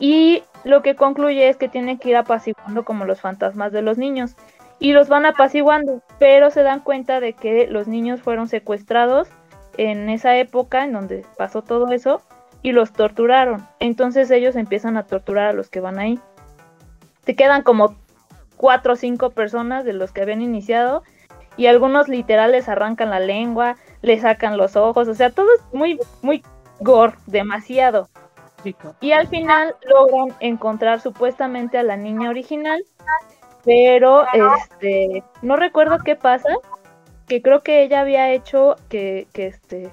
Y 0.00 0.42
lo 0.64 0.82
que 0.82 0.96
concluye 0.96 1.48
es 1.48 1.56
que 1.56 1.68
tienen 1.68 1.98
que 1.98 2.10
ir 2.10 2.16
apaciguando 2.16 2.84
como 2.84 3.04
los 3.04 3.20
fantasmas 3.20 3.72
de 3.72 3.82
los 3.82 3.98
niños. 3.98 4.34
Y 4.80 4.92
los 4.92 5.08
van 5.08 5.26
apaciguando, 5.26 6.02
pero 6.18 6.50
se 6.50 6.62
dan 6.62 6.80
cuenta 6.80 7.20
de 7.20 7.32
que 7.32 7.66
los 7.66 7.88
niños 7.88 8.22
fueron 8.22 8.48
secuestrados 8.48 9.28
en 9.76 10.08
esa 10.08 10.36
época 10.36 10.84
en 10.84 10.92
donde 10.92 11.26
pasó 11.36 11.62
todo 11.62 11.92
eso 11.92 12.22
y 12.62 12.72
los 12.72 12.92
torturaron. 12.92 13.66
Entonces 13.80 14.30
ellos 14.30 14.56
empiezan 14.56 14.96
a 14.96 15.04
torturar 15.04 15.48
a 15.48 15.52
los 15.52 15.68
que 15.68 15.80
van 15.80 15.98
ahí. 15.98 16.18
Se 17.26 17.34
quedan 17.34 17.62
como 17.62 17.96
cuatro 18.58 18.92
o 18.92 18.96
cinco 18.96 19.30
personas 19.30 19.86
de 19.86 19.94
los 19.94 20.12
que 20.12 20.20
habían 20.20 20.42
iniciado 20.42 21.02
y 21.56 21.66
algunos 21.66 22.08
literales 22.08 22.68
arrancan 22.68 23.10
la 23.10 23.20
lengua, 23.20 23.76
le 24.02 24.20
sacan 24.20 24.58
los 24.58 24.76
ojos, 24.76 25.08
o 25.08 25.14
sea, 25.14 25.30
todo 25.30 25.48
es 25.54 25.62
muy, 25.72 25.98
muy 26.20 26.42
gore, 26.80 27.14
demasiado. 27.26 28.08
Y 29.00 29.12
al 29.12 29.28
final 29.28 29.74
logran 29.88 30.36
encontrar 30.40 31.00
supuestamente 31.00 31.78
a 31.78 31.82
la 31.82 31.96
niña 31.96 32.28
original, 32.28 32.84
pero 33.64 34.26
este 34.56 35.22
no 35.42 35.56
recuerdo 35.56 35.98
qué 36.04 36.16
pasa, 36.16 36.48
que 37.26 37.40
creo 37.40 37.62
que 37.62 37.82
ella 37.82 38.00
había 38.00 38.32
hecho 38.32 38.76
que, 38.88 39.28
que 39.32 39.46
este 39.46 39.90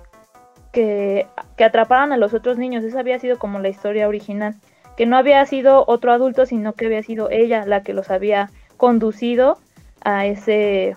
que, 0.72 1.28
que 1.58 1.64
atraparan 1.64 2.12
a 2.12 2.18
los 2.18 2.34
otros 2.34 2.58
niños. 2.58 2.84
Esa 2.84 3.00
había 3.00 3.20
sido 3.20 3.40
como 3.40 3.60
la 3.60 3.70
historia 3.70 4.08
original. 4.08 4.56
Que 4.98 5.06
no 5.06 5.18
había 5.18 5.46
sido 5.46 5.84
otro 5.88 6.12
adulto, 6.12 6.46
sino 6.46 6.74
que 6.74 6.86
había 6.86 7.04
sido 7.04 7.30
ella 7.30 7.66
la 7.66 7.84
que 7.84 7.94
los 7.94 8.10
había 8.10 8.50
conducido 8.78 9.58
a 10.04 10.26
ese. 10.26 10.96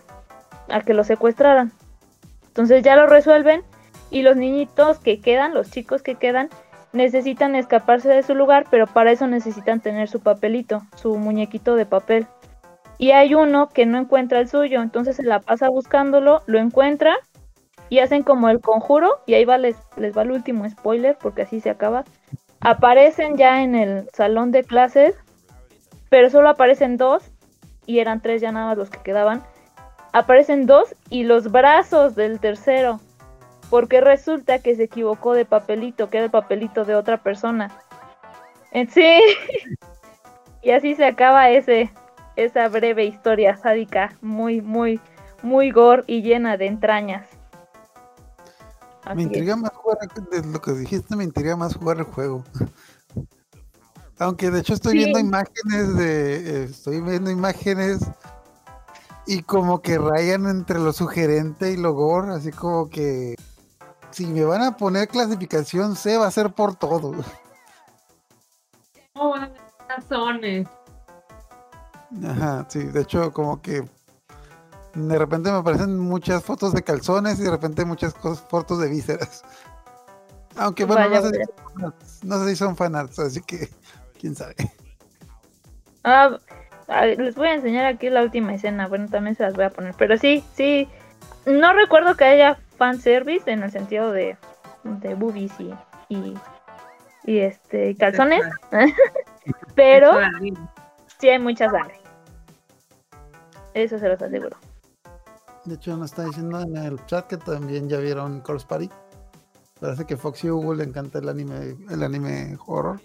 a 0.69 0.81
que 0.83 0.95
los 0.95 1.07
secuestraran. 1.07 1.73
Entonces 2.49 2.83
ya 2.83 2.97
lo 2.97 3.07
resuelven 3.07 3.63
y 4.11 4.23
los 4.23 4.37
niñitos 4.37 4.99
que 4.99 5.21
quedan, 5.21 5.55
los 5.55 5.71
chicos 5.71 6.03
que 6.03 6.17
quedan, 6.17 6.49
necesitan 6.93 7.55
escaparse 7.55 8.09
de 8.09 8.23
su 8.23 8.35
lugar, 8.35 8.67
pero 8.71 8.87
para 8.87 9.13
eso 9.13 9.27
necesitan 9.27 9.81
tener 9.81 10.09
su 10.09 10.21
papelito, 10.21 10.83
su 10.97 11.17
muñequito 11.17 11.77
de 11.77 11.87
papel. 11.87 12.27
Y 12.99 13.13
hay 13.13 13.35
uno 13.35 13.69
que 13.69 13.87
no 13.87 13.99
encuentra 13.99 14.41
el 14.41 14.49
suyo, 14.49 14.83
entonces 14.83 15.17
se 15.17 15.23
la 15.23 15.41
pasa 15.41 15.69
buscándolo, 15.69 16.43
lo 16.47 16.59
encuentra 16.59 17.17
y 17.91 18.01
hacen 18.01 18.23
como 18.23 18.49
el 18.49 18.61
conjuro 18.61 19.21
y 19.27 19.35
ahí 19.35 19.45
va 19.45 19.57
les, 19.59 19.77
les 19.97 20.17
va 20.17 20.23
el 20.23 20.33
último 20.33 20.69
spoiler 20.69 21.17
porque 21.21 21.43
así 21.43 21.61
se 21.61 21.71
acaba. 21.71 22.05
Aparecen 22.61 23.37
ya 23.37 23.63
en 23.63 23.75
el 23.75 24.09
salón 24.13 24.51
de 24.51 24.65
clases, 24.65 25.15
pero 26.09 26.29
solo 26.29 26.49
aparecen 26.49 26.97
dos 26.97 27.31
y 27.87 28.01
eran 28.01 28.21
tres 28.21 28.41
ya 28.41 28.53
nada 28.53 28.67
más 28.67 28.79
los 28.79 28.91
que 28.91 29.01
quedaban. 29.01 29.43
Aparecen 30.13 30.67
dos 30.67 30.95
y 31.11 31.23
los 31.23 31.53
brazos 31.53 32.15
del 32.17 32.41
tercero, 32.41 33.01
porque 33.71 34.01
resulta 34.01 34.59
que 34.59 34.75
se 34.75 34.85
equivocó 34.85 35.35
de 35.35 35.45
papelito, 35.45 36.11
que 36.11 36.19
era 36.19 36.25
el 36.25 36.31
papelito 36.31 36.85
de 36.85 36.97
otra 36.97 37.19
persona. 37.19 37.71
En 38.73 38.91
sí. 38.91 39.21
y 40.63 40.71
así 40.73 40.95
se 40.95 41.07
acaba 41.07 41.51
ese 41.51 41.91
esa 42.37 42.69
breve 42.69 43.05
historia 43.05 43.57
sádica, 43.57 44.17
muy 44.21 44.61
muy 44.61 45.01
muy 45.43 45.71
gore 45.71 46.05
y 46.07 46.23
llena 46.23 46.57
de 46.57 46.67
entrañas 46.67 47.38
me 49.15 49.23
intriga 49.23 49.57
más 49.57 49.73
jugar, 49.73 49.99
de 50.31 50.43
lo 50.45 50.61
que 50.61 50.73
dijiste, 50.73 51.17
me 51.17 51.25
intriga 51.25 51.57
más 51.57 51.75
jugar 51.75 51.99
el 51.99 52.05
juego. 52.05 52.45
Aunque 54.19 54.51
de 54.51 54.61
hecho 54.61 54.75
estoy 54.75 54.95
viendo 54.95 55.19
imágenes 55.19 55.97
de. 55.97 56.65
Estoy 56.65 57.01
viendo 57.01 57.31
imágenes 57.31 58.01
y 59.27 59.43
como 59.43 59.81
que 59.81 59.99
rayan 59.99 60.47
entre 60.49 60.81
lo 60.81 60.93
sugerente 60.93 61.71
y 61.71 61.77
lo 61.77 61.93
gore, 61.93 62.33
así 62.33 62.51
como 62.51 62.89
que. 62.89 63.37
Si 64.11 64.27
me 64.27 64.45
van 64.45 64.63
a 64.63 64.77
poner 64.77 65.07
clasificación 65.09 65.95
C, 65.95 66.17
va 66.17 66.27
a 66.27 66.31
ser 66.31 66.53
por 66.53 66.75
todo. 66.75 67.13
Oh, 69.21 69.35
razones. 69.89 70.69
Ajá, 72.25 72.65
sí, 72.69 72.85
de 72.85 73.01
hecho, 73.01 73.33
como 73.33 73.61
que 73.61 73.83
de 74.95 75.19
repente 75.19 75.51
me 75.51 75.59
aparecen 75.59 75.99
muchas 75.99 76.43
fotos 76.43 76.73
de 76.73 76.83
calzones 76.83 77.39
y 77.39 77.45
de 77.45 77.51
repente 77.51 77.85
muchas 77.85 78.15
fotos 78.15 78.81
de 78.81 78.89
vísceras. 78.89 79.45
Aunque 80.57 80.85
bueno, 80.85 81.09
no, 82.25 82.45
sé 82.45 82.51
si 82.51 82.57
son 82.57 82.77
fanarts, 82.77 83.19
así 83.21 83.41
que 83.41 83.69
quién 84.21 84.35
sabe. 84.35 84.57
Ah, 86.03 86.37
les 87.17 87.35
voy 87.37 87.49
a 87.49 87.55
enseñar 87.55 87.87
aquí 87.87 88.11
la 88.11 88.23
última 88.23 88.55
escena. 88.55 88.89
Bueno, 88.89 89.09
también 89.09 89.37
se 89.37 89.45
las 89.45 89.55
voy 89.55 89.67
a 89.67 89.71
poner. 89.71 89.95
Pero 89.97 90.19
sí, 90.19 90.43
sí. 90.55 90.89
No 91.47 91.73
recuerdo 91.75 92.17
que 92.17 92.25
haya 92.25 92.59
fanservice 92.77 93.51
en 93.51 93.63
el 93.63 93.71
sentido 93.71 94.11
de, 94.11 94.37
de 94.83 95.15
boobies 95.15 95.53
y, 95.61 95.73
y, 96.09 96.35
y 97.25 97.39
este 97.39 97.97
calzones. 97.97 98.43
pero 99.77 100.13
sí 101.21 101.29
hay 101.29 101.39
mucha 101.39 101.71
sangre. 101.71 102.01
Eso 103.75 103.99
se 103.99 104.09
los 104.09 104.21
aseguro. 104.21 104.57
De 105.69 105.75
hecho, 105.75 105.97
nos 105.97 106.13
está 106.13 106.25
diciendo 106.25 106.61
en 106.61 106.77
el 106.77 107.05
chat 107.05 107.27
que 107.27 107.37
también 107.37 107.89
ya 107.89 107.99
vieron 107.99 108.41
Corpse 108.41 108.67
Party. 108.67 108.89
Parece 109.79 110.07
que 110.07 110.17
Fox 110.17 110.43
y 110.45 110.51
Hugo 110.51 110.75
le 110.75 110.85
encanta 110.85 111.19
el 111.19 111.29
anime, 111.29 111.77
el 111.91 112.03
anime 112.03 112.57
horror. 112.67 113.01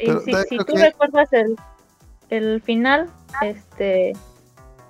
Y 0.00 0.10
si, 0.48 0.58
tú 0.58 0.74
recuerdas 0.76 1.32
el, 1.32 1.56
el 2.28 2.60
final, 2.60 3.08
este 3.42 4.14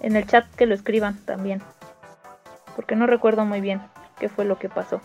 en 0.01 0.17
el 0.17 0.27
chat 0.27 0.47
que 0.55 0.67
lo 0.67 0.75
escriban 0.75 1.19
también. 1.25 1.63
Porque 2.75 2.97
no 2.97 3.07
recuerdo 3.07 3.45
muy 3.45 3.61
bien 3.61 3.83
qué 4.19 4.29
fue 4.29 4.45
lo 4.45 4.59
que 4.59 4.69
pasó. 4.69 5.01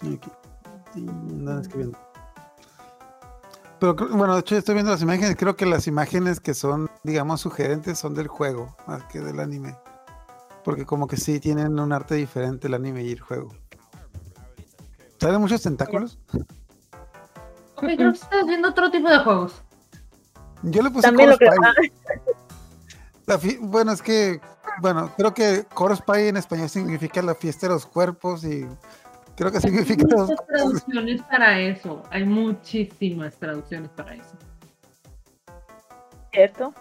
Aquí. 0.00 0.20
escribiendo. 1.60 1.98
Pero 3.80 3.94
bueno, 3.94 4.34
de 4.34 4.40
hecho 4.40 4.56
estoy 4.56 4.74
viendo 4.74 4.90
las 4.90 5.02
imágenes, 5.02 5.36
creo 5.36 5.56
que 5.56 5.66
las 5.66 5.86
imágenes 5.86 6.40
que 6.40 6.54
son, 6.54 6.90
digamos, 7.04 7.40
sugerentes 7.40 7.98
son 7.98 8.14
del 8.14 8.26
juego, 8.26 8.76
más 8.86 9.04
que 9.04 9.20
del 9.20 9.38
anime. 9.38 9.76
Porque 10.64 10.84
como 10.84 11.06
que 11.06 11.16
sí 11.16 11.38
tienen 11.38 11.78
un 11.78 11.92
arte 11.92 12.16
diferente 12.16 12.66
el 12.66 12.74
anime 12.74 13.04
y 13.04 13.12
el 13.12 13.20
juego. 13.20 13.54
¿Salen 15.20 15.40
muchos 15.40 15.62
tentáculos? 15.62 16.18
Ok, 17.76 17.84
creo 17.84 18.12
que 18.12 18.18
estás 18.18 18.46
viendo 18.46 18.68
otro 18.68 18.90
tipo 18.90 19.08
de 19.08 19.18
juegos. 19.20 19.62
Yo 20.62 20.82
le 20.82 20.90
puse 20.90 21.06
También 21.06 21.30
lo 21.30 21.38
bueno, 23.60 23.92
es 23.92 24.02
que, 24.02 24.40
bueno, 24.80 25.12
creo 25.16 25.34
que 25.34 25.64
Core 25.74 25.96
Spy 25.96 26.28
en 26.28 26.36
español 26.38 26.68
significa 26.68 27.20
la 27.22 27.34
fiesta 27.34 27.66
de 27.68 27.74
los 27.74 27.86
cuerpos 27.86 28.42
y 28.44 28.66
Creo 29.38 29.52
que 29.52 29.60
significa. 29.60 30.04
Hay 30.10 30.16
muchas 30.16 30.46
traducciones 30.46 31.22
para 31.22 31.60
eso. 31.60 32.02
Hay 32.10 32.24
muchísimas 32.24 33.36
traducciones 33.36 33.88
para 33.90 34.14
eso. 34.14 34.36
¿Cierto? 36.32 36.74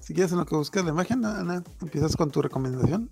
Si 0.00 0.14
quieres 0.14 0.32
en 0.32 0.38
lo 0.38 0.46
que 0.46 0.54
buscas 0.56 0.84
la 0.84 0.90
imagen, 0.90 1.24
Ana, 1.24 1.62
empiezas 1.80 2.16
con 2.16 2.30
tu 2.30 2.42
recomendación. 2.42 3.10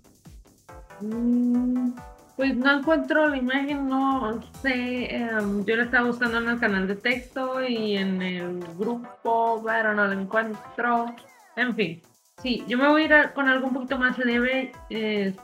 Mm, 1.01 1.91
Pues 2.37 2.55
no 2.55 2.79
encuentro 2.79 3.27
la 3.27 3.37
imagen, 3.37 3.87
no 3.87 4.41
sé. 4.61 5.15
em, 5.15 5.63
yo 5.65 5.75
la 5.75 5.83
estaba 5.83 6.07
buscando 6.07 6.37
en 6.39 6.49
el 6.49 6.59
canal 6.59 6.87
de 6.87 6.95
texto 6.95 7.61
y 7.63 7.97
en 7.97 8.21
el 8.21 8.59
grupo, 8.77 9.61
pero 9.65 9.93
no 9.93 10.07
la 10.07 10.13
encuentro. 10.19 11.13
En 11.55 11.75
fin, 11.75 12.01
sí, 12.41 12.63
yo 12.67 12.77
me 12.77 12.87
voy 12.87 13.03
a 13.03 13.05
ir 13.05 13.13
a- 13.13 13.33
con 13.33 13.47
algo 13.49 13.67
un 13.67 13.73
poquito 13.73 13.97
más 13.97 14.17
leve. 14.17 14.71
eh, 14.89 15.35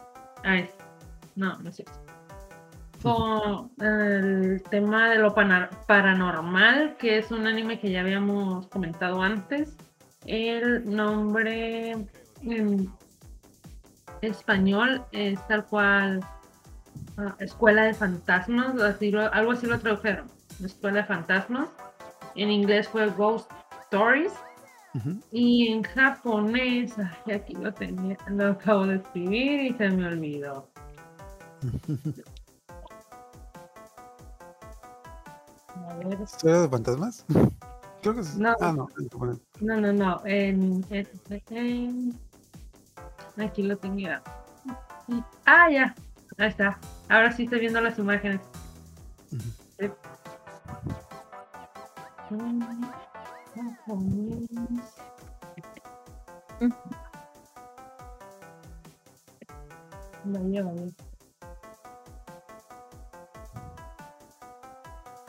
ah, 0.43 0.57
es- 0.57 0.73
no, 1.35 1.57
no 1.59 1.71
cierto. 1.71 1.93
Con 3.03 3.71
el 3.79 4.63
tema 4.71 5.09
de 5.09 5.19
lo 5.19 5.33
paranormal, 5.33 6.97
que 6.97 7.19
es 7.19 7.31
un 7.31 7.45
anime 7.45 7.79
que 7.79 7.91
ya 7.91 8.01
habíamos 8.01 8.67
comentado 8.67 9.21
antes. 9.21 9.77
El 10.25 10.83
nombre 10.93 11.91
en 12.41 12.91
español 14.21 15.03
es 15.11 15.39
tal 15.47 15.65
cual 15.65 16.21
ah, 17.17 17.35
Escuela 17.39 17.83
de 17.83 17.93
Fantasmas, 17.93 18.69
algo 19.31 19.51
así 19.51 19.67
lo 19.67 19.79
tradujeron. 19.79 20.25
Escuela 20.63 21.01
de 21.01 21.05
Fantasmas. 21.05 21.69
En 22.35 22.49
inglés 22.51 22.87
fue 22.87 23.07
Ghost 23.11 23.49
Stories. 23.83 24.33
Y 25.31 25.67
en 25.71 25.83
japonés, 25.83 26.93
ay, 26.97 27.33
aquí 27.33 27.53
lo 27.55 27.73
tenía, 27.73 28.17
lo 28.29 28.47
acabo 28.51 28.85
de 28.87 28.95
escribir 28.95 29.61
y 29.71 29.73
se 29.77 29.89
me 29.89 30.07
olvidó. 30.07 30.67
¿Historia 36.23 36.61
de 36.61 36.69
fantasmas? 36.69 37.25
Creo 38.01 38.15
que 38.15 38.23
sí. 38.23 38.39
No. 38.39 38.55
Ah, 38.61 38.71
no. 38.71 38.87
No, 39.61 39.81
no, 39.81 39.93
no. 39.93 40.21
En, 40.25 40.85
en- 40.89 41.07
en- 41.49 42.19
aquí 43.37 43.63
lo 43.63 43.77
tenía. 43.77 44.21
Ah, 45.45 45.69
ya. 45.71 45.95
Ahí 46.37 46.49
está. 46.49 46.79
Ahora 47.09 47.31
sí 47.31 47.43
estoy 47.43 47.59
viendo 47.61 47.81
las 47.81 47.97
imágenes. 47.97 48.39
Sí. 49.79 49.89
Mm. 56.59 56.71
Vaya, 60.25 60.63
vaya. 60.63 60.91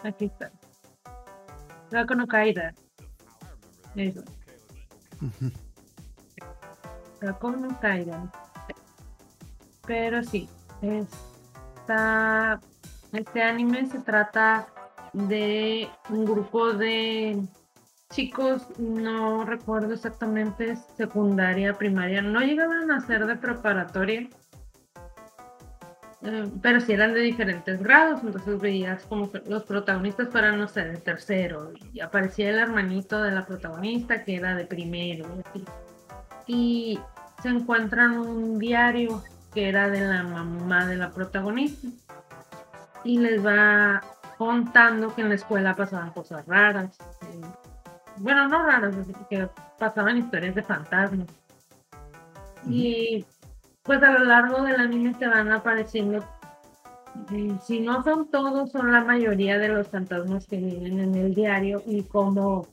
Aquí 0.05 0.25
está. 0.27 0.51
Draco 1.91 2.15
no 2.15 2.27
Kaida. 2.27 2.75
Eso. 3.97 4.23
Ujú. 5.21 5.51
Dragon 7.21 7.63
no 7.63 7.81
Kaidan. 7.81 8.31
Pero 9.87 10.23
sí, 10.23 10.49
esta, 10.83 12.61
este 13.13 13.43
anime 13.43 13.87
se 13.87 13.99
trata 14.01 14.69
de 15.13 15.89
un 16.11 16.25
grupo 16.25 16.73
de 16.75 17.43
chicos, 18.11 18.67
no 18.79 19.45
recuerdo 19.45 19.95
exactamente, 19.95 20.77
secundaria, 20.97 21.75
primaria, 21.75 22.23
no 22.23 22.41
llegaban 22.41 22.91
a 22.91 23.01
ser 23.01 23.27
de 23.27 23.37
preparatoria, 23.37 24.29
eh, 26.23 26.51
pero 26.63 26.81
sí 26.81 26.93
eran 26.93 27.15
de 27.15 27.21
diferentes 27.21 27.83
grados, 27.83 28.21
entonces 28.23 28.61
veías 28.61 29.05
como 29.05 29.31
los 29.47 29.65
protagonistas 29.65 30.29
fueran, 30.31 30.59
no 30.59 30.69
sé, 30.69 30.85
de 30.85 30.97
tercero, 30.97 31.73
y 31.93 32.01
aparecía 32.01 32.51
el 32.51 32.59
hermanito 32.59 33.23
de 33.23 33.31
la 33.31 33.47
protagonista 33.47 34.25
que 34.25 34.37
era 34.37 34.55
de 34.55 34.65
primero, 34.65 35.27
así 35.45 35.65
y 36.49 36.99
se 37.43 37.51
encuentran 37.51 38.19
un 38.19 38.59
diario 38.59 39.23
que 39.55 39.69
era 39.69 39.89
de 39.89 40.01
la 40.01 40.25
mamá 40.25 40.87
de 40.87 40.97
la 40.97 41.11
protagonista 41.11 41.87
y 43.05 43.19
les 43.19 43.45
va 43.45 44.03
contando 44.39 45.15
que 45.15 45.21
en 45.21 45.29
la 45.29 45.35
escuela 45.37 45.77
pasaban 45.77 46.11
cosas 46.11 46.45
raras. 46.47 46.99
eh, 47.23 47.68
Bueno, 48.21 48.49
no 48.49 48.65
raras, 48.65 48.97
así 48.97 49.13
que 49.31 49.49
pasaban 49.79 50.19
historias 50.19 50.55
de 50.55 50.63
fantasmas. 50.63 51.29
Y 52.67 53.25
pues 53.83 54.03
a 54.03 54.13
lo 54.13 54.25
largo 54.25 54.63
del 54.63 54.81
anime 54.81 55.15
te 55.15 55.27
van 55.27 55.51
apareciendo, 55.51 56.25
si 57.63 57.81
no 57.81 58.03
son 58.03 58.31
todos, 58.31 58.71
son 58.71 58.93
la 58.93 59.03
mayoría 59.03 59.59
de 59.59 59.69
los 59.69 59.89
fantasmas 59.89 60.47
que 60.47 60.59
vienen 60.59 61.01
en 61.01 61.15
el 61.15 61.35
diario 61.35 61.83
y 61.87 62.03
cómo, 62.03 62.67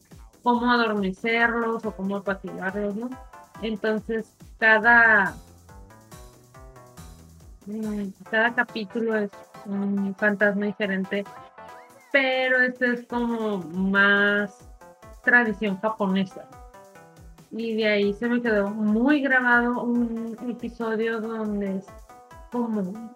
cómo 0.43 0.71
adormecerlos 0.71 1.85
o 1.85 1.95
cómo 1.95 2.17
apaciguarlos, 2.17 2.95
¿no? 2.95 3.09
Entonces, 3.61 4.33
cada, 4.59 5.35
mm, 7.65 8.07
cada 8.29 8.53
capítulo 8.53 9.15
es 9.15 9.31
un 9.65 10.13
fantasma 10.15 10.65
diferente, 10.65 11.23
pero 12.11 12.61
este 12.61 12.93
es 12.93 13.05
como 13.07 13.59
más 13.59 14.74
tradición 15.25 15.77
japonesa. 15.81 16.47
Y 17.51 17.75
de 17.75 17.87
ahí 17.87 18.13
se 18.13 18.29
me 18.29 18.41
quedó 18.41 18.69
muy 18.69 19.21
grabado 19.21 19.83
un 19.83 20.37
episodio 20.49 21.19
donde 21.19 21.77
es 21.77 21.85
como, 22.51 23.13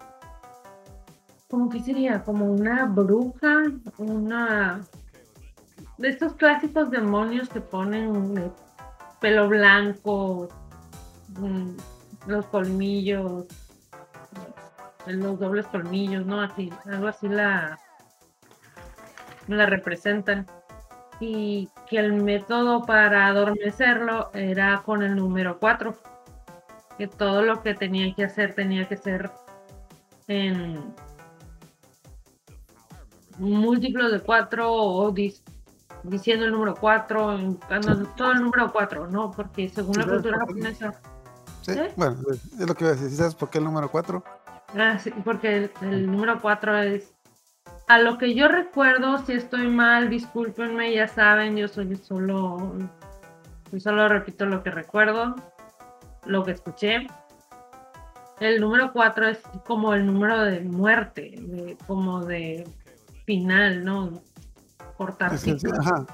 como 1.50 1.69
que 1.69 1.80
sería 1.80 2.24
como 2.24 2.45
una 2.45 2.86
bruja, 2.86 3.63
una 3.98 4.82
de 5.98 6.10
estos 6.10 6.34
clásicos 6.34 6.91
demonios 6.91 7.50
que 7.50 7.62
ponen 7.62 8.52
pelo 9.19 9.50
blanco, 9.50 10.50
mm, 11.38 11.72
los 12.28 12.45
colmillos, 12.48 13.45
los 15.06 15.39
dobles 15.39 15.67
colmillos, 15.67 16.26
¿no? 16.26 16.41
Así, 16.41 16.72
algo 16.86 17.08
así 17.08 17.28
la, 17.28 17.80
la 19.48 19.65
representan. 19.65 20.45
Y 21.20 21.70
que 21.90 21.98
el 22.00 22.14
método 22.14 22.84
para 22.86 23.28
adormecerlo 23.28 24.30
era 24.34 24.82
con 24.86 25.04
el 25.04 25.16
número 25.16 25.60
4. 25.60 25.94
Que 26.98 27.08
todo 27.08 27.42
lo 27.42 27.62
que 27.62 27.74
tenía 27.76 28.14
que 28.14 28.24
hacer 28.26 28.54
tenía 28.56 28.88
que 28.88 28.98
ser 28.98 29.32
en 30.28 30.94
múltiplos 33.38 34.12
de 34.12 34.20
4 34.20 34.72
o 34.72 35.12
dis- 35.14 35.42
diciendo 36.04 36.46
el 36.46 36.52
número 36.52 36.76
4, 36.76 37.38
todo 38.16 38.32
el 38.32 38.42
número 38.42 38.72
4, 38.72 39.08
¿no? 39.08 39.32
Porque 39.32 39.70
según 39.70 39.98
la 39.98 40.06
cultura 40.06 40.40
japonesa, 40.40 40.94
Sí, 41.62 41.72
¿Eh? 41.74 41.92
bueno, 41.98 42.16
es 42.32 42.68
lo 42.68 42.74
que 42.74 42.86
iba 42.86 42.94
a 42.94 42.96
decir. 42.96 43.16
¿Sabes 43.18 43.36
por 43.36 43.50
qué 43.50 43.58
el 43.58 43.66
número 43.66 43.92
4? 43.92 44.24
Ah, 44.78 44.98
sí, 44.98 45.12
porque 45.26 45.58
el, 45.58 45.72
el 45.82 46.10
número 46.10 46.40
4 46.42 46.78
es. 46.80 47.14
A 47.89 47.97
lo 47.99 48.17
que 48.19 48.36
yo 48.36 48.47
recuerdo, 48.47 49.17
si 49.25 49.34
estoy 49.34 49.67
mal, 49.67 50.10
discúlpenme, 50.12 50.93
ya 50.93 51.08
saben, 51.08 51.58
yo 51.58 51.67
soy 51.67 51.95
solo. 51.95 52.73
Yo 53.71 53.80
solo 53.80 54.08
repito 54.08 54.45
lo 54.45 54.62
que 54.62 54.69
recuerdo, 54.69 55.36
lo 56.25 56.43
que 56.43 56.52
escuché. 56.52 57.08
El 58.39 58.62
número 58.62 58.93
4 58.93 59.28
es 59.28 59.39
como 59.65 59.93
el 59.95 60.06
número 60.06 60.39
de 60.43 60.62
muerte, 60.62 61.34
de- 61.39 61.78
como 61.88 62.23
de 62.23 62.67
final, 63.25 63.84
¿no? 63.84 64.21
Cortar 64.95 65.34
Es 65.34 65.43
ajá. 65.65 66.06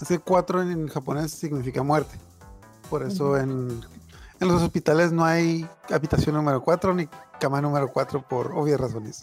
Es 0.00 0.08
que 0.08 0.18
4 0.18 0.62
en 0.62 0.88
japonés 0.88 1.30
significa 1.30 1.84
muerte. 1.84 2.18
Por 2.90 3.04
eso 3.04 3.36
en, 3.36 3.80
en 4.40 4.48
los 4.48 4.60
hospitales 4.60 5.12
no 5.12 5.24
hay 5.24 5.66
habitación 5.88 6.34
número 6.34 6.62
4 6.62 6.92
ni 6.94 7.08
cama 7.38 7.60
número 7.60 7.88
4 7.92 8.22
por 8.28 8.52
obvias 8.52 8.80
razones. 8.80 9.20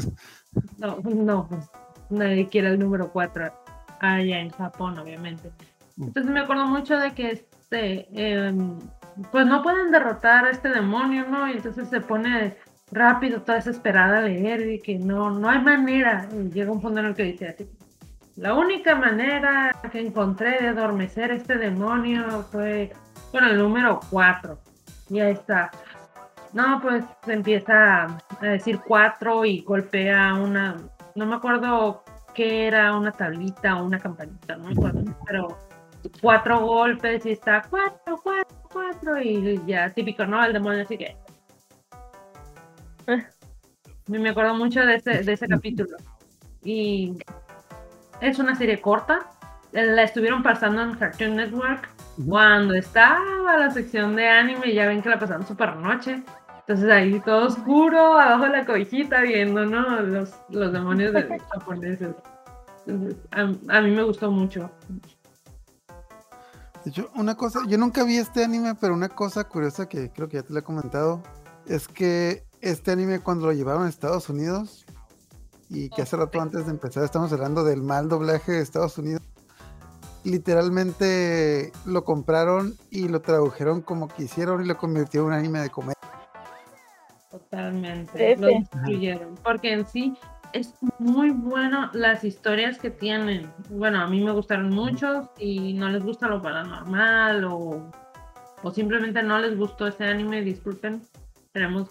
No, 0.77 0.97
no, 1.03 1.47
pues 1.47 1.69
nadie 2.09 2.47
quiere 2.47 2.69
el 2.69 2.79
número 2.79 3.11
4 3.11 3.51
allá 3.99 4.39
en 4.39 4.49
Japón, 4.51 4.97
obviamente. 4.99 5.51
Mm. 5.97 6.03
Entonces 6.05 6.31
me 6.31 6.39
acuerdo 6.39 6.65
mucho 6.65 6.97
de 6.97 7.11
que 7.13 7.31
este, 7.31 8.07
em, 8.11 8.79
pues 9.31 9.45
no 9.45 9.61
pueden 9.63 9.91
derrotar 9.91 10.45
a 10.45 10.49
este 10.49 10.69
demonio, 10.69 11.25
¿no? 11.29 11.47
Y 11.47 11.53
entonces 11.53 11.89
se 11.89 12.01
pone 12.01 12.55
rápido, 12.91 13.41
toda 13.41 13.57
desesperada 13.57 14.19
a 14.19 14.21
leer 14.21 14.69
y 14.69 14.79
que 14.79 14.97
no, 14.97 15.29
no 15.29 15.49
hay 15.49 15.61
manera. 15.61 16.27
Y 16.31 16.51
llega 16.51 16.71
un 16.71 16.81
punto 16.81 16.99
en 16.99 17.07
el 17.07 17.15
que 17.15 17.23
dice 17.23 17.49
así, 17.49 17.69
la 18.35 18.53
única 18.53 18.95
manera 18.95 19.75
que 19.91 19.99
encontré 19.99 20.59
de 20.61 20.69
adormecer 20.69 21.31
a 21.31 21.35
este 21.35 21.57
demonio 21.57 22.43
fue 22.51 22.93
con 23.31 23.43
el 23.43 23.57
número 23.57 23.99
4. 24.09 24.57
Y 25.09 25.19
ahí 25.19 25.33
está. 25.33 25.71
No, 26.53 26.79
pues 26.81 27.03
empieza 27.27 28.05
a 28.05 28.17
decir 28.41 28.79
4 28.87 29.45
y 29.45 29.61
golpea 29.61 30.33
una, 30.35 30.77
no 31.15 31.25
me 31.25 31.35
acuerdo 31.35 32.03
qué 32.33 32.67
era, 32.67 32.95
una 32.95 33.11
tablita 33.11 33.81
o 33.81 33.85
una 33.85 33.99
campanita, 33.99 34.55
no 34.55 34.65
me 34.65 34.73
acuerdo, 34.73 35.03
pero 35.25 35.57
cuatro 36.21 36.59
golpes 36.65 37.25
y 37.25 37.31
está 37.31 37.63
4, 37.69 38.19
4, 38.23 38.57
4 38.71 39.21
y 39.21 39.61
ya 39.65 39.89
típico, 39.89 40.25
¿no? 40.25 40.43
El 40.43 40.53
demonio 40.53 40.83
así 40.83 40.97
que... 40.97 41.17
Y 44.07 44.17
Me 44.17 44.29
acuerdo 44.29 44.55
mucho 44.55 44.85
de 44.85 44.95
ese, 44.95 45.23
de 45.23 45.33
ese 45.33 45.47
capítulo. 45.47 45.97
Y 46.63 47.17
es 48.21 48.39
una 48.39 48.55
serie 48.55 48.81
corta. 48.81 49.29
eh, 49.73 49.85
La 49.85 50.03
estuvieron 50.03 50.43
pasando 50.43 50.81
en 50.81 50.95
Cartoon 50.95 51.35
Network 51.35 51.89
cuando 52.27 52.73
estaba 52.73 53.57
la 53.57 53.69
sección 53.69 54.15
de 54.15 54.27
anime. 54.27 54.73
Ya 54.73 54.87
ven 54.87 55.01
que 55.01 55.09
la 55.09 55.19
pasaron 55.19 55.45
super 55.45 55.75
noche. 55.75 56.23
Entonces 56.69 56.91
ahí 56.91 57.19
todo 57.21 57.47
oscuro, 57.47 58.19
abajo 58.19 58.43
de 58.43 58.49
la 58.51 58.63
cobijita, 58.63 59.21
viendo, 59.21 59.65
¿no? 59.65 60.01
Los, 60.01 60.29
los 60.49 60.71
demonios 60.71 61.15
de 61.15 61.39
japoneses. 61.51 62.13
a, 63.31 63.41
a, 63.41 63.81
mí 63.81 63.89
me 63.89 64.03
gustó 64.03 64.29
mucho. 64.29 64.69
De 66.85 66.91
hecho, 66.91 67.09
una 67.15 67.35
cosa, 67.35 67.61
yo 67.67 67.79
nunca 67.79 68.03
vi 68.03 68.17
este 68.17 68.43
anime, 68.43 68.75
pero 68.75 68.93
una 68.93 69.09
cosa 69.09 69.45
curiosa 69.45 69.89
que 69.89 70.11
creo 70.11 70.29
que 70.29 70.37
ya 70.37 70.43
te 70.43 70.53
lo 70.53 70.59
he 70.59 70.61
comentado, 70.61 71.23
es 71.65 71.87
que 71.87 72.43
este 72.61 72.91
anime 72.91 73.19
cuando 73.19 73.47
lo 73.47 73.53
llevaron 73.53 73.87
a 73.87 73.89
Estados 73.89 74.29
Unidos, 74.29 74.85
y 75.71 75.89
que 75.89 76.03
hace 76.03 76.17
rato 76.17 76.39
antes 76.39 76.67
de 76.67 76.71
empezar 76.71 77.03
estamos 77.03 77.33
hablando 77.33 77.63
del 77.63 77.81
mal 77.81 78.09
doblaje 78.09 78.51
de 78.51 78.61
Estados 78.61 78.95
Unidos, 78.99 79.23
literalmente 80.23 81.71
lo 81.85 82.03
compraron 82.03 82.75
y 82.91 83.07
lo 83.07 83.21
tradujeron 83.21 83.81
como 83.81 84.07
quisieron 84.07 84.63
y 84.63 84.67
lo 84.67 84.77
convirtieron 84.77 85.29
en 85.29 85.33
un 85.33 85.39
anime 85.39 85.61
de 85.61 85.71
comedia. 85.71 85.95
Totalmente, 87.29 88.35
lo 88.37 88.47
destruyeron, 88.47 89.35
porque 89.43 89.73
en 89.73 89.85
sí 89.85 90.17
es 90.53 90.73
muy 90.97 91.29
bueno 91.29 91.89
las 91.93 92.23
historias 92.23 92.79
que 92.79 92.89
tienen. 92.89 93.51
Bueno, 93.69 94.01
a 94.01 94.07
mí 94.07 94.19
me 94.21 94.31
gustaron 94.31 94.71
mucho 94.71 95.31
y 95.37 95.73
no 95.73 95.89
les 95.89 96.03
gusta 96.03 96.27
lo 96.27 96.41
paranormal 96.41 97.45
o, 97.45 97.91
o 98.63 98.71
simplemente 98.71 99.21
no 99.21 99.39
les 99.39 99.55
gustó 99.55 99.87
ese 99.87 100.05
anime, 100.05 100.41
disculpen, 100.41 101.03
tenemos 101.51 101.89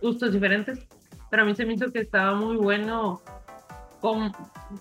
gustos 0.00 0.32
diferentes, 0.32 0.86
pero 1.30 1.42
a 1.42 1.46
mí 1.46 1.54
se 1.54 1.66
me 1.66 1.74
hizo 1.74 1.90
que 1.92 2.00
estaba 2.00 2.34
muy 2.34 2.56
bueno 2.56 3.20
cómo, 4.00 4.32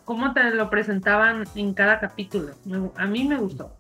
cómo 0.06 0.34
te 0.34 0.52
lo 0.52 0.70
presentaban 0.70 1.46
en 1.56 1.74
cada 1.74 2.00
capítulo. 2.00 2.54
A 2.96 3.06
mí 3.06 3.24
me 3.24 3.38
gustó. 3.38 3.79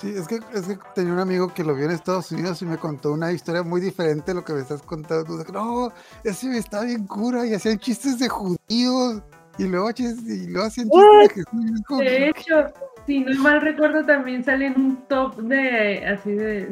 Sí, 0.00 0.14
es 0.16 0.28
que, 0.28 0.40
es 0.54 0.66
que 0.66 0.78
tenía 0.94 1.12
un 1.12 1.18
amigo 1.18 1.52
que 1.52 1.64
lo 1.64 1.74
vio 1.74 1.86
en 1.86 1.90
Estados 1.90 2.30
Unidos 2.30 2.62
y 2.62 2.66
me 2.66 2.78
contó 2.78 3.12
una 3.12 3.32
historia 3.32 3.64
muy 3.64 3.80
diferente 3.80 4.30
de 4.30 4.34
lo 4.34 4.44
que 4.44 4.52
me 4.52 4.60
estás 4.60 4.80
contando. 4.82 5.44
No, 5.52 5.92
ese 6.22 6.56
está 6.56 6.82
bien 6.84 7.04
cura 7.06 7.44
y 7.44 7.54
hacían 7.54 7.78
chistes 7.78 8.20
de 8.20 8.28
judíos 8.28 9.22
y 9.58 9.64
luego, 9.64 9.90
y 9.90 10.46
luego 10.46 10.68
hacían 10.68 10.88
chistes 10.88 11.18
de 11.22 11.28
Jesús. 11.34 11.98
De 11.98 12.28
hecho, 12.28 12.72
si 13.06 13.20
no 13.20 13.42
mal 13.42 13.60
recuerdo, 13.60 14.06
también 14.06 14.44
sale 14.44 14.66
en 14.66 14.80
un 14.80 14.96
top 15.08 15.36
de 15.38 16.06
así 16.06 16.32
de 16.32 16.68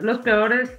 los 0.00 0.18
peores 0.18 0.70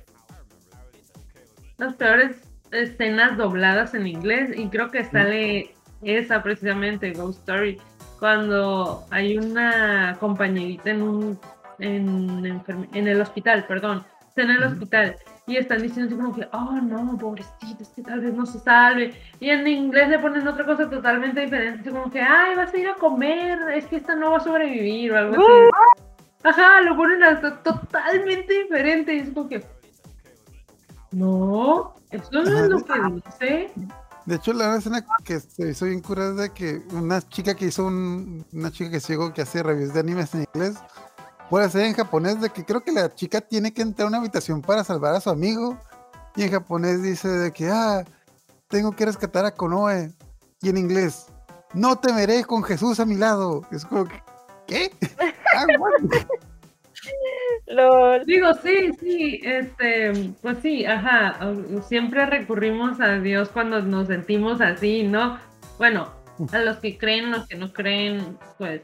las 1.78 1.94
peores 1.96 2.38
escenas 2.72 3.38
dobladas 3.38 3.94
en 3.94 4.08
inglés 4.08 4.52
y 4.54 4.68
creo 4.68 4.92
que 4.92 5.06
sale 5.06 5.74
esa 6.02 6.44
precisamente, 6.44 7.14
Ghost 7.14 7.40
Story, 7.40 7.80
cuando 8.20 9.06
hay 9.12 9.38
una 9.38 10.18
compañerita 10.20 10.90
en 10.90 11.02
un 11.02 11.40
en, 11.80 12.64
en 12.94 13.08
el 13.08 13.22
hospital, 13.22 13.66
perdón, 13.68 14.06
está 14.28 14.42
en 14.42 14.52
el 14.52 14.64
hospital 14.64 15.16
y 15.48 15.58
están 15.58 15.82
diciendo 15.82 16.14
así 16.14 16.22
como 16.22 16.36
que, 16.36 16.48
oh 16.54 16.72
no, 16.82 17.18
pobrecito, 17.18 17.82
es 17.82 17.90
que 17.90 18.02
tal 18.02 18.20
vez 18.22 18.34
no 18.34 18.46
se 18.46 18.60
salve. 18.60 19.14
Y 19.40 19.50
en 19.50 19.68
inglés 19.68 20.10
le 20.10 20.20
ponen 20.20 20.48
otra 20.48 20.66
cosa 20.66 20.90
totalmente 20.90 21.42
diferente, 21.42 21.82
así 21.82 21.90
como 21.90 22.12
que, 22.12 22.22
ay, 22.22 22.56
vas 22.56 22.74
a 22.74 22.78
ir 22.78 22.90
a 22.90 22.96
comer, 22.96 23.60
es 23.74 23.86
que 23.86 23.98
esta 23.98 24.16
no 24.16 24.32
va 24.32 24.38
a 24.38 24.44
sobrevivir 24.44 25.12
o 25.12 25.18
algo 25.18 25.36
así. 25.36 26.02
Ajá, 26.44 26.82
lo 26.82 26.96
ponen 26.96 27.24
hasta 27.24 27.62
totalmente 27.62 28.64
diferente 28.64 29.14
y 29.14 29.20
es 29.20 29.30
como 29.30 29.48
que, 29.48 29.64
no, 31.12 31.96
eso 32.10 32.30
no 32.32 32.42
es 32.42 32.70
lo 32.70 32.84
que 32.84 32.94
dice. 33.14 33.72
De 34.26 34.36
hecho, 34.36 34.54
la 34.54 34.76
escena 34.76 35.06
que 35.24 35.40
se 35.40 35.70
hizo 35.70 35.86
bien 35.86 36.02
curada 36.02 36.32
es 36.32 36.38
de 36.38 36.50
que 36.52 36.82
una 36.96 37.22
chica 37.22 37.54
que 37.54 37.66
hizo 37.66 37.86
un, 37.86 38.44
una 38.52 38.72
chica 38.72 38.90
que 38.90 39.00
ciego 39.00 39.32
que 39.32 39.44
hace 39.44 39.62
reviews 39.62 39.94
de 39.94 40.00
animes 40.00 40.34
en 40.34 40.48
inglés, 40.54 40.76
puede 41.50 41.70
ser 41.70 41.86
en 41.86 41.94
japonés 41.94 42.42
de 42.42 42.50
que 42.50 42.66
creo 42.66 42.82
que 42.82 42.92
la 42.92 43.14
chica 43.14 43.42
tiene 43.42 43.74
que 43.74 43.82
entrar 43.82 44.06
a 44.06 44.10
una 44.10 44.18
habitación 44.18 44.62
para 44.62 44.84
salvar 44.84 45.16
a 45.16 45.22
su 45.22 45.30
amigo. 45.30 45.78
Y 46.36 46.44
en 46.44 46.52
japonés 46.52 47.02
dice 47.02 47.28
de 47.28 47.52
que, 47.52 47.70
ah, 47.70 48.04
tengo 48.68 48.92
que 48.92 49.06
rescatar 49.06 49.46
a 49.46 49.52
Konoe. 49.52 50.12
Y 50.62 50.70
en 50.70 50.78
inglés, 50.78 51.28
no 51.74 51.98
temeré 51.98 52.44
con 52.44 52.64
Jesús 52.64 53.00
a 53.00 53.06
mi 53.06 53.16
lado. 53.16 53.62
Es 53.72 53.86
como 53.86 54.06
que, 54.06 54.22
¿qué? 54.68 54.92
ah, 55.56 55.66
Lo... 57.68 58.24
Digo, 58.26 58.54
sí, 58.64 58.92
sí, 59.00 59.40
este, 59.44 60.34
pues 60.42 60.58
sí, 60.62 60.86
ajá, 60.86 61.40
siempre 61.88 62.26
recurrimos 62.26 63.00
a 63.00 63.20
Dios 63.20 63.50
cuando 63.50 63.82
nos 63.82 64.08
sentimos 64.08 64.62
así, 64.62 65.04
¿no? 65.04 65.40
Bueno, 65.78 66.12
a 66.52 66.60
los 66.60 66.78
que 66.78 66.98
creen, 66.98 67.32
los 67.32 67.48
que 67.48 67.58
no 67.58 67.74
creen, 67.74 68.38
pues 68.58 68.82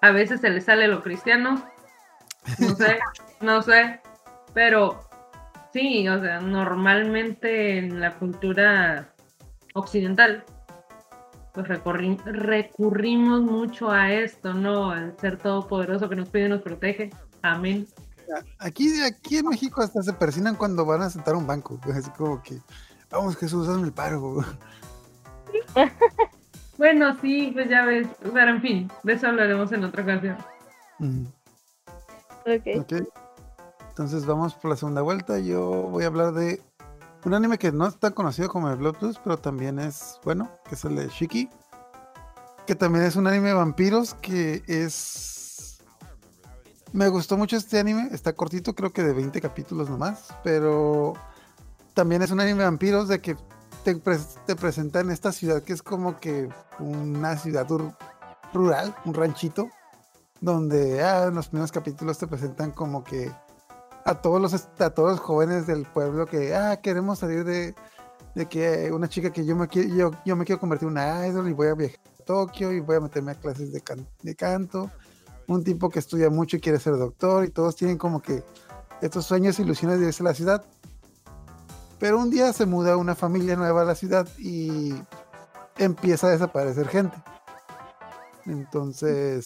a 0.00 0.10
veces 0.10 0.40
se 0.40 0.50
les 0.50 0.64
sale 0.64 0.88
lo 0.88 1.02
cristiano, 1.02 1.62
no 2.58 2.74
sé, 2.76 2.98
no 3.40 3.62
sé, 3.62 4.00
pero 4.54 5.08
sí, 5.72 6.08
o 6.08 6.20
sea, 6.20 6.40
normalmente 6.40 7.78
en 7.78 8.00
la 8.00 8.14
cultura 8.18 9.12
occidental, 9.74 10.44
pues 11.52 11.68
recurrimos 11.68 13.42
mucho 13.42 13.90
a 13.90 14.12
esto, 14.12 14.54
¿no? 14.54 14.90
Al 14.90 15.16
ser 15.18 15.38
todopoderoso 15.38 16.08
que 16.08 16.16
nos 16.16 16.28
pide 16.28 16.46
y 16.46 16.48
nos 16.48 16.62
protege. 16.62 17.10
Amén. 17.42 17.86
Aquí, 18.58 19.02
aquí 19.02 19.38
en 19.38 19.48
México 19.48 19.82
hasta 19.82 20.02
se 20.02 20.12
persinan 20.12 20.56
cuando 20.56 20.86
van 20.86 21.02
a 21.02 21.10
sentar 21.10 21.34
un 21.34 21.46
banco. 21.46 21.78
Así 21.94 22.10
como 22.10 22.42
que, 22.42 22.58
vamos 23.10 23.36
Jesús, 23.36 23.68
hazme 23.68 23.86
el 23.86 23.92
paro. 23.92 24.44
bueno, 26.78 27.16
sí, 27.20 27.50
pues 27.52 27.68
ya 27.68 27.84
ves. 27.84 28.08
Pero 28.32 28.50
en 28.50 28.62
fin, 28.62 28.90
de 29.02 29.12
eso 29.12 29.26
hablaremos 29.26 29.72
en 29.72 29.84
otra 29.84 30.02
ocasión. 30.02 30.36
Ok. 32.46 32.92
Entonces 33.88 34.24
vamos 34.24 34.54
por 34.54 34.70
la 34.70 34.76
segunda 34.76 35.02
vuelta. 35.02 35.38
Yo 35.38 35.88
voy 35.90 36.04
a 36.04 36.06
hablar 36.06 36.32
de 36.32 36.62
un 37.24 37.34
anime 37.34 37.58
que 37.58 37.72
no 37.72 37.86
es 37.86 37.98
tan 37.98 38.12
conocido 38.12 38.48
como 38.48 38.70
el 38.70 38.92
Plus, 38.94 39.18
pero 39.22 39.38
también 39.38 39.78
es 39.78 40.18
bueno, 40.24 40.50
que 40.68 40.74
es 40.74 40.84
el 40.84 40.96
de 40.96 41.08
Shiki. 41.08 41.50
Que 42.66 42.74
también 42.74 43.04
es 43.04 43.16
un 43.16 43.26
anime 43.26 43.48
de 43.48 43.54
vampiros 43.54 44.14
que 44.14 44.62
es 44.66 45.32
me 46.92 47.08
gustó 47.08 47.38
mucho 47.38 47.56
este 47.56 47.78
anime, 47.78 48.08
está 48.12 48.34
cortito, 48.34 48.74
creo 48.74 48.92
que 48.92 49.02
de 49.02 49.14
20 49.14 49.40
capítulos 49.40 49.88
nomás, 49.88 50.28
pero 50.44 51.14
también 51.94 52.20
es 52.20 52.30
un 52.30 52.40
anime 52.40 52.58
de 52.58 52.64
vampiros 52.64 53.08
de 53.08 53.20
que 53.20 53.34
te, 53.82 53.94
te 54.46 54.56
presenta 54.56 55.00
en 55.00 55.10
esta 55.10 55.32
ciudad 55.32 55.62
que 55.62 55.72
es 55.72 55.82
como 55.82 56.20
que 56.20 56.50
una 56.78 57.36
ciudad 57.38 57.66
rural, 58.52 58.94
un 59.06 59.14
ranchito, 59.14 59.70
donde 60.42 61.02
ah, 61.02 61.28
en 61.28 61.34
los 61.34 61.48
primeros 61.48 61.72
capítulos 61.72 62.18
te 62.18 62.26
presentan 62.26 62.72
como 62.72 63.02
que 63.02 63.32
a 64.04 64.20
todos 64.20 64.42
los 64.42 64.52
a 64.52 64.90
todos 64.90 65.12
los 65.12 65.20
jóvenes 65.20 65.66
del 65.66 65.86
pueblo 65.86 66.26
que 66.26 66.54
ah 66.54 66.80
queremos 66.82 67.20
salir 67.20 67.44
de, 67.44 67.74
de 68.34 68.46
que 68.46 68.90
una 68.92 69.08
chica 69.08 69.30
que 69.30 69.46
yo 69.46 69.54
me 69.54 69.68
quiero 69.68 69.94
yo, 69.94 70.10
yo 70.26 70.36
me 70.36 70.44
quiero 70.44 70.60
convertir 70.60 70.88
en 70.88 70.92
una 70.92 71.26
idol 71.26 71.48
y 71.48 71.52
voy 71.52 71.68
a 71.68 71.74
viajar 71.74 72.00
a 72.20 72.24
Tokio 72.24 72.72
y 72.72 72.80
voy 72.80 72.96
a 72.96 73.00
meterme 73.00 73.32
a 73.32 73.34
clases 73.36 73.72
de, 73.72 73.82
de 74.22 74.34
canto 74.34 74.90
un 75.46 75.62
tipo 75.62 75.88
que 75.90 76.00
estudia 76.00 76.28
mucho 76.28 76.56
y 76.56 76.60
quiere 76.60 76.78
ser 76.78 76.96
doctor 76.96 77.44
y 77.44 77.50
todos 77.50 77.76
tienen 77.76 77.98
como 77.98 78.20
que 78.20 78.42
estos 79.00 79.24
sueños 79.26 79.58
e 79.58 79.62
ilusiones 79.62 80.00
de 80.00 80.06
irse 80.06 80.22
a 80.22 80.26
la 80.26 80.34
ciudad. 80.34 80.64
Pero 81.98 82.18
un 82.18 82.30
día 82.30 82.52
se 82.52 82.66
muda 82.66 82.96
una 82.96 83.14
familia 83.14 83.56
nueva 83.56 83.82
a 83.82 83.84
la 83.84 83.94
ciudad 83.94 84.28
y 84.38 84.94
empieza 85.76 86.28
a 86.28 86.30
desaparecer 86.30 86.88
gente. 86.88 87.16
Entonces, 88.46 89.44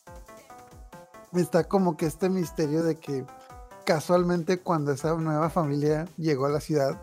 está 1.40 1.64
como 1.64 1.96
que 1.96 2.06
este 2.06 2.28
misterio 2.28 2.82
de 2.82 2.96
que 2.96 3.24
casualmente 3.84 4.58
cuando 4.58 4.92
esa 4.92 5.14
nueva 5.14 5.50
familia 5.50 6.06
llegó 6.16 6.46
a 6.46 6.50
la 6.50 6.60
ciudad, 6.60 7.00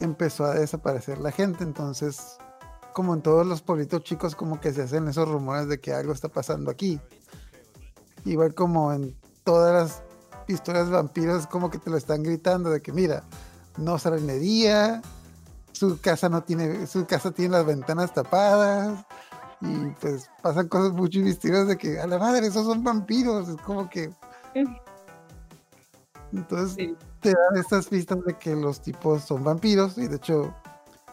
empezó 0.00 0.44
a 0.44 0.54
desaparecer 0.54 1.18
la 1.18 1.30
gente. 1.30 1.64
Entonces, 1.64 2.38
como 2.92 3.14
en 3.14 3.22
todos 3.22 3.46
los 3.46 3.62
pueblitos 3.62 4.02
chicos, 4.04 4.34
como 4.34 4.60
que 4.60 4.72
se 4.72 4.82
hacen 4.82 5.08
esos 5.08 5.28
rumores 5.28 5.68
de 5.68 5.80
que 5.80 5.92
algo 5.92 6.12
está 6.12 6.28
pasando 6.28 6.70
aquí. 6.70 7.00
Igual 8.24 8.54
como 8.54 8.92
en 8.92 9.16
todas 9.44 9.72
las 9.72 10.02
historias 10.48 10.90
vampiros, 10.90 11.46
como 11.46 11.70
que 11.70 11.78
te 11.78 11.90
lo 11.90 11.96
están 11.96 12.22
gritando 12.22 12.70
de 12.70 12.80
que 12.80 12.92
mira, 12.92 13.24
no 13.78 13.98
sale 13.98 14.20
de 14.20 14.38
día, 14.38 15.02
su 15.72 16.00
casa 16.00 16.28
no 16.28 16.42
tiene, 16.42 16.86
su 16.86 17.06
casa 17.06 17.30
tiene 17.30 17.56
las 17.56 17.66
ventanas 17.66 18.12
tapadas, 18.12 19.04
y 19.62 19.90
pues 20.00 20.28
pasan 20.42 20.68
cosas 20.68 20.92
muy 20.92 21.08
misteriosas 21.10 21.68
de 21.68 21.78
que 21.78 22.00
a 22.00 22.06
la 22.06 22.18
madre, 22.18 22.46
esos 22.46 22.66
son 22.66 22.82
vampiros, 22.82 23.48
es 23.48 23.56
como 23.62 23.88
que. 23.88 24.10
Entonces 26.32 26.96
te 27.20 27.28
dan 27.28 27.56
estas 27.56 27.86
pistas 27.86 28.24
de 28.24 28.36
que 28.36 28.56
los 28.56 28.80
tipos 28.80 29.22
son 29.22 29.44
vampiros, 29.44 29.98
y 29.98 30.08
de 30.08 30.16
hecho, 30.16 30.54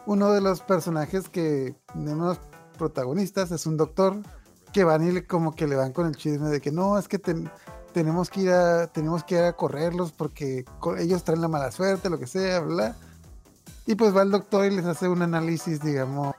uno 0.06 0.32
de 0.32 0.40
los 0.40 0.60
personajes 0.62 1.28
que, 1.28 1.76
de 1.94 2.16
los 2.16 2.38
protagonistas, 2.78 3.52
es 3.52 3.66
un 3.66 3.76
doctor 3.76 4.16
que 4.72 4.84
van 4.84 5.16
y 5.16 5.22
como 5.22 5.54
que 5.54 5.66
le 5.66 5.76
van 5.76 5.92
con 5.92 6.06
el 6.06 6.16
chisme 6.16 6.48
de 6.48 6.60
que 6.60 6.72
no, 6.72 6.98
es 6.98 7.06
que 7.06 7.18
tenemos 7.92 8.30
que 8.30 8.40
ir 8.40 8.50
a, 8.50 8.86
tenemos 8.86 9.22
que 9.24 9.36
ir 9.36 9.42
a 9.42 9.52
correrlos 9.52 10.12
porque 10.12 10.64
ellos 10.98 11.22
traen 11.22 11.42
la 11.42 11.48
mala 11.48 11.70
suerte, 11.70 12.10
lo 12.10 12.18
que 12.18 12.26
sea, 12.26 12.60
bla. 12.60 12.96
Y 13.86 13.94
pues 13.94 14.16
va 14.16 14.22
el 14.22 14.30
doctor 14.30 14.64
y 14.64 14.74
les 14.74 14.86
hace 14.86 15.08
un 15.08 15.22
análisis, 15.22 15.80
digamos, 15.80 16.34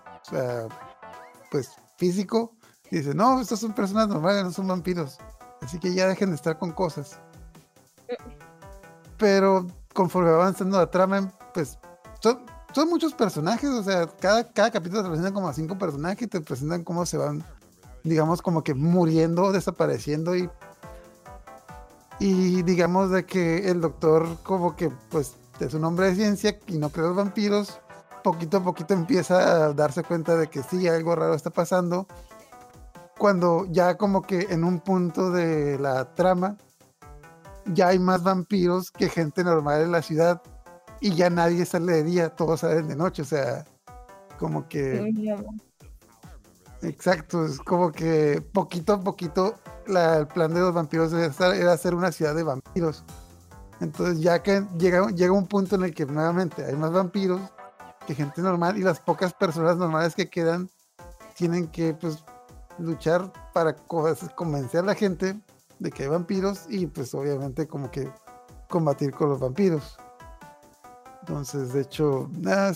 pues 1.52 1.70
físico. 2.02 2.56
Y 2.90 2.98
dice, 2.98 3.14
no, 3.14 3.40
estos 3.40 3.60
son 3.60 3.74
personas 3.74 4.08
normales, 4.08 4.44
no 4.44 4.52
son 4.52 4.68
vampiros. 4.68 5.20
Así 5.62 5.78
que 5.80 5.94
ya 5.94 6.08
dejen 6.08 6.32
de 6.32 6.36
estar 6.36 6.58
con 6.58 6.72
cosas. 6.72 7.20
Pero 9.18 9.68
conforme 9.94 10.32
va 10.32 10.38
avanzando 10.38 10.78
la 10.80 10.90
trama, 10.90 11.32
pues, 11.54 11.78
son, 12.20 12.44
son 12.74 12.90
muchos 12.90 13.14
personajes, 13.14 13.70
o 13.70 13.84
sea, 13.84 14.08
cada, 14.08 14.52
cada 14.52 14.72
capítulo 14.72 15.04
te 15.04 15.10
presentan 15.10 15.34
como 15.34 15.48
a 15.48 15.54
cinco 15.54 15.78
personajes 15.78 16.24
y 16.24 16.28
te 16.28 16.42
presentan 16.42 16.84
cómo 16.84 17.06
se 17.06 17.18
van, 17.18 17.44
digamos, 18.04 18.42
como 18.42 18.64
que 18.64 18.74
muriendo, 18.74 19.52
desapareciendo 19.52 20.36
y. 20.36 20.50
Y 22.20 22.62
digamos 22.62 23.10
de 23.10 23.26
que 23.26 23.70
el 23.70 23.82
doctor, 23.82 24.38
como 24.44 24.76
que, 24.76 24.92
pues, 25.10 25.36
es 25.60 25.74
un 25.74 25.84
hombre 25.86 26.08
de 26.08 26.16
ciencia 26.16 26.60
y 26.68 26.78
no 26.78 26.90
cree 26.90 27.08
los 27.08 27.16
vampiros, 27.16 27.80
poquito 28.22 28.58
a 28.58 28.64
poquito 28.64 28.94
empieza 28.94 29.66
a 29.66 29.74
darse 29.74 30.04
cuenta 30.04 30.36
de 30.38 30.48
que 30.48 30.64
sí, 30.64 30.88
algo 30.88 31.16
raro 31.16 31.34
está 31.34 31.50
pasando. 31.50 32.08
Cuando 33.18 33.66
ya 33.70 33.98
como 33.98 34.22
que 34.22 34.48
en 34.50 34.64
un 34.64 34.80
punto 34.80 35.32
de 35.32 35.78
la 35.80 36.14
trama, 36.16 36.58
ya 37.66 37.90
hay 37.90 38.00
más 38.00 38.24
vampiros 38.24 38.92
que 38.92 39.10
gente 39.10 39.44
normal 39.44 39.82
en 39.82 39.92
la 39.92 40.02
ciudad 40.02 40.42
y 41.00 41.14
ya 41.16 41.30
nadie 41.30 41.66
sale 41.66 41.94
de 41.94 42.04
día, 42.04 42.30
todos 42.30 42.62
salen 42.62 42.88
de 42.88 42.96
noche, 42.96 43.22
o 43.22 43.26
sea, 43.26 43.66
como 44.40 44.68
que... 44.68 45.14
Exacto, 46.84 47.46
es 47.46 47.60
como 47.60 47.92
que 47.92 48.42
poquito 48.54 48.94
a 48.94 49.00
poquito 49.00 49.56
el 49.86 50.28
plan 50.28 50.52
de 50.52 50.62
los 50.62 50.74
vampiros 50.74 51.14
era 51.14 51.74
hacer 51.74 51.94
una 51.94 52.12
ciudad 52.12 52.34
de 52.34 52.42
vampiros. 52.42 53.04
Entonces 53.82 54.20
ya 54.20 54.42
que 54.42 54.64
llega, 54.78 55.08
llega 55.10 55.32
un 55.32 55.48
punto 55.48 55.76
en 55.76 55.84
el 55.84 55.94
que 55.94 56.06
nuevamente 56.06 56.66
hay 56.66 56.76
más 56.76 56.92
vampiros 56.92 57.42
gente 58.16 58.42
normal 58.42 58.78
y 58.78 58.82
las 58.82 59.00
pocas 59.00 59.34
personas 59.34 59.78
normales 59.78 60.16
que 60.16 60.30
quedan 60.30 60.70
tienen 61.36 61.68
que 61.68 61.94
pues 61.94 62.24
luchar 62.78 63.32
para 63.54 63.76
convencer 63.76 64.82
a 64.82 64.88
la 64.88 64.96
gente 64.96 65.40
de 65.80 65.92
que 65.92 66.04
hay 66.04 66.10
vampiros 66.10 66.66
y 66.70 66.88
pues 66.88 67.14
obviamente 67.14 67.68
como 67.68 67.90
que 67.92 68.12
combatir 68.70 69.12
con 69.12 69.30
los 69.30 69.40
vampiros. 69.40 69.98
Entonces, 71.22 71.74
de 71.74 71.82
hecho, 71.82 72.30
nada, 72.32 72.72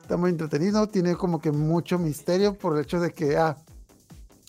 está 0.00 0.16
muy 0.16 0.30
entretenido, 0.30 0.88
tiene 0.88 1.14
como 1.16 1.40
que 1.40 1.52
mucho 1.52 1.98
misterio 1.98 2.58
por 2.58 2.76
el 2.76 2.82
hecho 2.82 3.00
de 3.00 3.12
que 3.12 3.36
ah, 3.36 3.56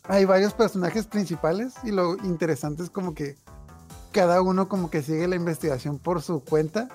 hay 0.06 0.26
varios 0.26 0.54
personajes 0.54 1.08
principales 1.08 1.76
y 1.84 1.92
lo 1.92 2.16
interesante 2.24 2.84
es 2.84 2.90
como 2.90 3.14
que 3.14 3.38
cada 4.12 4.42
uno 4.42 4.68
como 4.68 4.90
que 4.90 5.02
sigue 5.02 5.28
la 5.28 5.36
investigación 5.36 6.00
por 6.00 6.22
su 6.22 6.44
cuenta 6.44 6.88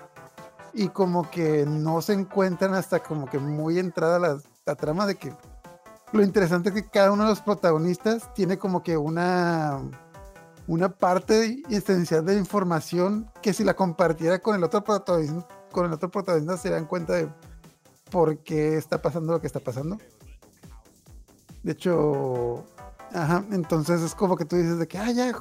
y 0.72 0.88
como 0.88 1.30
que 1.30 1.64
no 1.66 2.02
se 2.02 2.12
encuentran 2.12 2.74
hasta 2.74 3.00
como 3.00 3.26
que 3.26 3.38
muy 3.38 3.78
entrada 3.78 4.18
la, 4.18 4.74
trama 4.74 5.06
de 5.06 5.14
que 5.14 5.32
lo 6.12 6.22
interesante 6.22 6.68
es 6.68 6.74
que 6.74 6.88
cada 6.88 7.10
uno 7.10 7.24
de 7.24 7.30
los 7.30 7.40
protagonistas 7.40 8.32
tiene 8.34 8.58
como 8.58 8.82
que 8.82 8.96
una 8.96 9.80
una 10.66 10.90
parte 10.90 11.62
esencial 11.70 12.26
de 12.26 12.36
información 12.36 13.30
que 13.40 13.54
si 13.54 13.64
la 13.64 13.74
compartiera 13.74 14.38
con 14.38 14.54
el 14.54 14.62
otro 14.62 14.84
protagonista, 14.84 15.48
con 15.72 15.86
el 15.86 15.92
otro 15.92 16.10
protagonista 16.10 16.58
se 16.58 16.68
dan 16.68 16.84
cuenta 16.84 17.14
de 17.14 17.28
por 18.10 18.38
qué 18.38 18.76
está 18.76 19.00
pasando 19.00 19.32
lo 19.32 19.40
que 19.40 19.46
está 19.46 19.60
pasando. 19.60 19.98
De 21.62 21.72
hecho, 21.72 22.64
ajá, 23.12 23.44
entonces 23.50 24.02
es 24.02 24.14
como 24.14 24.36
que 24.36 24.44
tú 24.44 24.56
dices 24.56 24.78
de 24.78 24.86
que, 24.86 24.98
ah, 24.98 25.10
ya, 25.10 25.32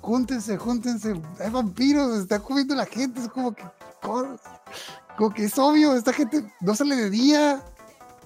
júntense, 0.00 0.56
júntense, 0.56 1.20
hay 1.40 1.50
vampiros, 1.50 2.18
está 2.18 2.40
comiendo 2.40 2.74
la 2.74 2.86
gente, 2.86 3.20
es 3.20 3.28
como 3.28 3.54
que, 3.54 3.64
como 5.16 5.32
que 5.32 5.44
es 5.44 5.58
obvio, 5.58 5.94
esta 5.94 6.12
gente 6.12 6.44
no 6.60 6.74
sale 6.74 6.96
de 6.96 7.10
día, 7.10 7.62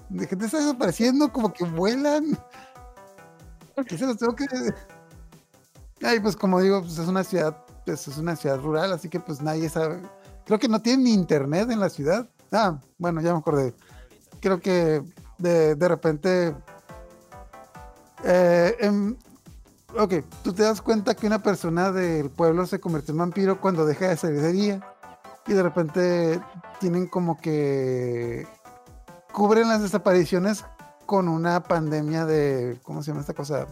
de 0.09 0.27
gente 0.27 0.45
está 0.45 0.57
desapareciendo, 0.57 1.31
como 1.31 1.53
que 1.53 1.63
vuelan. 1.63 2.37
¿Qué 3.87 3.97
Ay, 6.01 6.19
pues 6.19 6.35
como 6.35 6.61
digo, 6.61 6.81
pues 6.81 6.97
es 6.97 7.07
una 7.07 7.23
ciudad, 7.23 7.65
pues 7.85 8.07
es 8.07 8.17
una 8.17 8.35
ciudad 8.35 8.59
rural, 8.59 8.91
así 8.91 9.09
que 9.09 9.19
pues 9.19 9.41
nadie 9.41 9.69
sabe. 9.69 10.01
Creo 10.45 10.59
que 10.59 10.67
no 10.67 10.81
tiene 10.81 11.03
ni 11.03 11.13
internet 11.13 11.69
en 11.71 11.79
la 11.79 11.89
ciudad. 11.89 12.27
Ah, 12.51 12.79
bueno, 12.97 13.21
ya 13.21 13.33
me 13.33 13.39
acordé. 13.39 13.73
Creo 14.41 14.59
que 14.59 15.03
de, 15.37 15.75
de 15.75 15.87
repente. 15.87 16.55
Eh, 18.23 19.15
ok, 19.97 20.13
tú 20.43 20.53
te 20.53 20.63
das 20.63 20.81
cuenta 20.81 21.15
que 21.15 21.27
una 21.27 21.41
persona 21.41 21.91
del 21.91 22.29
pueblo 22.29 22.65
se 22.65 22.79
convierte 22.79 23.11
en 23.11 23.19
vampiro 23.19 23.61
cuando 23.61 23.85
deja 23.85 24.09
de 24.09 24.17
salir 24.17 24.41
de 24.41 24.51
día. 24.51 24.95
Y 25.47 25.53
de 25.53 25.63
repente 25.63 26.41
tienen 26.79 27.07
como 27.07 27.37
que. 27.37 28.47
cubren 29.31 29.67
las 29.69 29.81
desapariciones 29.81 30.65
con 31.05 31.27
una 31.27 31.63
pandemia 31.63 32.25
de. 32.25 32.79
¿Cómo 32.83 33.01
se 33.01 33.11
llama 33.11 33.21
esta 33.21 33.33
cosa? 33.33 33.67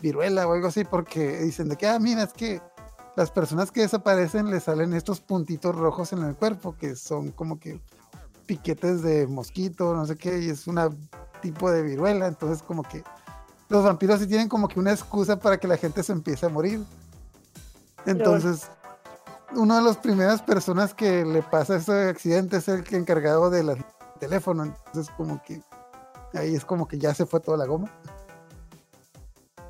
viruela 0.00 0.46
o 0.46 0.52
algo 0.52 0.68
así, 0.68 0.84
porque 0.84 1.38
dicen 1.38 1.68
de 1.68 1.76
que, 1.76 1.86
ah, 1.86 1.98
mira, 1.98 2.22
es 2.22 2.32
que 2.32 2.60
las 3.16 3.30
personas 3.30 3.70
que 3.70 3.80
desaparecen 3.80 4.50
les 4.50 4.64
salen 4.64 4.92
estos 4.92 5.20
puntitos 5.20 5.74
rojos 5.74 6.12
en 6.12 6.22
el 6.22 6.34
cuerpo, 6.34 6.76
que 6.76 6.96
son 6.96 7.30
como 7.30 7.58
que 7.58 7.80
piquetes 8.46 9.02
de 9.02 9.26
mosquito, 9.26 9.94
no 9.94 10.06
sé 10.06 10.16
qué, 10.16 10.38
y 10.40 10.50
es 10.50 10.66
un 10.66 10.78
tipo 11.40 11.70
de 11.70 11.82
viruela, 11.82 12.26
entonces 12.26 12.62
como 12.62 12.82
que 12.82 13.02
los 13.68 13.84
vampiros 13.84 14.20
sí 14.20 14.26
tienen 14.26 14.48
como 14.48 14.68
que 14.68 14.78
una 14.78 14.92
excusa 14.92 15.38
para 15.38 15.58
que 15.58 15.66
la 15.66 15.76
gente 15.76 16.02
se 16.02 16.12
empiece 16.12 16.46
a 16.46 16.50
morir. 16.50 16.84
Entonces, 18.04 18.68
una 19.54 19.76
de 19.76 19.82
las 19.82 19.96
primeras 19.96 20.42
personas 20.42 20.94
que 20.94 21.24
le 21.24 21.42
pasa 21.42 21.76
ese 21.76 22.08
accidente 22.08 22.56
es 22.56 22.68
el 22.68 22.84
que 22.84 22.96
encargado 22.96 23.50
del 23.50 23.84
teléfono, 24.18 24.64
entonces 24.64 25.12
como 25.16 25.42
que 25.42 25.62
ahí 26.34 26.54
es 26.54 26.64
como 26.64 26.88
que 26.88 26.98
ya 26.98 27.14
se 27.14 27.26
fue 27.26 27.40
toda 27.40 27.56
la 27.56 27.66
goma. 27.66 27.90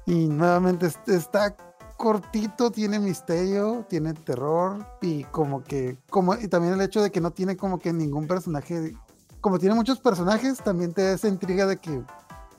Y 0.06 0.28
nuevamente 0.28 0.88
está 1.08 1.56
cortito, 1.96 2.70
tiene 2.70 2.98
misterio, 2.98 3.84
tiene 3.88 4.14
terror 4.14 4.86
y 5.00 5.24
como 5.24 5.64
que, 5.64 5.98
como, 6.10 6.34
y 6.34 6.48
también 6.48 6.74
el 6.74 6.80
hecho 6.80 7.02
de 7.02 7.10
que 7.10 7.20
no 7.20 7.32
tiene 7.32 7.56
como 7.56 7.78
que 7.78 7.92
ningún 7.92 8.26
personaje, 8.26 8.94
como 9.40 9.58
tiene 9.58 9.74
muchos 9.74 9.98
personajes, 9.98 10.58
también 10.58 10.92
te 10.92 11.02
da 11.02 11.12
esa 11.12 11.28
intriga 11.28 11.66
de 11.66 11.78
que 11.78 12.02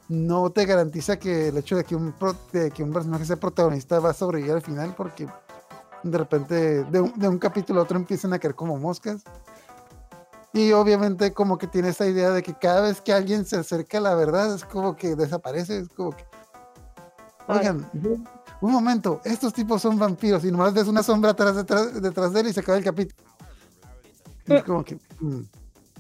no 0.10 0.50
te 0.50 0.66
garantiza 0.66 1.18
que 1.18 1.50
el 1.50 1.58
hecho 1.58 1.76
de 1.76 1.84
que 1.84 1.96
un, 1.96 2.14
que 2.74 2.84
un 2.84 2.94
personaje 2.94 3.26
sea 3.26 3.36
protagonista 3.38 4.00
va 4.00 4.12
a 4.12 4.14
sobrevivir 4.14 4.54
al 4.54 4.62
final 4.62 4.94
porque 4.96 5.28
de 6.04 6.18
repente 6.18 6.84
de 6.84 7.02
un, 7.02 7.18
de 7.18 7.28
un 7.28 7.38
capítulo 7.38 7.80
a 7.80 7.84
otro 7.84 7.98
empiezan 7.98 8.34
a 8.34 8.40
caer 8.40 8.56
como 8.56 8.78
moscas. 8.78 9.24
Y 10.54 10.72
obviamente 10.72 11.34
como 11.34 11.58
que 11.58 11.68
tiene 11.68 11.90
esa 11.90 12.08
idea 12.08 12.32
de 12.32 12.42
que 12.42 12.54
cada 12.54 12.82
vez 12.82 13.02
que 13.02 13.14
alguien 13.14 13.46
se 13.46 13.58
acerca 13.58 14.00
a 14.00 14.02
la 14.02 14.16
verdad 14.16 14.56
es 14.56 14.64
como 14.64 14.96
que 14.96 15.16
desaparece, 15.16 15.80
es 15.80 15.90
como 15.90 16.12
que 16.12 16.26
Oigan, 17.48 17.90
un 18.62 18.72
momento, 18.72 19.22
estos 19.24 19.54
tipos 19.54 19.82
son 19.82 19.98
vampiros 19.98 20.44
y 20.44 20.52
nomás 20.52 20.74
ves 20.74 20.88
una 20.88 21.02
sombra 21.02 21.32
atrás, 21.32 21.56
detrás, 21.56 22.34
de 22.34 22.40
él 22.40 22.48
y 22.48 22.54
se 22.54 22.60
acaba 22.60 22.78
el 22.78 22.84
capítulo. 22.84 23.24
es 24.46 24.64
como 24.64 24.84
que, 24.84 24.96
mm, 25.22 25.42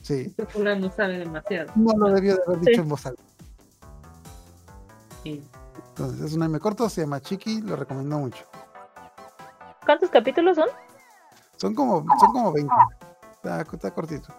sí. 0.01 0.33
Este 0.37 0.75
no 0.75 0.91
sabe 0.91 1.19
demasiado. 1.19 1.71
No 1.75 1.93
lo 1.97 2.11
debió 2.11 2.35
de 2.35 2.41
haber 2.45 2.59
dicho 2.59 2.81
en 2.81 2.89
voz 2.89 3.05
alta. 3.05 3.23
Sí. 5.23 5.41
Entonces, 5.89 6.25
es 6.25 6.33
un 6.33 6.43
anime 6.43 6.59
corto, 6.59 6.89
se 6.89 7.01
llama 7.01 7.21
Chiqui, 7.21 7.61
lo 7.61 7.75
recomiendo 7.75 8.19
mucho. 8.19 8.43
¿Cuántos 9.87 10.09
capítulos 10.09 10.57
son? 10.57 10.67
Son 11.55 11.73
como, 11.73 12.05
son 12.19 12.31
como 12.33 12.51
20. 12.51 12.73
Está, 13.35 13.61
está 13.61 13.91
cortito. 13.91 14.33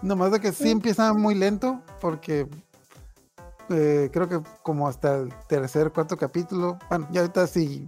Nomás 0.00 0.32
de 0.32 0.40
que 0.40 0.50
sí 0.50 0.70
empieza 0.70 1.12
muy 1.12 1.34
lento 1.34 1.82
porque 2.00 2.48
eh, 3.68 4.08
creo 4.10 4.26
que 4.26 4.40
como 4.62 4.88
hasta 4.88 5.16
el 5.16 5.34
tercer, 5.46 5.92
cuarto 5.92 6.16
capítulo. 6.16 6.78
Bueno, 6.88 7.06
ya 7.10 7.20
ahorita 7.20 7.46
sí. 7.46 7.86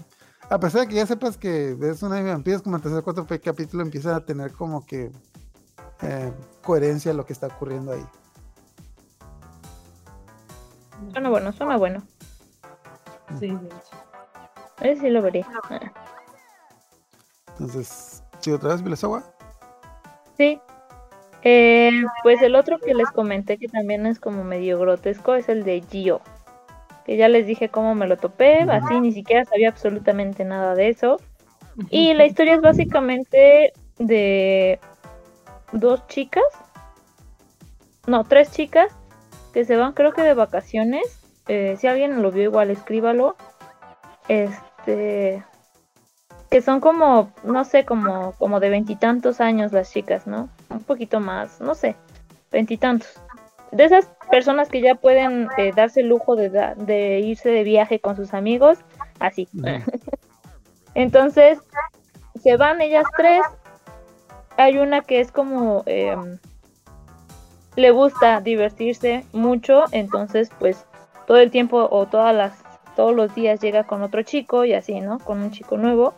A 0.51 0.61
pesar 0.61 0.82
de 0.82 0.89
que 0.89 0.97
ya 0.97 1.07
sepas 1.07 1.39
que 1.39 1.74
es 1.80 2.03
una 2.03 2.16
de 2.16 2.30
vampiros, 2.30 2.61
como 2.61 2.76
el 2.76 2.82
tercer, 2.82 3.03
cuarto 3.03 3.26
capítulo 3.43 3.82
empieza 3.82 4.14
a 4.14 4.20
tener 4.20 4.53
como 4.53 4.84
que 4.84 5.11
eh, 6.03 6.32
coherencia 6.62 7.14
lo 7.14 7.24
que 7.24 7.32
está 7.32 7.47
ocurriendo 7.47 7.93
ahí. 7.93 8.07
Suena 11.12 11.30
bueno, 11.30 11.51
suena 11.53 11.78
bueno. 11.78 12.03
Sí, 13.41 13.49
de 13.49 13.66
hecho. 13.68 13.97
A 14.76 14.82
ver 14.82 14.99
si 14.99 15.09
lo 15.09 15.22
veré. 15.22 15.47
Entonces, 17.59 18.23
¿sí 18.41 18.53
otra 18.53 18.77
vez 18.77 19.05
agua 19.05 19.23
Sí, 20.37 20.61
eh, 21.43 22.03
pues 22.23 22.43
el 22.43 22.55
otro 22.57 22.79
que 22.79 22.93
les 22.93 23.11
comenté 23.11 23.57
que 23.57 23.69
también 23.69 24.05
es 24.07 24.19
como 24.19 24.45
medio 24.45 24.79
grotesco 24.79 25.35
es 25.35 25.49
el 25.49 25.65
de 25.65 25.83
Gio. 25.89 26.21
Que 27.05 27.17
ya 27.17 27.29
les 27.29 27.47
dije 27.47 27.69
cómo 27.69 27.95
me 27.95 28.07
lo 28.07 28.17
topé, 28.17 28.63
así 28.63 29.01
ni 29.01 29.13
siquiera 29.13 29.45
sabía 29.45 29.69
absolutamente 29.69 30.45
nada 30.45 30.75
de 30.75 30.89
eso. 30.89 31.19
Y 31.89 32.15
la 32.15 32.27
historia 32.27 32.57
es 32.57 32.61
básicamente 32.61 33.73
de 33.99 34.81
dos 35.73 36.07
chicas, 36.09 36.45
no, 38.07 38.25
tres 38.25 38.51
chicas 38.53 38.93
que 39.53 39.65
se 39.65 39.77
van 39.77 39.93
creo 39.93 40.13
que 40.13 40.23
de 40.23 40.35
vacaciones. 40.35 41.21
Eh, 41.49 41.77
si 41.79 41.87
alguien 41.87 42.23
lo 42.23 42.31
vio 42.31 42.43
igual, 42.43 42.71
escríbalo. 42.71 43.37
Este, 44.29 45.45
que 46.51 46.63
son 46.63 46.81
como, 46.81 47.33
no 47.45 47.65
sé, 47.65 47.85
como, 47.85 48.33
como 48.33 48.61
de 48.61 48.71
veintitantos 48.71 49.41
años 49.41 49.73
las 49.73 49.93
chicas, 49.93 50.27
¿no? 50.27 50.49
Un 50.71 50.81
poquito 50.81 51.21
más, 51.21 51.61
no 51.61 51.75
sé, 51.75 51.97
veintitantos. 52.53 53.21
De 53.73 53.85
esas 53.85 54.07
personas 54.31 54.69
que 54.69 54.81
ya 54.81 54.95
pueden 54.95 55.49
eh, 55.59 55.73
darse 55.75 56.01
el 56.01 56.09
lujo 56.09 56.37
de, 56.37 56.51
de 56.77 57.21
irse 57.21 57.49
de 57.49 57.65
viaje 57.65 57.99
con 57.99 58.17
sus 58.17 58.33
amigos, 58.33 58.79
así. 59.19 59.49
Entonces, 60.95 61.59
se 62.43 62.57
van 62.57 62.81
ellas 62.81 63.05
tres 63.17 63.43
hay 64.57 64.79
una 64.79 65.03
que 65.03 65.21
es 65.21 65.33
como 65.33 65.83
em, 65.87 66.39
le 67.77 67.91
gusta 67.91 68.41
divertirse 68.41 69.25
mucho, 69.33 69.85
entonces 69.93 70.51
pues 70.59 70.87
todo 71.27 71.39
el 71.39 71.51
tiempo 71.51 71.89
o 71.91 72.07
todas 72.07 72.35
las 72.35 72.63
todos 72.95 73.15
los 73.15 73.35
días 73.35 73.61
llega 73.61 73.85
con 73.85 74.03
otro 74.03 74.23
chico 74.23 74.65
y 74.65 74.73
así, 74.73 75.01
¿no? 75.01 75.19
Con 75.19 75.43
un 75.43 75.51
chico 75.51 75.77
nuevo. 75.77 76.15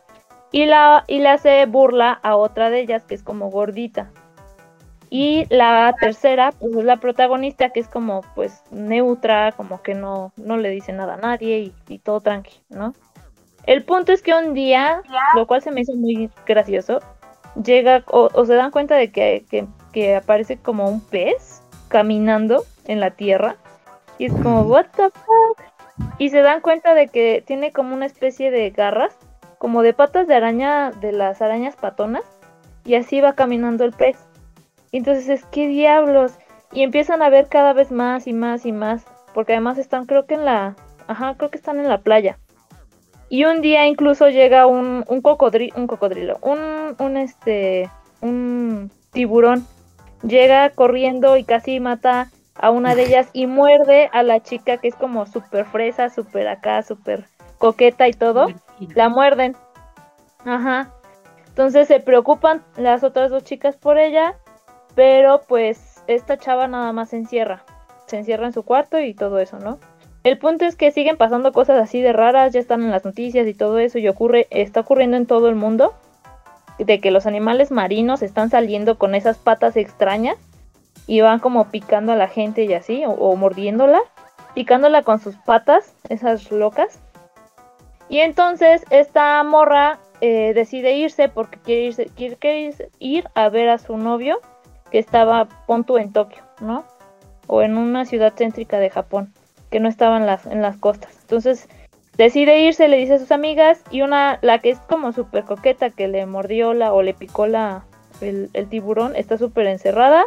Y 0.50 0.66
la 0.66 1.04
y 1.06 1.20
le 1.20 1.28
hace 1.28 1.66
burla 1.66 2.18
a 2.22 2.36
otra 2.36 2.70
de 2.70 2.80
ellas 2.80 3.04
que 3.04 3.14
es 3.14 3.22
como 3.22 3.50
gordita. 3.50 4.10
Y 5.10 5.46
la 5.48 5.94
tercera, 5.98 6.52
pues 6.52 6.76
es 6.76 6.84
la 6.84 6.98
protagonista 6.98 7.70
que 7.70 7.80
es 7.80 7.88
como 7.88 8.22
pues 8.34 8.62
neutra, 8.70 9.52
como 9.52 9.82
que 9.82 9.94
no, 9.94 10.32
no 10.36 10.58
le 10.58 10.68
dice 10.70 10.92
nada 10.92 11.14
a 11.14 11.18
nadie 11.18 11.72
y, 11.88 11.98
todo 11.98 12.20
tranqui, 12.20 12.60
¿no? 12.68 12.94
El 13.64 13.84
punto 13.84 14.12
es 14.12 14.22
que 14.22 14.34
un 14.34 14.54
día, 14.54 15.02
lo 15.34 15.46
cual 15.46 15.62
se 15.62 15.70
me 15.70 15.80
hizo 15.80 15.94
muy 15.94 16.30
gracioso, 16.46 17.00
llega 17.62 18.04
o, 18.06 18.44
se 18.44 18.54
dan 18.54 18.70
cuenta 18.70 18.96
de 18.96 19.10
que, 19.10 19.44
que, 19.92 20.16
aparece 20.16 20.58
como 20.58 20.88
un 20.88 21.00
pez 21.00 21.62
caminando 21.88 22.64
en 22.86 23.00
la 23.00 23.10
tierra 23.10 23.56
y 24.18 24.26
es 24.26 24.32
como, 24.32 24.62
what 24.62 24.86
the 24.96 25.10
fuck? 25.10 25.62
Y 26.18 26.30
se 26.30 26.42
dan 26.42 26.60
cuenta 26.60 26.94
de 26.94 27.08
que 27.08 27.42
tiene 27.46 27.72
como 27.72 27.94
una 27.94 28.06
especie 28.06 28.50
de 28.50 28.70
garras, 28.70 29.16
como 29.58 29.82
de 29.82 29.92
patas 29.92 30.26
de 30.26 30.34
araña 30.34 30.90
de 30.90 31.12
las 31.12 31.42
arañas 31.42 31.76
patonas, 31.76 32.24
y 32.84 32.94
así 32.94 33.20
va 33.20 33.34
caminando 33.34 33.84
el 33.84 33.92
pez. 33.92 34.16
Entonces 34.92 35.28
es, 35.28 35.44
¿qué 35.46 35.68
diablos? 35.68 36.32
Y 36.72 36.82
empiezan 36.82 37.22
a 37.22 37.28
ver 37.28 37.48
cada 37.48 37.72
vez 37.72 37.90
más 37.90 38.26
y 38.26 38.32
más 38.32 38.64
y 38.64 38.72
más, 38.72 39.04
porque 39.34 39.52
además 39.52 39.78
están, 39.78 40.06
creo 40.06 40.26
que 40.26 40.34
en 40.34 40.44
la, 40.44 40.76
ajá, 41.06 41.34
creo 41.36 41.50
que 41.50 41.58
están 41.58 41.78
en 41.78 41.88
la 41.88 41.98
playa. 41.98 42.38
Y 43.28 43.44
un 43.44 43.60
día 43.60 43.86
incluso 43.86 44.28
llega 44.28 44.66
un, 44.66 45.04
un, 45.06 45.20
cocodrilo, 45.20 45.74
un 45.76 45.86
cocodrilo, 45.86 46.38
un, 46.40 46.96
un, 46.98 47.16
este, 47.18 47.90
un 48.22 48.90
tiburón. 49.12 49.66
Llega 50.22 50.70
corriendo 50.70 51.36
y 51.36 51.44
casi 51.44 51.78
mata 51.78 52.30
a 52.54 52.70
una 52.70 52.94
de 52.94 53.02
ellas 53.06 53.28
y 53.34 53.46
muerde 53.46 54.08
a 54.12 54.22
la 54.22 54.40
chica 54.40 54.78
que 54.78 54.88
es 54.88 54.94
como 54.94 55.26
súper 55.26 55.66
fresa, 55.66 56.08
súper 56.08 56.48
acá, 56.48 56.82
súper 56.82 57.26
coqueta 57.58 58.08
y 58.08 58.12
todo. 58.12 58.48
La 58.94 59.08
muerden. 59.08 59.56
Ajá. 60.44 60.92
Entonces 61.48 61.88
se 61.88 62.00
preocupan 62.00 62.62
las 62.76 63.02
otras 63.02 63.30
dos 63.30 63.44
chicas 63.44 63.76
por 63.76 63.98
ella 63.98 64.36
pero 64.98 65.42
pues 65.46 66.02
esta 66.08 66.38
chava 66.38 66.66
nada 66.66 66.92
más 66.92 67.10
se 67.10 67.18
encierra. 67.18 67.62
Se 68.06 68.16
encierra 68.16 68.46
en 68.46 68.52
su 68.52 68.64
cuarto 68.64 68.98
y 68.98 69.14
todo 69.14 69.38
eso, 69.38 69.60
¿no? 69.60 69.78
El 70.24 70.38
punto 70.38 70.64
es 70.64 70.74
que 70.74 70.90
siguen 70.90 71.16
pasando 71.16 71.52
cosas 71.52 71.80
así 71.80 72.02
de 72.02 72.12
raras, 72.12 72.52
ya 72.52 72.58
están 72.58 72.82
en 72.82 72.90
las 72.90 73.04
noticias 73.04 73.46
y 73.46 73.54
todo 73.54 73.78
eso, 73.78 73.98
y 73.98 74.08
ocurre, 74.08 74.48
está 74.50 74.80
ocurriendo 74.80 75.16
en 75.16 75.26
todo 75.26 75.48
el 75.48 75.54
mundo, 75.54 75.94
de 76.80 77.00
que 77.00 77.12
los 77.12 77.26
animales 77.26 77.70
marinos 77.70 78.22
están 78.22 78.50
saliendo 78.50 78.98
con 78.98 79.14
esas 79.14 79.38
patas 79.38 79.76
extrañas 79.76 80.36
y 81.06 81.20
van 81.20 81.38
como 81.38 81.70
picando 81.70 82.10
a 82.10 82.16
la 82.16 82.26
gente 82.26 82.64
y 82.64 82.74
así, 82.74 83.04
o, 83.06 83.36
mordiéndola, 83.36 84.00
picándola 84.54 85.04
con 85.04 85.20
sus 85.20 85.36
patas, 85.36 85.94
esas 86.08 86.50
locas. 86.50 86.98
Y 88.08 88.20
entonces 88.20 88.84
esta 88.90 89.42
morra 89.42 89.98
eh, 90.20 90.52
decide 90.54 90.96
irse 90.96 91.28
porque 91.28 91.58
quiere, 91.58 91.82
irse, 91.84 92.06
quiere 92.16 92.74
ir 92.98 93.28
a 93.34 93.48
ver 93.48 93.68
a 93.68 93.78
su 93.78 93.96
novio 93.96 94.40
que 94.90 94.98
estaba, 94.98 95.48
en 95.68 96.12
Tokio, 96.12 96.42
¿no? 96.60 96.84
O 97.46 97.62
en 97.62 97.76
una 97.76 98.04
ciudad 98.04 98.34
céntrica 98.36 98.78
de 98.78 98.90
Japón, 98.90 99.32
que 99.70 99.80
no 99.80 99.88
estaba 99.88 100.16
en 100.16 100.26
las, 100.26 100.46
en 100.46 100.62
las 100.62 100.76
costas. 100.76 101.18
Entonces 101.22 101.68
decide 102.16 102.60
irse, 102.60 102.88
le 102.88 102.96
dice 102.96 103.14
a 103.14 103.18
sus 103.18 103.32
amigas, 103.32 103.82
y 103.90 104.02
una, 104.02 104.38
la 104.42 104.58
que 104.58 104.70
es 104.70 104.78
como 104.80 105.12
súper 105.12 105.44
coqueta, 105.44 105.90
que 105.90 106.08
le 106.08 106.24
mordió 106.26 106.74
la 106.74 106.92
o 106.92 107.02
le 107.02 107.14
picó 107.14 107.46
la, 107.46 107.84
el, 108.20 108.68
tiburón, 108.68 109.14
está 109.16 109.38
súper 109.38 109.66
encerrada 109.66 110.24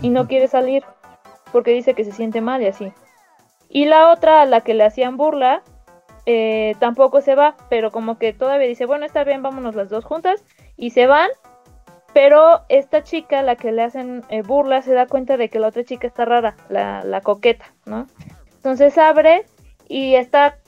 y 0.00 0.10
no 0.10 0.26
quiere 0.26 0.48
salir 0.48 0.84
porque 1.52 1.72
dice 1.72 1.94
que 1.94 2.04
se 2.04 2.12
siente 2.12 2.40
mal 2.40 2.62
y 2.62 2.66
así. 2.66 2.92
Y 3.68 3.86
la 3.86 4.10
otra, 4.10 4.42
a 4.42 4.46
la 4.46 4.62
que 4.62 4.74
le 4.74 4.84
hacían 4.84 5.16
burla, 5.16 5.62
eh, 6.26 6.74
tampoco 6.78 7.20
se 7.20 7.34
va, 7.34 7.56
pero 7.68 7.90
como 7.90 8.18
que 8.18 8.32
todavía 8.32 8.68
dice, 8.68 8.86
bueno, 8.86 9.06
está 9.06 9.24
bien, 9.24 9.42
vámonos 9.42 9.74
las 9.74 9.90
dos 9.90 10.04
juntas, 10.04 10.44
y 10.76 10.90
se 10.90 11.06
van, 11.06 11.28
pero 12.12 12.62
esta 12.68 13.02
chica, 13.02 13.42
la 13.42 13.56
que 13.56 13.72
le 13.72 13.82
hacen 13.82 14.24
eh, 14.28 14.42
burla, 14.42 14.82
se 14.82 14.94
da 14.94 15.06
cuenta 15.06 15.36
de 15.36 15.48
que 15.48 15.58
la 15.58 15.68
otra 15.68 15.84
chica 15.84 16.06
está 16.06 16.24
rara, 16.24 16.56
la, 16.68 17.04
la 17.04 17.20
coqueta, 17.20 17.72
¿no? 17.86 18.06
Entonces 18.56 18.96
abre 18.98 19.46
y 19.88 20.14
está, 20.14 20.58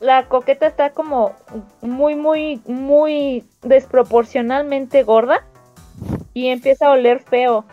la 0.00 0.28
coqueta 0.28 0.66
está 0.66 0.90
como 0.90 1.32
muy, 1.80 2.14
muy, 2.14 2.60
muy 2.66 3.44
desproporcionalmente 3.62 5.02
gorda 5.02 5.44
y 6.34 6.48
empieza 6.48 6.86
a 6.86 6.92
oler 6.92 7.20
feo, 7.20 7.64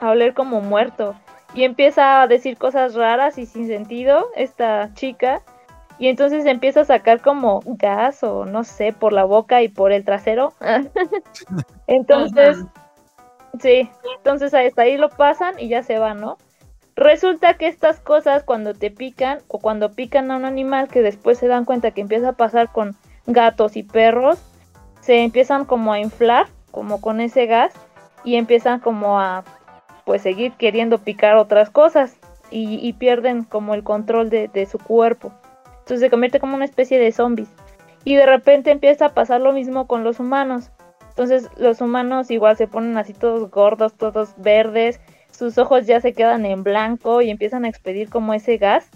a 0.00 0.10
oler 0.10 0.34
como 0.34 0.60
muerto. 0.60 1.14
Y 1.54 1.64
empieza 1.64 2.22
a 2.22 2.26
decir 2.26 2.58
cosas 2.58 2.94
raras 2.94 3.38
y 3.38 3.46
sin 3.46 3.66
sentido 3.66 4.28
esta 4.36 4.92
chica. 4.94 5.42
Y 5.98 6.08
entonces 6.08 6.44
empieza 6.44 6.82
a 6.82 6.84
sacar 6.84 7.20
como 7.20 7.60
gas 7.64 8.22
o 8.22 8.44
no 8.44 8.64
sé, 8.64 8.92
por 8.92 9.12
la 9.12 9.24
boca 9.24 9.62
y 9.62 9.68
por 9.68 9.92
el 9.92 10.04
trasero. 10.04 10.52
entonces, 11.86 12.58
sí, 13.60 13.90
entonces 14.16 14.52
hasta 14.52 14.82
ahí 14.82 14.98
lo 14.98 15.08
pasan 15.08 15.58
y 15.58 15.68
ya 15.68 15.82
se 15.82 15.98
van, 15.98 16.20
¿no? 16.20 16.36
Resulta 16.96 17.54
que 17.54 17.68
estas 17.68 18.00
cosas 18.00 18.42
cuando 18.42 18.74
te 18.74 18.90
pican 18.90 19.40
o 19.48 19.58
cuando 19.58 19.92
pican 19.92 20.30
a 20.30 20.36
un 20.36 20.44
animal 20.44 20.88
que 20.88 21.02
después 21.02 21.38
se 21.38 21.48
dan 21.48 21.64
cuenta 21.64 21.90
que 21.90 22.00
empieza 22.00 22.30
a 22.30 22.32
pasar 22.32 22.72
con 22.72 22.96
gatos 23.26 23.76
y 23.76 23.82
perros, 23.82 24.38
se 25.00 25.22
empiezan 25.22 25.64
como 25.64 25.92
a 25.92 25.98
inflar, 25.98 26.46
como 26.70 27.00
con 27.00 27.20
ese 27.20 27.46
gas, 27.46 27.72
y 28.24 28.36
empiezan 28.36 28.80
como 28.80 29.20
a 29.20 29.44
pues 30.04 30.22
seguir 30.22 30.52
queriendo 30.52 30.98
picar 30.98 31.36
otras 31.36 31.68
cosas 31.68 32.16
y, 32.50 32.92
pierden 32.92 33.42
como 33.42 33.74
el 33.74 33.82
control 33.82 34.30
de 34.30 34.68
su 34.70 34.78
cuerpo. 34.78 35.32
Entonces 35.86 36.00
se 36.00 36.10
convierte 36.10 36.40
como 36.40 36.56
una 36.56 36.64
especie 36.64 36.98
de 36.98 37.12
zombies. 37.12 37.48
Y 38.02 38.16
de 38.16 38.26
repente 38.26 38.72
empieza 38.72 39.06
a 39.06 39.14
pasar 39.14 39.40
lo 39.40 39.52
mismo 39.52 39.86
con 39.86 40.02
los 40.02 40.18
humanos. 40.18 40.72
Entonces 41.10 41.48
los 41.58 41.80
humanos 41.80 42.28
igual 42.32 42.56
se 42.56 42.66
ponen 42.66 42.98
así 42.98 43.14
todos 43.14 43.48
gordos, 43.52 43.94
todos 43.94 44.34
verdes, 44.36 45.00
sus 45.30 45.58
ojos 45.58 45.86
ya 45.86 46.00
se 46.00 46.12
quedan 46.12 46.44
en 46.44 46.64
blanco 46.64 47.22
y 47.22 47.30
empiezan 47.30 47.64
a 47.64 47.68
expedir 47.68 48.10
como 48.10 48.34
ese 48.34 48.56
gas. 48.56 48.90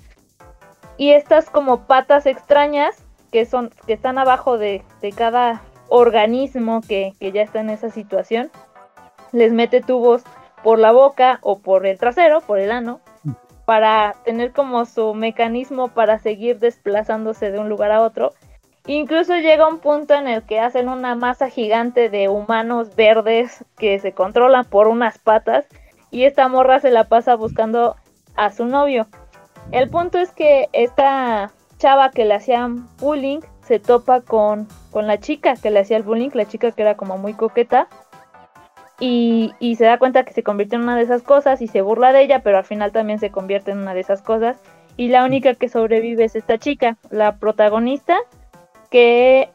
Y 0.96 1.12
estas 1.12 1.48
como 1.48 1.86
patas 1.86 2.26
extrañas 2.26 3.04
que 3.30 3.46
son 3.46 3.70
que 3.86 3.92
están 3.92 4.18
abajo 4.18 4.58
de, 4.58 4.82
cada 5.16 5.62
organismo 5.90 6.80
que, 6.80 7.12
que 7.20 7.30
ya 7.30 7.42
está 7.42 7.60
en 7.60 7.70
esa 7.70 7.90
situación, 7.90 8.50
les 9.30 9.52
mete 9.52 9.80
tubos 9.80 10.24
por 10.64 10.80
la 10.80 10.90
boca 10.90 11.38
o 11.42 11.60
por 11.60 11.86
el 11.86 11.98
trasero, 11.98 12.40
por 12.40 12.58
el 12.58 12.72
ano, 12.72 13.00
para 13.70 14.16
tener 14.24 14.50
como 14.50 14.84
su 14.84 15.14
mecanismo 15.14 15.86
para 15.94 16.18
seguir 16.18 16.58
desplazándose 16.58 17.52
de 17.52 17.60
un 17.60 17.68
lugar 17.68 17.92
a 17.92 18.02
otro. 18.02 18.32
Incluso 18.84 19.36
llega 19.36 19.68
un 19.68 19.78
punto 19.78 20.14
en 20.14 20.26
el 20.26 20.42
que 20.42 20.58
hacen 20.58 20.88
una 20.88 21.14
masa 21.14 21.48
gigante 21.48 22.08
de 22.08 22.28
humanos 22.28 22.96
verdes 22.96 23.64
que 23.78 24.00
se 24.00 24.10
controlan 24.10 24.64
por 24.64 24.88
unas 24.88 25.18
patas 25.18 25.66
y 26.10 26.24
esta 26.24 26.48
morra 26.48 26.80
se 26.80 26.90
la 26.90 27.04
pasa 27.04 27.36
buscando 27.36 27.94
a 28.34 28.50
su 28.50 28.64
novio. 28.64 29.06
El 29.70 29.88
punto 29.88 30.18
es 30.18 30.32
que 30.32 30.68
esta 30.72 31.52
chava 31.78 32.10
que 32.10 32.24
le 32.24 32.34
hacía 32.34 32.68
bullying 32.98 33.38
se 33.62 33.78
topa 33.78 34.20
con, 34.20 34.66
con 34.90 35.06
la 35.06 35.20
chica 35.20 35.54
que 35.54 35.70
le 35.70 35.78
hacía 35.78 35.96
el 35.96 36.02
bullying, 36.02 36.30
la 36.34 36.46
chica 36.46 36.72
que 36.72 36.82
era 36.82 36.96
como 36.96 37.18
muy 37.18 37.34
coqueta 37.34 37.86
y, 39.00 39.74
se 39.76 39.84
da 39.84 39.98
cuenta 39.98 40.24
que 40.24 40.34
se 40.34 40.42
convierte 40.42 40.76
en 40.76 40.82
una 40.82 40.96
de 40.96 41.02
esas 41.02 41.22
cosas 41.22 41.62
y 41.62 41.66
se 41.66 41.80
burla 41.80 42.12
de 42.12 42.22
ella, 42.22 42.42
pero 42.42 42.58
al 42.58 42.64
final 42.64 42.92
también 42.92 43.18
se 43.18 43.30
convierte 43.30 43.70
en 43.70 43.78
una 43.78 43.94
de 43.94 44.00
esas 44.00 44.20
cosas. 44.20 44.58
Y 44.96 45.08
la 45.08 45.24
única 45.24 45.54
que 45.54 45.68
sobrevive 45.68 46.24
es 46.24 46.36
esta 46.36 46.58
chica, 46.58 46.98
la 47.10 47.36
protagonista, 47.36 48.18
que 48.90 49.50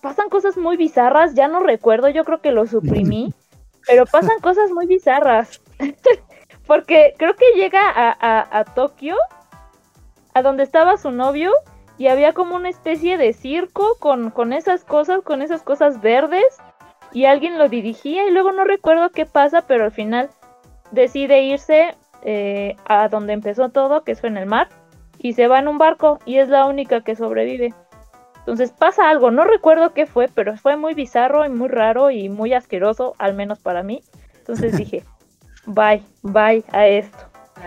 pasan 0.00 0.28
cosas 0.28 0.56
muy 0.56 0.76
bizarras, 0.76 1.34
ya 1.34 1.46
no 1.46 1.60
recuerdo, 1.60 2.08
yo 2.08 2.24
creo 2.24 2.40
que 2.40 2.50
lo 2.50 2.66
suprimí, 2.66 3.32
pero 3.86 4.06
pasan 4.06 4.40
cosas 4.40 4.70
muy 4.72 4.86
bizarras. 4.86 5.60
Porque 6.66 7.14
creo 7.18 7.34
que 7.34 7.44
llega 7.54 7.80
a, 7.84 8.58
a 8.58 8.64
Tokio, 8.64 9.16
a 10.34 10.42
donde 10.42 10.62
estaba 10.62 10.96
su 10.96 11.10
novio, 11.10 11.52
y 11.98 12.08
había 12.08 12.32
como 12.32 12.56
una 12.56 12.68
especie 12.68 13.18
de 13.18 13.32
circo 13.32 13.96
con, 14.00 14.30
con 14.30 14.52
esas 14.52 14.84
cosas, 14.84 15.22
con 15.22 15.42
esas 15.42 15.62
cosas 15.62 16.00
verdes 16.00 16.44
y 17.12 17.26
alguien 17.26 17.58
lo 17.58 17.68
dirigía 17.68 18.26
y 18.26 18.30
luego 18.30 18.52
no 18.52 18.64
recuerdo 18.64 19.10
qué 19.10 19.26
pasa, 19.26 19.62
pero 19.66 19.84
al 19.84 19.92
final 19.92 20.30
decide 20.90 21.42
irse 21.42 21.94
eh, 22.22 22.76
a 22.86 23.08
donde 23.08 23.32
empezó 23.32 23.70
todo, 23.70 24.04
que 24.04 24.14
fue 24.14 24.28
en 24.28 24.36
el 24.36 24.46
mar, 24.46 24.68
y 25.18 25.34
se 25.34 25.48
va 25.48 25.58
en 25.58 25.68
un 25.68 25.78
barco 25.78 26.18
y 26.24 26.38
es 26.38 26.48
la 26.48 26.66
única 26.66 27.02
que 27.02 27.16
sobrevive. 27.16 27.74
Entonces 28.38 28.72
pasa 28.72 29.08
algo, 29.08 29.30
no 29.30 29.44
recuerdo 29.44 29.92
qué 29.92 30.06
fue, 30.06 30.28
pero 30.28 30.56
fue 30.56 30.76
muy 30.76 30.94
bizarro 30.94 31.44
y 31.46 31.48
muy 31.48 31.68
raro 31.68 32.10
y 32.10 32.28
muy 32.28 32.54
asqueroso, 32.54 33.14
al 33.18 33.34
menos 33.34 33.60
para 33.60 33.82
mí. 33.82 34.02
Entonces 34.38 34.76
dije, 34.76 35.04
bye, 35.66 36.02
bye 36.22 36.64
a 36.72 36.86
esto. 36.86 37.18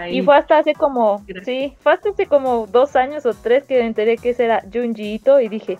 Y 0.09 0.21
fue 0.23 0.35
hasta 0.35 0.57
hace 0.57 0.73
como, 0.73 1.23
sí, 1.45 1.77
fue 1.79 1.93
hasta 1.93 2.09
hace 2.09 2.25
como 2.25 2.67
dos 2.67 2.97
años 2.97 3.25
o 3.25 3.33
tres 3.33 3.63
que 3.63 3.79
me 3.79 3.85
enteré 3.85 4.17
que 4.17 4.31
ese 4.31 4.43
era 4.43 4.61
Junji 4.61 5.13
Ito 5.13 5.39
y 5.39 5.47
dije, 5.47 5.79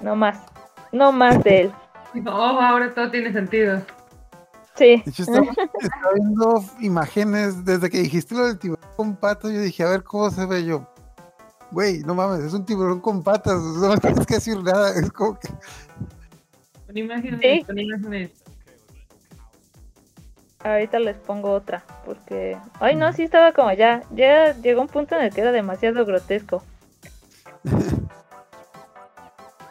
no 0.00 0.16
más, 0.16 0.42
no 0.92 1.12
más 1.12 1.42
de 1.44 1.62
él. 1.62 1.72
Oh, 2.26 2.30
ahora 2.60 2.92
todo 2.94 3.10
tiene 3.10 3.32
sentido. 3.32 3.80
Sí. 4.74 5.02
De 5.04 5.10
hecho, 5.10 5.22
estaba, 5.22 5.46
estaba 5.80 6.12
viendo 6.14 6.64
imágenes 6.80 7.64
desde 7.64 7.90
que 7.90 7.98
dijiste 7.98 8.34
lo 8.34 8.46
del 8.46 8.58
tiburón 8.58 8.88
con 8.96 9.16
patas. 9.16 9.50
Yo 9.52 9.60
dije, 9.60 9.82
a 9.82 9.88
ver 9.90 10.02
cómo 10.02 10.30
se 10.30 10.46
ve 10.46 10.64
yo. 10.64 10.86
Güey, 11.70 12.00
no 12.00 12.14
mames, 12.14 12.40
es 12.44 12.52
un 12.52 12.64
tiburón 12.66 13.00
con 13.00 13.22
patas. 13.22 13.54
No 13.80 13.88
me 13.90 13.96
tienes 13.98 14.26
que 14.26 14.34
decir 14.34 14.62
nada. 14.62 14.90
Es 14.94 15.10
como 15.12 15.38
que. 15.38 15.48
Sí. 16.94 17.64
con 17.64 17.78
imágenes. 17.78 18.30
Ahorita 20.64 20.98
les 21.00 21.16
pongo 21.16 21.50
otra, 21.50 21.82
porque... 22.04 22.56
Ay, 22.78 22.94
no, 22.94 23.12
sí 23.12 23.24
estaba 23.24 23.50
como 23.52 23.72
ya, 23.72 24.04
ya 24.14 24.54
llegó 24.60 24.80
un 24.82 24.86
punto 24.86 25.16
en 25.16 25.24
el 25.24 25.34
que 25.34 25.40
era 25.40 25.50
demasiado 25.50 26.04
grotesco. 26.06 26.62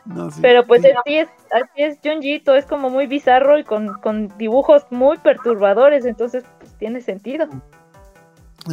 No, 0.05 0.29
sí. 0.31 0.39
Pero 0.41 0.65
pues 0.67 0.81
Sí. 0.81 0.89
así 0.89 1.15
es, 1.19 1.29
así 1.53 1.83
es 1.83 1.99
Junjito, 2.03 2.55
es 2.55 2.65
como 2.65 2.89
muy 2.89 3.07
bizarro 3.07 3.57
y 3.57 3.63
con, 3.63 3.93
con 4.01 4.27
dibujos 4.37 4.85
muy 4.89 5.17
perturbadores, 5.17 6.05
entonces 6.05 6.43
pues 6.59 6.71
tiene 6.77 7.01
sentido. 7.01 7.47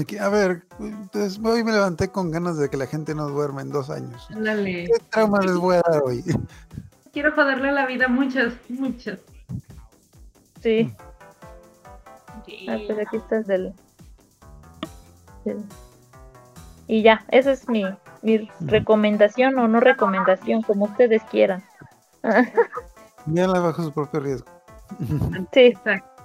Que, 0.06 0.20
a 0.20 0.28
ver, 0.28 0.64
entonces 0.80 1.40
hoy 1.42 1.64
me 1.64 1.72
levanté 1.72 2.08
con 2.08 2.30
ganas 2.30 2.58
de 2.58 2.68
que 2.68 2.76
la 2.76 2.86
gente 2.86 3.14
no 3.14 3.26
duerma 3.28 3.62
en 3.62 3.70
dos 3.70 3.88
años. 3.88 4.28
Ándale. 4.30 4.84
¿Qué 4.84 4.92
trauma 5.10 5.40
les 5.40 5.56
voy 5.56 5.76
a 5.76 5.82
dar 5.90 6.02
hoy? 6.04 6.22
Quiero 7.12 7.32
joderle 7.32 7.72
la 7.72 7.86
vida 7.86 8.04
a 8.04 8.08
muchos. 8.08 8.52
Sí, 10.62 10.94
Sí. 12.44 12.66
ah, 12.68 12.76
pues 12.86 12.98
aquí 13.06 13.16
estás 13.16 13.46
del... 13.46 13.72
del- 15.44 15.64
Y 16.86 17.02
ya, 17.02 17.24
esa 17.30 17.52
es 17.52 17.68
mi, 17.68 17.84
mi 18.22 18.50
recomendación 18.60 19.58
o 19.58 19.68
no 19.68 19.80
recomendación, 19.80 20.62
como 20.62 20.84
ustedes 20.86 21.22
quieran. 21.30 21.62
Véanla 23.26 23.60
bajo 23.60 23.82
su 23.82 23.92
propio 23.92 24.20
riesgo. 24.20 24.46
Sí, 25.52 25.60
Exacto. 25.66 26.22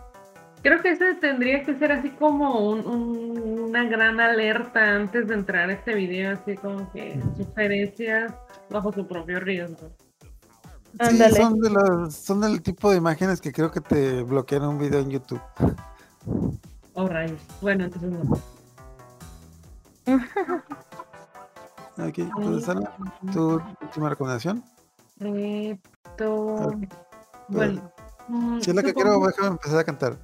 Creo 0.61 0.81
que 0.81 0.91
ese 0.91 1.15
tendría 1.15 1.61
que 1.65 1.77
ser 1.77 1.91
así 1.91 2.09
como 2.11 2.69
un- 2.69 2.87
un- 2.87 3.59
una 3.69 3.83
gran 3.83 4.21
alerta 4.21 4.95
antes 4.95 5.27
de 5.27 5.33
entrar 5.33 5.69
a 5.69 5.73
este 5.73 5.93
video, 5.93 6.31
así 6.33 6.55
como 6.55 6.89
que 6.93 7.21
sugerencias 7.35 8.33
bajo 8.69 8.93
su 8.93 9.05
propio 9.05 9.41
riesgo. 9.41 9.91
Sí, 11.01 11.17
son, 11.35 11.59
de 11.59 11.69
los, 11.69 12.13
son 12.15 12.39
del 12.39 12.61
tipo 12.61 12.89
de 12.91 12.97
imágenes 12.97 13.41
que 13.41 13.51
creo 13.51 13.71
que 13.71 13.81
te 13.81 14.21
bloquean 14.23 14.63
un 14.63 14.77
video 14.79 14.99
en 15.01 15.09
YouTube. 15.09 15.41
Oh, 16.95 17.07
rayos. 17.07 17.41
Bueno, 17.59 17.85
entonces 17.85 18.11
no. 18.11 18.37
Ok, 21.97 22.17
entonces, 22.19 22.69
Ana, 22.69 22.91
tu 23.33 23.61
última 23.81 24.09
recomendación. 24.09 24.63
Esto. 25.19 26.35
Ok. 26.35 26.75
Bueno. 27.49 27.91
mm, 28.27 28.59
Si 28.61 28.69
es 28.69 28.75
la 28.75 28.83
que 28.83 28.93
quiero, 28.93 29.19
déjame 29.25 29.47
empezar 29.49 29.79
a 29.79 29.83
cantar. 29.83 30.17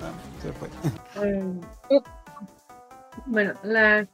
Ah, 0.00 0.12
se 0.40 0.52
fue. 0.52 0.68
Eh, 1.22 2.00
Bueno, 3.26 3.52
la 3.62 4.06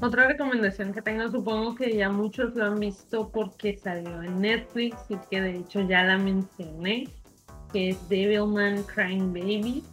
otra 0.00 0.26
recomendación 0.28 0.92
que 0.92 1.02
tengo, 1.02 1.30
supongo 1.30 1.74
que 1.74 1.94
ya 1.96 2.08
muchos 2.08 2.54
lo 2.54 2.64
han 2.64 2.80
visto 2.80 3.28
porque 3.30 3.76
salió 3.76 4.22
en 4.22 4.40
Netflix 4.40 4.96
y 5.10 5.16
que 5.30 5.40
de 5.40 5.56
hecho 5.58 5.80
ya 5.82 6.02
la 6.04 6.16
mencioné, 6.18 7.08
que 7.72 7.90
es 7.90 8.08
Devilman 8.08 8.82
Crying 8.84 9.32
Baby. 9.32 9.84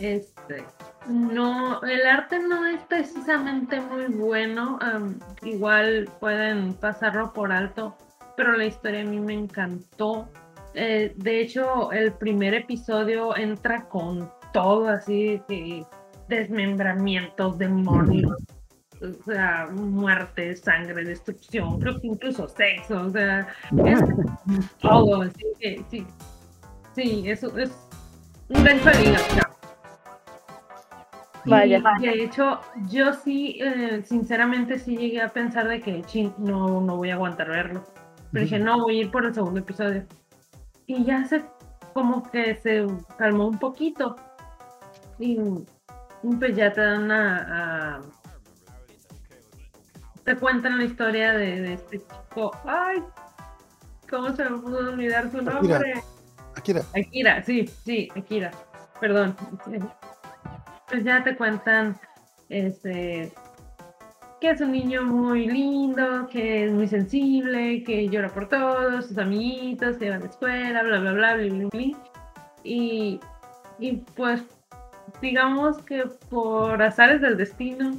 Este, 0.00 0.64
no, 1.08 1.82
el 1.82 2.06
arte 2.06 2.38
no 2.38 2.66
es 2.66 2.80
precisamente 2.82 3.80
muy 3.80 4.06
bueno, 4.06 4.78
igual 5.42 6.08
pueden 6.20 6.74
pasarlo 6.74 7.32
por 7.32 7.52
alto, 7.52 7.96
pero 8.36 8.52
la 8.52 8.66
historia 8.66 9.02
a 9.02 9.04
mí 9.04 9.20
me 9.20 9.34
encantó. 9.34 10.28
Eh, 10.74 11.14
de 11.16 11.40
hecho, 11.40 11.90
el 11.92 12.12
primer 12.12 12.54
episodio 12.54 13.36
entra 13.36 13.88
con 13.88 14.30
todo 14.52 14.88
así 14.88 15.40
desmembramientos, 16.28 17.56
demonios, 17.58 18.36
o 19.00 19.24
sea, 19.24 19.68
muerte, 19.72 20.56
sangre, 20.56 21.04
destrucción, 21.04 21.78
creo 21.80 22.00
que 22.00 22.06
incluso 22.08 22.48
sexo, 22.48 23.02
o 23.02 23.10
sea, 23.10 23.46
es 23.84 24.00
todo, 24.80 25.22
así 25.22 25.44
que 25.60 25.84
sí, 25.90 26.06
sí, 26.94 27.24
eso 27.26 27.56
es 27.58 27.70
un 28.48 28.64
gancho 28.64 28.90
de 28.90 29.45
Y. 31.46 31.70
De 32.00 32.24
hecho, 32.24 32.60
yo 32.88 33.12
sí, 33.14 33.58
eh, 33.62 34.02
sinceramente 34.04 34.78
sí 34.78 34.96
llegué 34.96 35.22
a 35.22 35.28
pensar 35.28 35.68
de 35.68 35.80
que, 35.80 36.02
chin, 36.02 36.34
no, 36.38 36.80
no 36.80 36.96
voy 36.96 37.10
a 37.10 37.14
aguantar 37.14 37.48
verlo. 37.48 37.84
Pero 38.32 38.44
dije, 38.44 38.58
no, 38.58 38.82
voy 38.82 38.98
a 38.98 39.00
ir 39.02 39.10
por 39.10 39.24
el 39.24 39.34
segundo 39.34 39.60
episodio. 39.60 40.04
Y 40.86 41.04
ya 41.04 41.24
se, 41.24 41.44
como 41.94 42.22
que 42.30 42.56
se 42.56 42.86
calmó 43.16 43.46
un 43.48 43.58
poquito. 43.58 44.16
Y 45.18 45.38
pues 46.38 46.56
ya 46.56 46.72
te 46.72 46.80
dan 46.80 47.10
a... 47.10 47.96
a- 47.96 48.00
te 50.24 50.34
cuentan 50.36 50.78
la 50.78 50.84
historia 50.84 51.32
de, 51.32 51.60
de 51.60 51.72
este 51.74 51.98
chico. 52.00 52.50
Ay, 52.64 53.00
¿cómo 54.10 54.34
se 54.34 54.44
me 54.50 54.58
pudo 54.58 54.90
olvidar 54.90 55.30
su 55.30 55.38
Akira. 55.38 55.52
nombre? 55.54 56.02
Akira. 56.56 56.82
Akira, 56.96 57.42
sí, 57.44 57.66
sí, 57.84 58.08
Akira. 58.16 58.50
Perdón. 59.00 59.36
Pues 60.88 61.04
ya 61.04 61.24
te 61.24 61.36
cuentan 61.36 61.98
este 62.48 63.32
que 64.40 64.50
es 64.50 64.60
un 64.60 64.72
niño 64.72 65.02
muy 65.02 65.46
lindo, 65.46 66.28
que 66.28 66.66
es 66.66 66.72
muy 66.72 66.86
sensible, 66.86 67.82
que 67.84 68.08
llora 68.08 68.28
por 68.28 68.48
todos, 68.48 69.06
sus 69.06 69.18
amiguitos, 69.18 69.96
que 69.96 70.10
va 70.10 70.16
a 70.16 70.18
la 70.18 70.26
escuela, 70.26 70.82
bla, 70.82 70.98
bla, 70.98 71.12
bla, 71.12 71.34
bla, 71.34 71.48
bla, 71.48 71.68
bla. 71.72 71.96
Y, 72.62 73.18
y 73.78 73.92
pues 74.14 74.42
digamos 75.20 75.78
que 75.82 76.04
por 76.28 76.82
azares 76.82 77.20
del 77.20 77.36
destino, 77.36 77.98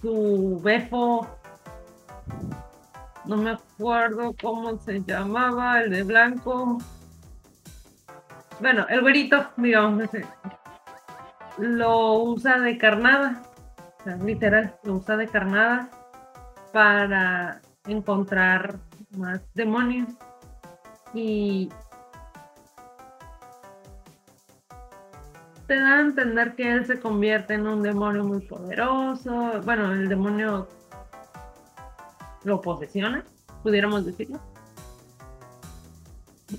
su 0.00 0.60
befo, 0.62 1.28
no 3.26 3.36
me 3.36 3.50
acuerdo 3.50 4.34
cómo 4.40 4.78
se 4.78 5.00
llamaba, 5.02 5.82
el 5.82 5.90
de 5.90 6.02
blanco, 6.02 6.78
bueno, 8.60 8.86
el 8.88 9.00
güerito, 9.00 9.50
digamos, 9.56 10.08
lo 11.62 12.14
usa 12.14 12.58
de 12.58 12.76
carnada, 12.76 13.42
literal, 14.24 14.74
lo 14.82 14.96
usa 14.96 15.16
de 15.16 15.28
carnada 15.28 15.88
para 16.72 17.60
encontrar 17.86 18.80
más 19.16 19.40
demonios 19.54 20.08
y 21.14 21.68
te 25.68 25.76
da 25.78 25.98
a 25.98 26.00
entender 26.00 26.56
que 26.56 26.72
él 26.72 26.84
se 26.84 26.98
convierte 26.98 27.54
en 27.54 27.68
un 27.68 27.82
demonio 27.82 28.24
muy 28.24 28.40
poderoso, 28.40 29.60
bueno, 29.64 29.92
el 29.92 30.08
demonio 30.08 30.66
lo 32.42 32.60
posesiona, 32.60 33.24
pudiéramos 33.62 34.04
decirlo. 34.04 34.40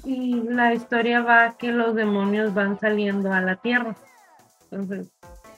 Y 0.06 0.42
la 0.50 0.74
historia 0.74 1.22
va 1.22 1.58
que 1.58 1.74
los 1.74 1.94
demonios 1.94 2.54
van 2.54 2.80
saliendo 2.80 3.34
a 3.34 3.42
la 3.42 3.58
tierra. 3.58 3.96
Entonces, 4.74 5.12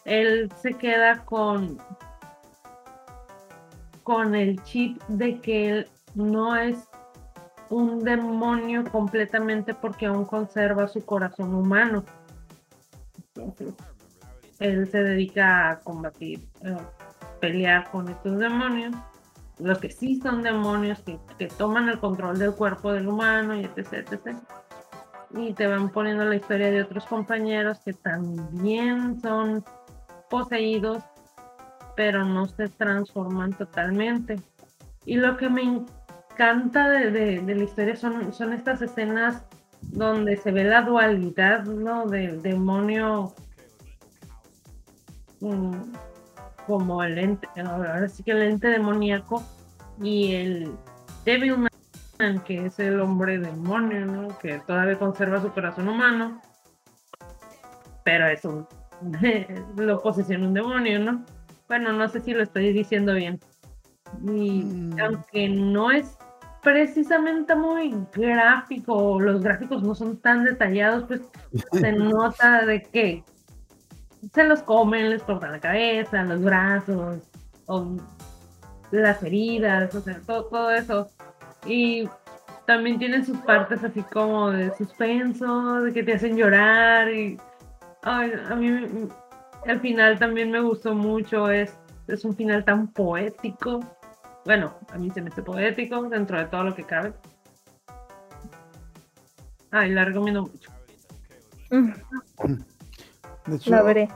él 0.03 0.51
se 0.61 0.73
queda 0.73 1.23
con, 1.25 1.77
con 4.03 4.35
el 4.35 4.61
chip 4.63 5.01
de 5.07 5.39
que 5.39 5.69
él 5.69 5.87
no 6.13 6.55
es 6.55 6.77
un 7.69 8.03
demonio 8.03 8.83
completamente 8.91 9.73
porque 9.73 10.05
aún 10.05 10.25
conserva 10.25 10.87
su 10.87 11.03
corazón 11.05 11.55
humano. 11.55 12.03
Entonces, 13.35 13.73
él 14.59 14.89
se 14.91 15.03
dedica 15.03 15.69
a 15.69 15.79
combatir, 15.79 16.47
pelear 17.39 17.89
con 17.91 18.09
estos 18.09 18.37
demonios. 18.37 18.93
Los 19.57 19.79
que 19.79 19.89
sí 19.89 20.19
son 20.21 20.43
demonios 20.43 20.99
que, 20.99 21.17
que 21.37 21.47
toman 21.47 21.87
el 21.87 21.99
control 21.99 22.37
del 22.37 22.53
cuerpo 22.53 22.91
del 22.91 23.07
humano 23.07 23.55
y 23.55 23.63
etc, 23.63 24.05
etc 24.11 24.35
y 25.35 25.53
te 25.53 25.67
van 25.67 25.89
poniendo 25.89 26.23
la 26.25 26.35
historia 26.35 26.71
de 26.71 26.81
otros 26.81 27.05
compañeros 27.05 27.79
que 27.83 27.93
también 27.93 29.19
son 29.21 29.63
poseídos, 30.29 31.03
pero 31.95 32.23
no 32.25 32.47
se 32.47 32.67
transforman 32.69 33.51
totalmente. 33.53 34.39
Y 35.05 35.17
lo 35.17 35.37
que 35.37 35.49
me 35.49 35.61
encanta 35.63 36.89
de, 36.89 37.11
de- 37.11 37.55
la 37.55 37.63
historia 37.63 37.95
son, 37.95 38.33
son 38.33 38.53
estas 38.53 38.81
escenas 38.81 39.43
donde 39.81 40.35
se 40.37 40.51
ve 40.51 40.63
la 40.63 40.81
dualidad 40.81 41.63
¿no? 41.65 42.05
del 42.07 42.41
demonio 42.41 43.33
mm, 45.41 45.73
como 46.65 47.03
el 47.03 47.17
ente, 47.19 47.47
ahora 47.63 48.07
sí 48.09 48.23
que 48.23 48.31
el 48.31 48.41
ente 48.41 48.67
demoníaco 48.67 49.43
y 50.01 50.33
el 50.33 50.71
Devilman 51.23 51.69
que 52.45 52.65
es 52.65 52.79
el 52.79 52.99
hombre 53.01 53.37
demonio, 53.39 54.05
¿no? 54.05 54.37
Que 54.39 54.59
todavía 54.59 54.97
conserva 54.97 55.41
su 55.41 55.51
corazón 55.51 55.89
humano, 55.89 56.41
pero 58.03 58.27
es 58.27 58.45
un 58.45 58.67
lo 59.77 60.01
posesiona 60.01 60.47
un 60.47 60.53
demonio, 60.53 60.99
¿no? 60.99 61.25
Bueno, 61.67 61.91
no 61.93 62.07
sé 62.07 62.21
si 62.21 62.33
lo 62.33 62.43
estoy 62.43 62.71
diciendo 62.73 63.13
bien. 63.13 63.39
Y 64.23 64.61
Mm. 64.63 64.99
aunque 64.99 65.49
no 65.49 65.91
es 65.91 66.17
precisamente 66.61 67.53
muy 67.55 67.95
gráfico, 68.13 69.19
los 69.19 69.41
gráficos 69.41 69.83
no 69.83 69.93
son 69.93 70.17
tan 70.17 70.43
detallados, 70.45 71.03
pues 71.07 71.21
se 71.73 71.91
nota 71.91 72.65
de 72.65 72.81
que 72.83 73.23
se 74.33 74.43
los 74.43 74.63
comen, 74.63 75.09
les 75.09 75.21
cortan 75.23 75.51
la 75.51 75.59
cabeza, 75.59 76.23
los 76.23 76.41
brazos, 76.41 77.21
o 77.67 77.97
las 78.91 79.21
heridas, 79.23 79.93
o 79.93 80.01
sea, 80.01 80.19
todo, 80.25 80.45
todo 80.45 80.71
eso. 80.71 81.09
Y 81.65 82.07
también 82.65 82.99
tienen 82.99 83.25
sus 83.25 83.37
partes 83.39 83.83
así 83.83 84.01
como 84.03 84.51
de 84.51 84.75
suspenso, 84.75 85.81
de 85.81 85.93
que 85.93 86.03
te 86.03 86.13
hacen 86.13 86.35
llorar 86.35 87.11
y 87.11 87.39
ay, 88.03 88.31
a 88.49 88.55
mí 88.55 89.09
el 89.65 89.79
final 89.81 90.17
también 90.19 90.51
me 90.51 90.61
gustó 90.61 90.93
mucho, 90.93 91.49
es, 91.49 91.73
es 92.07 92.23
un 92.23 92.35
final 92.35 92.63
tan 92.63 92.87
poético. 92.87 93.79
Bueno, 94.45 94.75
a 94.91 94.97
mí 94.97 95.09
se 95.11 95.21
me 95.21 95.29
hace 95.29 95.41
poético 95.41 96.03
dentro 96.03 96.37
de 96.37 96.45
todo 96.45 96.63
lo 96.65 96.75
que 96.75 96.83
cabe. 96.83 97.13
Ay, 99.71 99.91
la 99.91 100.05
recomiendo 100.05 100.43
mucho. 100.43 100.71
De 103.47 103.55
hecho, 103.55 103.71
La 103.71 103.81
veré. 103.81 104.07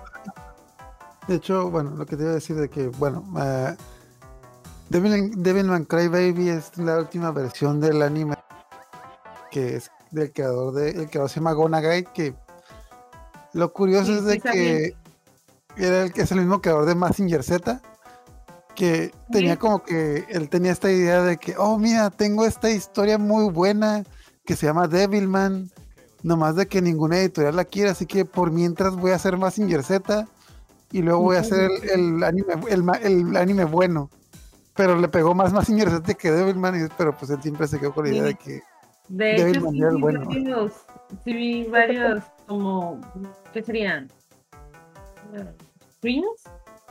De 1.28 1.36
hecho, 1.36 1.70
bueno, 1.70 1.92
lo 1.92 2.06
que 2.06 2.16
te 2.16 2.24
iba 2.24 2.32
a 2.32 2.36
decir 2.36 2.56
de 2.56 2.70
que, 2.70 2.88
bueno, 2.88 3.24
uh, 3.34 3.76
Devil, 4.90 5.32
Devilman 5.44 5.86
Crybaby 5.86 6.50
es 6.50 6.78
la 6.78 6.98
última 6.98 7.32
versión 7.32 7.80
del 7.80 8.02
anime 8.02 8.36
que 9.52 9.76
es 9.78 9.92
del 10.12 10.32
creador 10.32 10.74
de, 10.74 10.90
el 10.92 11.10
creador 11.10 11.30
se 11.30 11.36
llama 11.40 11.54
Gonagai, 11.54 12.04
que 12.14 12.36
lo 13.54 13.72
curioso 13.74 14.12
Sí, 14.12 14.18
es 14.18 14.24
de 14.26 14.34
sí, 14.34 14.42
que 14.42 14.96
era 15.78 16.04
el 16.04 16.14
que 16.14 16.22
es 16.22 16.32
el 16.32 16.40
mismo 16.40 16.62
creador 16.62 16.86
de 16.86 16.96
Massinger 16.96 17.44
Z, 17.44 17.82
que 18.76 19.12
tenía 19.32 19.54
Sí. 19.54 19.58
como 19.58 19.84
que 19.84 20.26
él 20.30 20.50
tenía 20.50 20.72
esta 20.72 20.92
idea 20.92 21.22
de 21.24 21.38
que, 21.38 21.56
oh, 21.58 21.78
mira, 21.78 22.10
tengo 22.10 22.46
esta 22.46 22.70
historia 22.70 23.18
muy 23.18 23.52
buena 23.52 24.04
que 24.46 24.56
se 24.56 24.66
llama 24.68 24.88
Devilman, 24.88 25.70
nomás 26.24 26.56
de 26.56 26.68
que 26.68 26.82
ninguna 26.82 27.18
editorial 27.20 27.56
la 27.56 27.66
quiere, 27.66 27.90
así 27.92 28.06
que 28.06 28.26
por 28.26 28.52
mientras 28.52 28.96
voy 28.96 29.12
a 29.12 29.16
hacer 29.16 29.38
Massinger 29.38 29.84
Z 29.84 30.28
y 30.92 31.02
luego 31.02 31.22
voy 31.22 31.38
a 31.38 31.42
hacer 31.42 31.70
el, 31.92 32.16
el 32.18 32.24
anime, 32.24 32.54
el, 32.70 32.84
el 33.04 33.38
anime 33.38 33.64
bueno. 33.66 34.10
Pero 34.80 34.98
le 34.98 35.10
pegó 35.10 35.36
más 35.36 35.52
Massinger 35.52 35.90
Z 35.90 36.14
que 36.14 36.32
Devilman, 36.32 36.86
y- 36.86 36.88
pero 36.98 37.12
pues 37.14 37.30
él 37.32 37.42
siempre 37.42 37.68
se 37.68 37.78
quedó 37.82 37.94
con 37.94 38.06
la 38.06 38.12
idea 38.12 38.24
de 38.24 38.36
que 38.36 38.62
De 39.10 39.38
David 39.38 39.58
hecho, 39.58 39.60
sí, 39.60 39.66
Manuel, 39.66 39.96
vi 39.96 40.02
bueno. 40.02 40.26
varios, 40.26 40.74
sí 41.26 41.34
vi 41.34 41.64
varios 41.66 42.24
como, 42.48 43.02
¿qué 43.52 43.62
serían? 43.62 44.10
Screens 45.98 46.44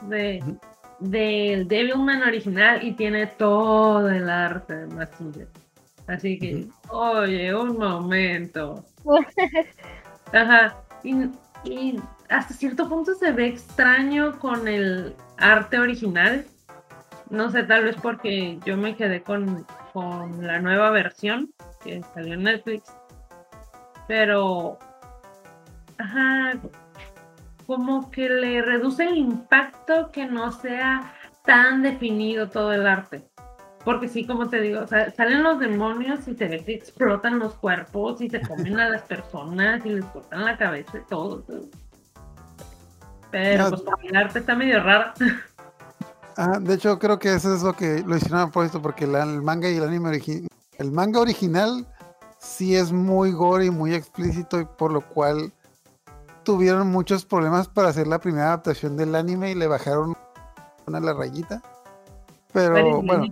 de, 0.03 0.39
Ujú. 0.43 0.59
del 0.99 1.67
Devilman 1.67 2.21
original 2.21 2.83
y 2.83 2.91
tiene 2.93 3.25
todo 3.25 4.07
el 4.07 4.29
arte 4.29 4.75
de 4.85 4.87
Massinger. 4.93 5.47
Así 6.05 6.37
que, 6.37 6.67
oye, 6.89 7.55
un 7.55 7.75
momento. 7.75 8.85
Ajá. 10.31 10.77
Y, 11.03 11.15
y 11.63 11.99
hasta 12.29 12.53
cierto 12.53 12.87
punto 12.87 13.15
se 13.15 13.31
ve 13.31 13.47
extraño 13.47 14.37
con 14.37 14.67
el 14.67 15.15
arte 15.37 15.79
original. 15.79 16.45
No 17.29 17.51
sé, 17.51 17.63
tal 17.63 17.83
vez 17.83 17.95
porque 18.01 18.57
yo 18.65 18.75
me 18.77 18.95
quedé 18.95 19.21
con, 19.21 19.65
con 19.93 20.45
la 20.45 20.59
nueva 20.59 20.89
versión 20.89 21.51
que 21.83 22.01
salió 22.13 22.33
en 22.33 22.43
Netflix. 22.43 22.91
Pero, 24.07 24.79
ajá, 25.99 26.53
como 27.67 28.09
que 28.09 28.27
le 28.29 28.61
reduce 28.63 29.03
el 29.05 29.17
impacto 29.17 30.11
que 30.11 30.25
no 30.25 30.51
sea 30.51 31.13
tan 31.45 31.83
definido 31.83 32.49
todo 32.49 32.73
el 32.73 32.87
arte. 32.87 33.23
Porque 33.85 34.07
sí, 34.07 34.25
como 34.25 34.49
te 34.49 34.59
digo, 34.59 34.85
salen 34.87 35.43
los 35.43 35.59
demonios 35.59 36.27
y 36.27 36.35
se 36.35 36.47
ve 36.47 36.63
que 36.65 36.73
explotan 36.73 37.39
los 37.39 37.53
cuerpos 37.55 38.19
y 38.21 38.29
se 38.29 38.41
comen 38.41 38.79
a 38.79 38.89
las 38.89 39.03
personas 39.03 39.85
y 39.85 39.89
les 39.89 40.05
cortan 40.05 40.45
la 40.45 40.57
cabeza 40.57 40.97
y 40.97 41.01
todo. 41.07 41.41
todo. 41.43 41.61
Pero 43.31 43.69
No. 43.69 43.77
pues 43.77 43.83
el 44.03 44.15
arte 44.15 44.39
está 44.39 44.55
medio 44.55 44.83
raro. 44.83 45.13
Ah, 46.41 46.57
de 46.57 46.75
hecho, 46.75 46.97
creo 46.99 47.19
que 47.19 47.33
eso 47.33 47.53
es 47.53 47.63
lo 47.63 47.73
que 47.73 48.01
lo 48.01 48.15
hicieron 48.15 48.39
a 48.39 48.45
propósito, 48.45 48.81
porque 48.81 49.05
la- 49.05 49.23
el 49.23 49.41
manga 49.41 49.69
y 49.69 49.75
el 49.75 49.83
anime 49.83 50.07
original. 50.07 50.47
El 50.77 50.89
manga 50.93 51.19
original 51.19 51.85
sí 52.37 52.77
es 52.77 52.93
muy 52.93 53.33
gore 53.33 53.65
y 53.65 53.71
muy 53.71 53.93
explícito, 53.93 54.57
y 54.61 54.63
por 54.65 54.93
lo 54.93 55.01
cual 55.01 55.51
tuvieron 56.43 56.87
muchos 56.87 57.25
problemas 57.25 57.67
para 57.67 57.89
hacer 57.89 58.07
la 58.07 58.19
primera 58.19 58.47
adaptación 58.47 58.95
del 58.95 59.15
anime 59.15 59.51
y 59.51 59.55
le 59.55 59.67
bajaron 59.67 60.15
una 60.87 61.01
la 61.01 61.13
rayita. 61.13 61.61
Pero 62.53 63.01
bueno, 63.01 63.25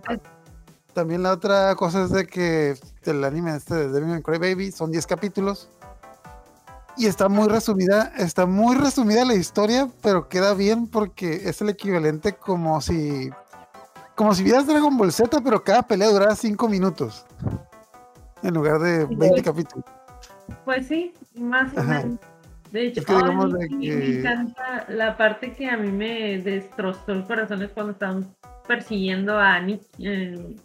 también 0.94 1.24
la 1.24 1.32
otra 1.32 1.74
cosa 1.76 2.04
es 2.04 2.12
de 2.12 2.28
que 2.28 2.78
el 3.06 3.24
anime 3.24 3.56
este 3.56 3.74
de 3.74 3.88
Devil 3.90 4.22
Cry 4.22 4.38
Baby 4.38 4.72
son 4.74 4.92
10 4.92 5.08
capítulos. 5.08 5.70
Y 6.98 7.06
está 7.06 7.30
muy 7.30 7.48
resumida, 7.48 8.12
está 8.18 8.46
muy 8.48 8.76
resumida 8.76 9.24
la 9.24 9.36
historia, 9.36 9.88
pero 10.02 10.28
queda 10.30 10.54
bien 10.56 10.88
porque 10.88 11.48
es 11.48 11.62
el 11.62 11.70
equivalente 11.70 12.34
como 12.34 12.82
si 12.82 13.30
como 14.16 14.34
si 14.34 14.42
vieras 14.44 14.66
Dragon 14.66 14.98
Ball 14.98 15.12
Z, 15.14 15.42
pero 15.44 15.64
cada 15.64 15.84
pelea 15.84 16.10
durara 16.10 16.36
5 16.36 16.68
minutos. 16.68 17.24
En 18.42 18.56
lugar 18.56 18.80
de 18.80 19.06
20 19.06 19.44
capítulos. 19.44 19.86
Pues 20.66 20.88
sí, 20.88 21.14
más 21.36 21.72
o 21.78 21.84
menos. 21.84 22.20
De 22.72 22.88
hecho, 22.88 23.02
Es 23.02 23.06
que 23.06 23.14
de 23.14 23.22
me 23.32 23.80
que- 23.80 24.20
encanta 24.20 24.86
la 24.90 25.16
parte 25.18 25.54
que 25.54 25.70
a 25.70 25.78
mí 25.78 25.92
me 25.92 26.40
destrozó 26.40 27.12
el 27.12 27.26
corazón 27.26 27.62
es 27.62 27.72
cuando 27.72 27.92
estaban 27.94 28.36
persiguiendo 28.68 29.38
a 29.40 29.60
Nick, 29.60 29.84
eh, 30.00 30.56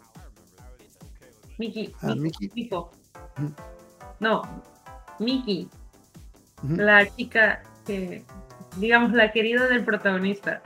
Mickey, 1.59 1.93
A 2.01 2.15
Mickey. 2.15 2.49
Ujú. 2.71 3.53
No, 4.19 4.41
Mickey, 5.19 5.69
La 6.67 7.05
chica 7.15 7.61
que, 7.85 8.23
digamos, 8.77 9.11
la 9.11 9.31
querida 9.31 9.67
del 9.67 9.83
protagonista. 9.83 10.61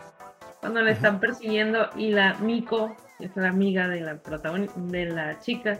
Cuando 0.59 0.81
la 0.81 0.91
están 0.91 1.19
persiguiendo 1.19 1.89
y 1.95 2.09
la 2.11 2.35
Miko, 2.35 2.95
que 3.17 3.25
es 3.25 3.35
la 3.35 3.49
amiga 3.49 3.87
de 3.87 4.01
la 4.01 4.21
protagoni- 4.21 4.73
de 4.73 5.05
la 5.05 5.39
chica, 5.39 5.79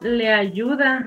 le 0.00 0.32
ayuda. 0.32 1.06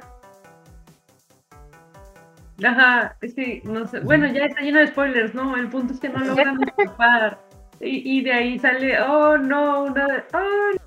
Ajá, 2.64 3.16
es 3.22 3.34
que 3.34 3.62
no 3.64 3.88
sé. 3.88 4.02
Bueno, 4.02 4.28
ya 4.28 4.46
está 4.46 4.62
lleno 4.62 4.80
de 4.80 4.88
spoilers, 4.88 5.34
¿no? 5.34 5.56
El 5.58 5.68
punto 5.70 5.94
es 5.94 6.00
que 6.00 6.10
no 6.10 6.20
logran 6.20 6.58
escapar. 6.78 7.40
Y, 7.80 8.20
y 8.20 8.22
de 8.24 8.34
ahí 8.34 8.60
sale, 8.60 9.02
oh 9.02 9.38
no, 9.38 9.86
una 9.86 10.06
de, 10.06 10.24
oh, 10.34 10.74
no". 10.76 10.82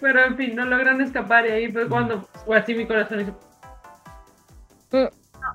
Pero 0.00 0.24
en 0.24 0.36
fin, 0.36 0.56
no 0.56 0.64
logran 0.64 1.00
escapar. 1.02 1.46
Y 1.46 1.50
ahí 1.50 1.72
fue 1.72 1.86
cuando 1.88 2.22
fue 2.46 2.56
así 2.58 2.74
mi 2.74 2.86
corazón 2.86 3.20
hizo. 3.20 3.38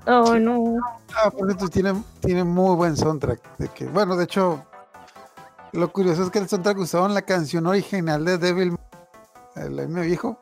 Oh, 0.06 0.38
no. 0.38 0.76
Ah, 1.16 1.30
por 1.30 1.46
cierto, 1.46 1.68
tiene, 1.68 1.94
tiene 2.20 2.44
muy 2.44 2.76
buen 2.76 2.96
soundtrack. 2.96 3.56
De 3.58 3.68
que, 3.68 3.86
bueno, 3.86 4.16
de 4.16 4.24
hecho, 4.24 4.64
lo 5.72 5.92
curioso 5.92 6.22
es 6.22 6.30
que 6.30 6.38
el 6.38 6.48
soundtrack 6.48 6.78
usaban 6.78 7.12
la 7.14 7.22
canción 7.22 7.66
original 7.66 8.24
de 8.24 8.38
Devil, 8.38 8.76
el 9.56 9.78
anime 9.78 10.02
viejo, 10.02 10.38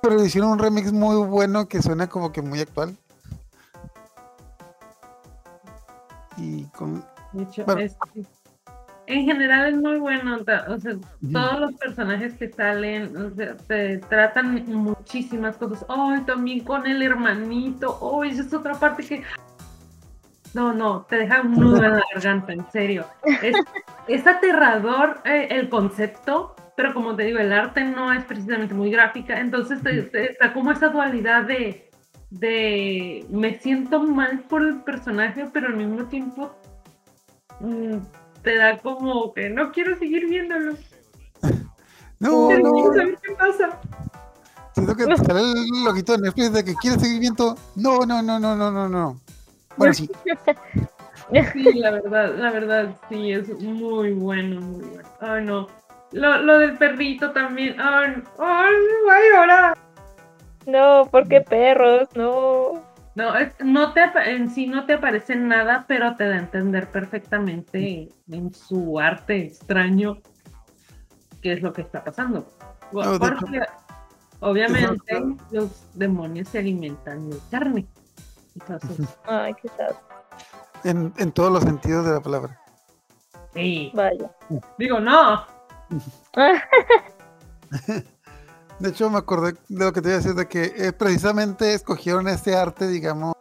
pero 0.00 0.16
le 0.16 0.24
hicieron 0.26 0.50
un 0.52 0.58
remix 0.58 0.92
muy 0.92 1.16
bueno 1.26 1.68
que 1.68 1.82
suena 1.82 2.08
como 2.08 2.32
que 2.32 2.40
muy 2.42 2.60
actual. 2.60 2.96
Y 6.36 6.64
con. 6.66 7.04
De 7.32 7.42
hecho, 7.42 7.64
Bueno. 7.64 7.80
es- 7.82 7.96
en 9.08 9.24
general 9.24 9.72
es 9.72 9.76
muy 9.76 9.98
bueno. 9.98 10.36
O 10.36 10.44
sea, 10.44 10.66
todos 11.32 11.60
los 11.60 11.72
personajes 11.74 12.34
que 12.34 12.48
salen 12.52 13.16
o 13.16 13.30
sea, 13.30 13.56
te 13.56 13.98
tratan 13.98 14.64
muchísimas 14.66 15.56
cosas. 15.56 15.84
Ay, 15.88 16.20
también 16.26 16.60
con 16.60 16.86
el 16.86 17.02
hermanito. 17.02 17.98
Ay, 18.22 18.30
esa 18.30 18.42
es 18.42 18.54
otra 18.54 18.74
parte 18.74 19.04
que. 19.04 19.22
No, 20.54 20.72
no, 20.72 21.02
te 21.02 21.16
deja 21.16 21.42
un 21.42 21.52
nudo 21.52 21.84
en 21.84 21.96
la 21.96 22.04
garganta, 22.12 22.52
en 22.52 22.70
serio. 22.70 23.06
Es, 23.42 23.56
es 24.08 24.26
aterrador 24.26 25.20
eh, 25.24 25.48
el 25.50 25.68
concepto, 25.68 26.54
pero 26.76 26.92
como 26.94 27.16
te 27.16 27.24
digo, 27.24 27.38
el 27.38 27.52
arte 27.52 27.84
no 27.84 28.12
es 28.12 28.24
precisamente 28.24 28.74
muy 28.74 28.90
gráfica. 28.90 29.40
Entonces 29.40 29.82
te, 29.82 30.02
te 30.02 30.36
da 30.40 30.52
como 30.52 30.72
esa 30.72 30.88
dualidad 30.88 31.44
de, 31.44 31.90
de 32.30 33.24
me 33.30 33.58
siento 33.58 34.02
mal 34.02 34.40
por 34.40 34.62
el 34.62 34.82
personaje, 34.82 35.48
pero 35.52 35.68
al 35.68 35.76
mismo 35.76 36.04
tiempo 36.06 36.54
mm, 37.60 37.96
te 38.42 38.56
da 38.56 38.78
como 38.78 39.32
que 39.32 39.48
no 39.50 39.72
quiero 39.72 39.98
seguir 39.98 40.28
viéndolo. 40.28 40.74
No, 42.20 42.48
Pero 42.48 42.62
no, 42.64 42.72
quiero 42.72 42.94
saber 42.94 43.18
qué 43.22 43.32
pasa. 43.34 43.80
siento 44.74 44.96
que 44.96 45.06
te 45.06 45.16
sale 45.18 45.40
el 45.40 45.84
loguito 45.84 46.16
de 46.16 46.18
Netflix 46.18 46.52
de 46.52 46.64
que 46.64 46.74
quieres 46.74 47.00
seguir 47.00 47.20
viendo. 47.20 47.56
No, 47.76 48.00
no, 48.00 48.20
no, 48.22 48.40
no, 48.40 48.56
no, 48.56 48.72
no, 48.72 48.88
no. 48.88 49.20
Bueno, 49.76 49.94
sí. 49.94 50.10
Sí, 51.52 51.62
la 51.74 51.90
verdad, 51.90 52.34
la 52.38 52.50
verdad, 52.50 52.96
sí, 53.08 53.32
es 53.32 53.48
muy 53.60 54.12
bueno, 54.14 54.60
muy 54.62 54.80
bueno. 54.84 55.08
Ay, 55.20 55.44
no. 55.44 55.68
Lo, 56.12 56.38
lo 56.42 56.58
del 56.58 56.76
perrito 56.78 57.30
también. 57.32 57.76
Ay, 57.78 58.16
no. 58.16 58.44
ay, 58.44 58.74
voy 59.04 59.14
a 59.14 59.40
llorar. 59.40 59.78
No, 60.66 61.06
porque 61.10 61.40
perros, 61.42 62.08
no. 62.14 62.82
No, 63.18 63.34
es- 63.34 63.52
no 63.58 63.92
te, 63.92 64.02
en 64.32 64.48
sí 64.48 64.68
no 64.68 64.86
te 64.86 64.92
aparece 64.92 65.34
nada, 65.34 65.84
pero 65.88 66.14
te 66.14 66.28
da 66.28 66.36
a 66.36 66.38
entender 66.38 66.88
perfectamente 66.92 68.08
en 68.30 68.54
su 68.54 69.00
arte 69.00 69.44
extraño 69.44 70.18
qué 71.42 71.54
es 71.54 71.62
lo 71.62 71.72
que 71.72 71.82
está 71.82 72.04
pasando. 72.04 72.48
No, 72.92 73.12
de 73.12 73.18
Porque 73.18 73.60
Obviamente 74.38 75.20
los 75.50 75.84
demonios 75.98 76.48
se 76.48 76.60
alimentan 76.60 77.28
de 77.28 77.38
carne. 77.50 77.88
Entonces, 78.54 79.08
Ay, 79.26 79.52
qué 79.60 79.68
sad. 79.70 79.96
En, 80.84 81.12
en 81.18 81.32
todos 81.32 81.50
los 81.50 81.64
sentidos 81.64 82.06
de 82.06 82.12
la 82.12 82.20
palabra. 82.20 82.60
sí. 83.52 83.90
Vaya. 83.94 84.30
Digo, 84.78 85.00
no. 85.00 85.44
De 88.78 88.90
hecho, 88.90 89.10
me 89.10 89.18
acordé 89.18 89.54
de 89.68 89.84
lo 89.84 89.92
que 89.92 90.00
te 90.00 90.08
iba 90.08 90.14
a 90.14 90.20
decir, 90.20 90.34
de 90.34 90.46
que 90.46 90.72
eh, 90.76 90.92
precisamente 90.92 91.74
escogieron 91.74 92.28
este 92.28 92.56
arte, 92.56 92.86
digamos, 92.86 93.34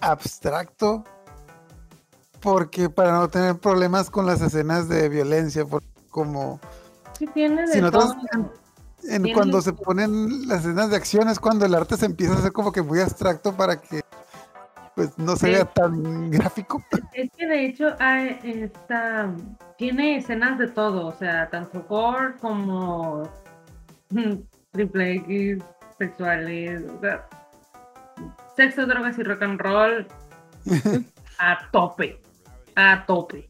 abstracto, 0.00 1.04
porque 2.40 2.88
para 2.90 3.12
no 3.12 3.28
tener 3.28 3.56
problemas 3.58 4.10
con 4.10 4.26
las 4.26 4.40
escenas 4.40 4.88
de 4.88 5.08
violencia, 5.08 5.64
porque 5.64 5.86
como 6.10 6.58
Sí 7.18 7.26
tiene 7.28 7.62
de 7.62 7.68
si 7.68 7.78
en- 7.78 7.84
en 7.84 9.22
Tiene- 9.22 9.32
cuando 9.32 9.60
se 9.62 9.72
ponen 9.72 10.48
las 10.48 10.60
escenas 10.60 10.90
de 10.90 10.96
acción 10.96 11.28
es 11.28 11.38
cuando 11.38 11.64
el 11.66 11.74
arte 11.74 11.96
se 11.96 12.06
empieza 12.06 12.34
a 12.34 12.38
hacer 12.38 12.52
como 12.52 12.72
que 12.72 12.82
muy 12.82 13.00
abstracto 13.00 13.54
para 13.56 13.80
que 13.80 14.02
pues 14.96 15.16
no 15.18 15.36
se 15.36 15.46
Sí. 15.46 15.52
vea 15.52 15.64
tan 15.64 16.30
gráfico. 16.30 16.82
Es 17.14 17.30
que 17.36 17.46
de 17.46 17.66
hecho 17.66 17.94
hay 17.98 18.38
esta, 18.42 19.30
tiene 19.78 20.16
escenas 20.18 20.58
de 20.58 20.66
todo, 20.66 21.06
o 21.06 21.12
sea, 21.12 21.48
tanto 21.48 21.84
gore 21.88 22.34
como 22.40 23.22
triple 24.72 25.14
X, 25.16 25.62
sexuales, 25.98 26.82
o 26.88 27.00
sea, 27.00 27.28
sexo, 28.56 28.86
drogas 28.86 29.18
y 29.18 29.22
rock 29.22 29.42
and 29.42 29.60
roll 29.60 30.06
a 31.38 31.58
tope, 31.72 32.20
a 32.76 33.04
tope. 33.06 33.48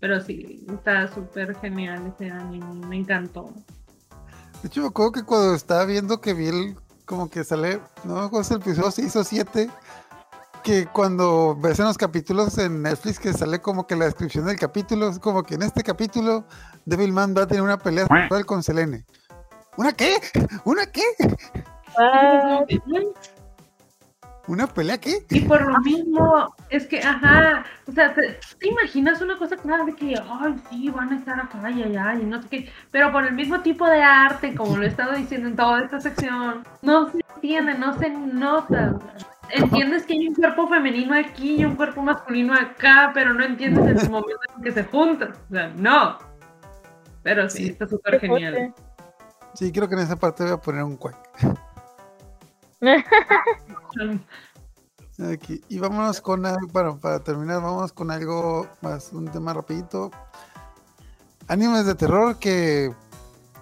Pero 0.00 0.20
sí, 0.20 0.66
está 0.68 1.08
súper 1.08 1.56
genial 1.56 2.12
ese 2.14 2.30
anime, 2.30 2.86
me 2.86 2.96
encantó. 2.96 3.52
De 4.62 4.68
hecho, 4.68 4.82
me 4.82 4.88
acuerdo 4.88 5.12
que 5.12 5.22
cuando 5.22 5.54
estaba 5.54 5.84
viendo 5.84 6.20
que 6.20 6.34
vi 6.34 6.48
el, 6.48 6.76
como 7.04 7.30
que 7.30 7.44
sale, 7.44 7.80
no 8.04 8.14
me 8.14 8.20
acuerdo 8.20 8.44
si 8.44 8.54
el 8.54 8.60
episodio 8.60 8.90
se 8.90 9.02
hizo 9.02 9.24
7, 9.24 9.70
que 10.62 10.86
cuando 10.86 11.56
ves 11.56 11.78
en 11.78 11.86
los 11.86 11.96
capítulos 11.96 12.58
en 12.58 12.82
Netflix 12.82 13.20
que 13.20 13.32
sale 13.32 13.60
como 13.60 13.86
que 13.86 13.94
la 13.94 14.06
descripción 14.06 14.46
del 14.46 14.58
capítulo, 14.58 15.08
es 15.08 15.18
como 15.18 15.44
que 15.44 15.54
en 15.54 15.62
este 15.62 15.82
capítulo 15.82 16.44
Devilman 16.84 17.34
va 17.36 17.42
a 17.42 17.46
tener 17.46 17.62
una 17.62 17.78
pelea 17.78 18.06
sexual 18.06 18.44
con 18.44 18.62
Selene. 18.62 19.04
¿Una 19.76 19.92
qué? 19.92 20.14
¿Una 20.64 20.86
qué? 20.86 21.02
¿Una 24.48 24.66
pelea 24.68 24.98
qué? 24.98 25.18
Y 25.30 25.40
por 25.40 25.60
lo 25.66 25.76
mismo, 25.80 26.54
es 26.70 26.86
que, 26.86 27.00
ajá, 27.00 27.64
o 27.88 27.92
sea, 27.92 28.14
te, 28.14 28.38
te 28.60 28.68
imaginas 28.68 29.20
una 29.20 29.36
cosa 29.36 29.56
clara 29.56 29.84
de 29.84 29.92
que, 29.94 30.14
ay, 30.16 30.54
sí, 30.70 30.88
van 30.88 31.12
a 31.12 31.16
estar 31.16 31.40
acá 31.40 31.68
y 31.70 31.82
allá 31.82 32.14
y 32.14 32.24
no 32.24 32.40
sé 32.40 32.48
qué, 32.48 32.70
pero 32.92 33.10
por 33.10 33.26
el 33.26 33.34
mismo 33.34 33.60
tipo 33.62 33.84
de 33.88 34.00
arte, 34.02 34.54
como 34.54 34.76
lo 34.76 34.84
he 34.84 34.86
estado 34.86 35.14
diciendo 35.16 35.48
en 35.48 35.56
toda 35.56 35.82
esta 35.82 36.00
sección, 36.00 36.62
no 36.82 37.10
se 37.10 37.18
entiende, 37.34 37.74
no 37.76 37.98
se 37.98 38.08
nota. 38.10 38.96
Entiendes 39.50 40.06
que 40.06 40.12
hay 40.12 40.28
un 40.28 40.34
cuerpo 40.34 40.68
femenino 40.68 41.14
aquí 41.16 41.56
y 41.56 41.64
un 41.64 41.74
cuerpo 41.74 42.02
masculino 42.02 42.54
acá, 42.54 43.10
pero 43.14 43.34
no 43.34 43.44
entiendes 43.44 44.04
el 44.04 44.10
momento 44.10 44.40
en 44.56 44.62
que 44.62 44.70
se 44.72 44.84
juntan. 44.84 45.32
O 45.32 45.52
sea, 45.52 45.68
no. 45.76 46.18
Pero 47.24 47.50
sí, 47.50 47.64
Sí. 47.64 47.68
está 47.70 47.88
súper 47.88 48.20
genial. 48.20 48.72
Sí, 49.56 49.72
creo 49.72 49.88
que 49.88 49.94
en 49.94 50.02
esa 50.02 50.16
parte 50.16 50.44
voy 50.44 50.52
a 50.52 50.56
poner 50.58 50.82
un 50.84 50.96
cuac. 50.96 51.16
Aquí. 55.32 55.62
Y 55.68 55.78
vámonos 55.78 56.20
con 56.20 56.44
algo, 56.44 56.66
bueno, 56.72 56.98
para 57.00 57.20
terminar, 57.20 57.62
vamos 57.62 57.90
con 57.92 58.10
algo 58.10 58.66
más, 58.82 59.12
un 59.12 59.26
tema 59.28 59.54
rapidito. 59.54 60.10
Animes 61.48 61.86
de 61.86 61.94
terror 61.94 62.36
que, 62.38 62.92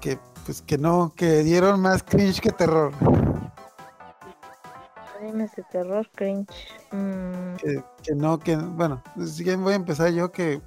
que, 0.01 0.19
pues 0.45 0.63
que 0.63 0.79
no, 0.79 1.13
que 1.15 1.45
dieron 1.45 1.81
más 1.81 2.03
cringe 2.03 2.41
que 2.41 2.51
terror. 2.51 2.93
Animes 5.21 5.53
de 5.55 5.63
terror, 5.71 6.11
cringe. 6.17 6.49
Mm, 6.91 7.55
Que, 7.57 7.85
que 8.03 8.15
no, 8.17 8.39
que, 8.41 8.57
bueno, 8.57 9.01
si 9.25 9.45
bien 9.45 9.63
voy 9.63 9.75
a 9.75 9.77
empezar 9.77 10.11
yo 10.11 10.33
que 10.33 10.61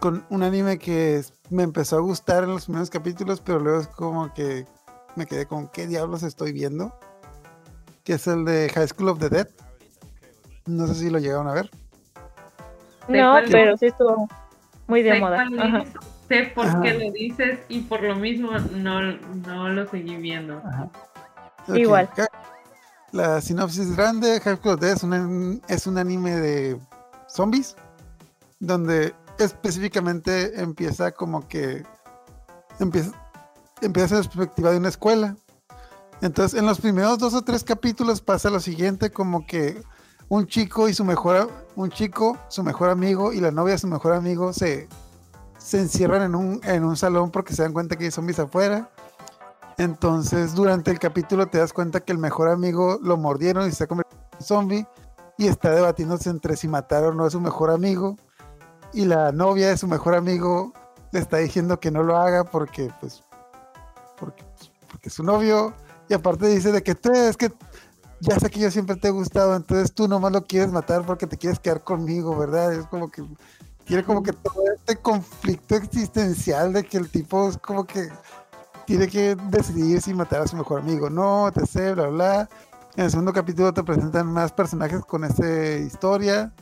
con 0.00 0.24
un 0.30 0.42
anime 0.42 0.78
que 0.78 1.16
es- 1.18 1.32
me 1.50 1.62
empezó 1.62 1.96
a 1.96 2.00
gustar 2.00 2.44
en 2.44 2.50
los 2.50 2.64
primeros 2.64 2.90
capítulos, 2.90 3.40
pero 3.40 3.58
luego 3.58 3.80
es 3.80 3.88
como 3.88 4.32
que 4.34 4.66
me 5.16 5.26
quedé 5.26 5.46
con 5.46 5.68
qué 5.68 5.86
diablos 5.86 6.22
estoy 6.22 6.52
viendo. 6.52 6.94
Que 8.04 8.14
es 8.14 8.26
el 8.26 8.44
de 8.44 8.70
High 8.70 8.88
School 8.88 9.08
of 9.08 9.18
the 9.18 9.28
Dead. 9.28 9.48
No 10.66 10.86
sé 10.86 10.94
si 10.94 11.10
lo 11.10 11.18
llegaron 11.18 11.48
a 11.48 11.54
ver. 11.54 11.70
No, 13.08 13.38
pero 13.50 13.76
sí 13.76 13.86
estuvo 13.86 14.28
muy 14.86 15.02
de 15.02 15.14
Sé 15.14 15.20
moda. 15.20 15.46
Ajá. 15.58 15.84
sé 16.28 16.52
por 16.54 16.66
Ajá. 16.66 16.82
qué 16.82 16.94
lo 16.94 17.12
dices 17.12 17.60
y 17.68 17.80
por 17.80 18.02
lo 18.02 18.16
mismo 18.16 18.50
no, 18.74 19.12
no 19.12 19.68
lo 19.68 19.88
seguí 19.88 20.16
viendo. 20.16 20.62
Igual. 21.68 22.08
La 23.12 23.40
sinopsis 23.40 23.96
grande, 23.96 24.40
High 24.40 24.56
School 24.56 24.74
of 24.74 24.80
the 24.80 24.86
Dead 24.86 24.96
es 24.96 25.02
un, 25.02 25.62
es 25.68 25.86
un 25.86 25.96
anime 25.96 26.36
de 26.36 26.78
zombies, 27.28 27.76
donde 28.60 29.14
específicamente 29.38 30.60
empieza 30.60 31.12
como 31.12 31.46
que 31.48 31.84
empieza, 32.78 33.12
empieza 33.80 34.16
la 34.16 34.22
perspectiva 34.22 34.70
de 34.70 34.78
una 34.78 34.88
escuela. 34.88 35.36
Entonces, 36.20 36.58
en 36.58 36.66
los 36.66 36.80
primeros 36.80 37.18
dos 37.18 37.34
o 37.34 37.42
tres 37.42 37.62
capítulos 37.62 38.20
pasa 38.20 38.50
lo 38.50 38.60
siguiente, 38.60 39.10
como 39.10 39.46
que 39.46 39.82
un 40.28 40.46
chico 40.46 40.88
y 40.88 40.94
su 40.94 41.04
mejor, 41.04 41.50
un 41.76 41.90
chico, 41.90 42.36
su 42.48 42.62
mejor 42.62 42.90
amigo 42.90 43.32
y 43.32 43.40
la 43.40 43.50
novia 43.50 43.72
de 43.72 43.78
su 43.78 43.86
mejor 43.86 44.12
amigo 44.12 44.52
se, 44.52 44.88
se 45.58 45.78
encierran 45.78 46.22
en 46.22 46.34
un, 46.34 46.60
en 46.64 46.84
un 46.84 46.96
salón 46.96 47.30
porque 47.30 47.54
se 47.54 47.62
dan 47.62 47.72
cuenta 47.72 47.96
que 47.96 48.04
hay 48.04 48.10
zombies 48.10 48.38
afuera. 48.38 48.90
Entonces, 49.78 50.54
durante 50.54 50.90
el 50.90 50.98
capítulo 50.98 51.46
te 51.46 51.58
das 51.58 51.72
cuenta 51.72 52.00
que 52.00 52.12
el 52.12 52.18
mejor 52.18 52.48
amigo 52.48 52.98
lo 53.00 53.16
mordieron 53.16 53.68
y 53.68 53.72
se 53.72 53.84
ha 53.84 53.86
convertido 53.86 54.20
en 54.32 54.44
zombie 54.44 54.86
y 55.38 55.46
está 55.46 55.70
debatiéndose 55.70 56.30
entre 56.30 56.56
si 56.56 56.66
matar 56.66 57.04
o 57.04 57.14
no 57.14 57.24
a 57.24 57.30
su 57.30 57.40
mejor 57.40 57.70
amigo. 57.70 58.16
Y 58.92 59.04
la 59.04 59.32
novia 59.32 59.68
de 59.68 59.76
su 59.76 59.86
mejor 59.86 60.14
amigo 60.14 60.72
le 61.12 61.20
está 61.20 61.38
diciendo 61.38 61.78
que 61.80 61.90
no 61.90 62.02
lo 62.02 62.16
haga 62.16 62.44
porque, 62.44 62.90
pues, 63.00 63.22
porque, 64.18 64.44
pues, 64.44 64.70
porque 64.90 65.10
su 65.10 65.22
novio. 65.22 65.74
Y 66.08 66.14
aparte 66.14 66.46
dice 66.46 66.72
de 66.72 66.82
que 66.82 66.94
tú 66.94 67.12
es 67.12 67.36
que 67.36 67.52
ya 68.20 68.38
sé 68.38 68.50
que 68.50 68.60
yo 68.60 68.70
siempre 68.70 68.96
te 68.96 69.08
he 69.08 69.10
gustado, 69.10 69.54
entonces 69.54 69.92
tú 69.92 70.08
nomás 70.08 70.32
lo 70.32 70.44
quieres 70.44 70.72
matar 70.72 71.04
porque 71.04 71.26
te 71.26 71.36
quieres 71.36 71.60
quedar 71.60 71.84
conmigo, 71.84 72.36
¿verdad? 72.36 72.72
Es 72.72 72.86
como 72.86 73.10
que 73.10 73.22
tiene 73.84 74.04
como 74.04 74.22
que 74.22 74.32
todo 74.32 74.64
este 74.74 74.96
conflicto 74.96 75.76
existencial 75.76 76.72
de 76.72 76.84
que 76.84 76.98
el 76.98 77.08
tipo 77.10 77.48
es 77.48 77.56
como 77.58 77.84
que 77.86 78.08
tiene 78.86 79.08
que 79.08 79.36
decidir 79.50 80.00
si 80.02 80.14
matar 80.14 80.42
a 80.42 80.46
su 80.46 80.56
mejor 80.56 80.80
amigo. 80.80 81.08
No, 81.10 81.50
te 81.52 81.66
sé, 81.66 81.94
bla, 81.94 82.08
bla. 82.08 82.48
En 82.96 83.04
el 83.04 83.10
segundo 83.10 83.32
capítulo 83.32 83.72
te 83.72 83.84
presentan 83.84 84.26
más 84.32 84.52
personajes 84.52 85.02
con 85.04 85.24
esa 85.24 85.46
historia. 85.76 86.52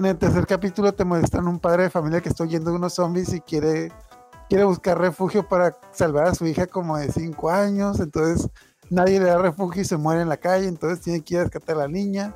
En 0.00 0.06
el 0.06 0.16
tercer 0.16 0.46
capítulo 0.46 0.94
te 0.94 1.04
muestran 1.04 1.46
un 1.46 1.58
padre 1.58 1.82
de 1.82 1.90
familia 1.90 2.22
que 2.22 2.30
está 2.30 2.44
huyendo 2.44 2.70
de 2.70 2.76
unos 2.78 2.94
zombies 2.94 3.34
y 3.34 3.40
quiere, 3.42 3.92
quiere 4.48 4.64
buscar 4.64 4.98
refugio 4.98 5.46
para 5.46 5.76
salvar 5.92 6.26
a 6.26 6.34
su 6.34 6.46
hija 6.46 6.66
como 6.66 6.96
de 6.96 7.12
5 7.12 7.50
años. 7.50 8.00
Entonces 8.00 8.48
nadie 8.88 9.20
le 9.20 9.26
da 9.26 9.36
refugio 9.36 9.82
y 9.82 9.84
se 9.84 9.98
muere 9.98 10.22
en 10.22 10.30
la 10.30 10.38
calle. 10.38 10.68
Entonces 10.68 11.02
tiene 11.02 11.20
que 11.20 11.34
ir 11.34 11.40
a 11.40 11.42
rescatar 11.42 11.76
a 11.76 11.80
la 11.80 11.88
niña. 11.88 12.34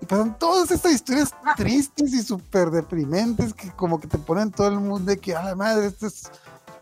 Y 0.00 0.06
pasan 0.06 0.36
todas 0.40 0.72
estas 0.72 0.90
historias 0.90 1.32
tristes 1.56 2.12
y 2.12 2.20
súper 2.20 2.72
deprimentes 2.72 3.54
que 3.54 3.70
como 3.70 4.00
que 4.00 4.08
te 4.08 4.18
ponen 4.18 4.50
todo 4.50 4.66
el 4.66 4.80
mundo 4.80 5.08
de 5.12 5.16
que, 5.16 5.36
a 5.36 5.44
la 5.44 5.54
madre, 5.54 5.86
esto 5.86 6.08
es 6.08 6.28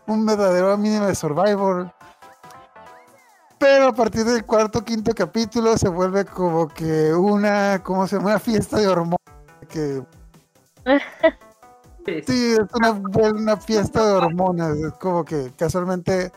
un 0.07 0.25
verdadero 0.25 0.73
anime 0.73 1.05
de 1.05 1.13
Survivor. 1.13 1.93
Pero 3.59 3.89
a 3.89 3.93
partir 3.93 4.25
del 4.25 4.43
cuarto 4.47 4.83
quinto 4.83 5.13
capítulo 5.13 5.77
se 5.77 5.89
vuelve 5.89 6.25
como 6.25 6.67
que 6.69 7.13
una, 7.13 7.83
¿cómo 7.83 8.07
se 8.07 8.15
llama? 8.15 8.29
Una 8.29 8.39
fiesta 8.39 8.77
de 8.77 8.87
hormonas. 8.87 9.19
Que 9.69 10.03
Sí, 12.05 12.53
es 12.53 12.59
una, 12.73 12.91
una 13.31 13.57
fiesta 13.57 14.05
de 14.05 14.11
hormonas. 14.13 14.77
Es 14.77 14.93
como 14.93 15.23
que 15.23 15.51
casualmente 15.57 16.31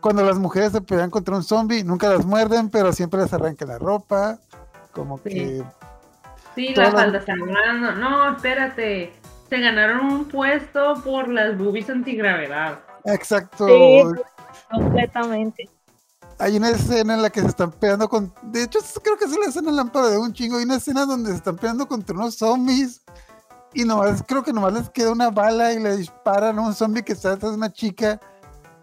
cuando 0.00 0.22
las 0.22 0.38
mujeres 0.38 0.72
se 0.72 0.80
pelean 0.82 1.10
contra 1.10 1.34
un 1.34 1.42
zombie, 1.42 1.82
nunca 1.82 2.08
las 2.10 2.26
muerden, 2.26 2.68
pero 2.68 2.92
siempre 2.92 3.20
les 3.22 3.32
arrancan 3.32 3.68
la 3.68 3.78
ropa. 3.78 4.38
Como 4.92 5.18
Sí. 5.18 5.30
que 5.30 5.64
Sí, 6.54 6.74
la 6.74 6.84
las- 6.84 6.92
falda 6.94 7.24
sangrando. 7.24 7.92
No, 7.92 8.32
espérate. 8.36 9.12
Se 9.48 9.58
ganaron 9.60 10.04
un 10.12 10.24
puesto 10.26 10.94
por 11.02 11.28
las 11.28 11.56
boobies 11.56 11.88
antigravedad. 11.88 12.80
exacto. 13.04 13.66
Sí. 13.66 14.02
Completamente. 14.70 15.70
Hay 16.38 16.56
una 16.56 16.68
escena 16.70 17.14
en 17.14 17.22
la 17.22 17.30
que 17.30 17.40
se 17.40 17.46
están 17.48 17.72
peleando 17.72 18.08
con. 18.08 18.32
De 18.42 18.62
hecho, 18.64 18.78
creo 19.02 19.16
que 19.16 19.24
es 19.24 19.30
la 19.36 19.46
escena 19.46 19.72
lámpara 19.72 20.08
de 20.08 20.18
un 20.18 20.32
chingo. 20.34 20.58
Hay 20.58 20.64
una 20.64 20.76
escena 20.76 21.06
donde 21.06 21.30
se 21.30 21.36
están 21.38 21.56
peleando 21.56 21.88
contra 21.88 22.14
unos 22.14 22.36
zombies. 22.36 23.00
Y 23.78 23.84
nomás, 23.84 24.24
creo 24.26 24.42
que 24.42 24.52
nomás 24.52 24.72
les 24.72 24.90
queda 24.90 25.12
una 25.12 25.30
bala 25.30 25.72
y 25.72 25.78
le 25.78 25.96
disparan 25.96 26.58
a 26.58 26.62
un 26.62 26.74
zombie 26.74 27.04
que 27.04 27.12
está 27.12 27.30
detrás 27.30 27.52
de 27.52 27.58
una 27.58 27.72
chica. 27.72 28.18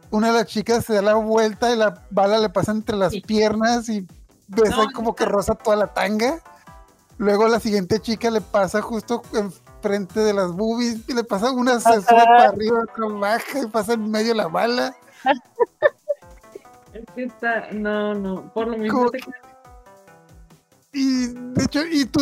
Una 0.09 0.27
de 0.27 0.35
las 0.35 0.45
chicas 0.45 0.85
se 0.85 0.93
da 0.93 1.01
la 1.01 1.15
vuelta 1.15 1.69
y 1.69 1.75
la 1.75 2.01
bala 2.11 2.37
le 2.37 2.47
pasa 2.47 2.71
entre 2.71 2.95
las 2.95 3.11
Sí. 3.11 3.19
piernas 3.19 3.89
y 3.89 4.07
ves 4.47 4.69
No, 4.69 4.83
ahí 4.83 4.87
como 4.93 5.13
que 5.13 5.25
rosa 5.25 5.53
toda 5.53 5.75
la 5.75 5.87
tanga. 5.87 6.39
Luego 7.17 7.45
la 7.49 7.59
siguiente 7.59 7.99
chica 7.99 8.31
le 8.31 8.39
pasa 8.39 8.81
justo 8.81 9.21
enfrente 9.33 10.21
de 10.21 10.33
las 10.33 10.53
boobies 10.53 10.99
y 11.09 11.13
le 11.13 11.25
pasa 11.25 11.51
una 11.51 11.77
se 11.81 11.95
sube 11.95 12.05
para 12.05 12.47
arriba, 12.47 12.79
otra 12.89 13.07
baja 13.19 13.59
y 13.63 13.67
pasa 13.67 13.93
en 13.95 14.09
medio 14.09 14.33
la 14.33 14.47
bala. 14.47 14.95
está, 17.17 17.67
no, 17.73 18.13
no, 18.13 18.53
por 18.53 18.67
lo 18.67 18.77
mismo 18.77 19.09
te... 19.09 19.19
Y 20.97 21.27
de 21.27 21.63
hecho, 21.65 21.85
y 21.85 22.05
tú 22.05 22.21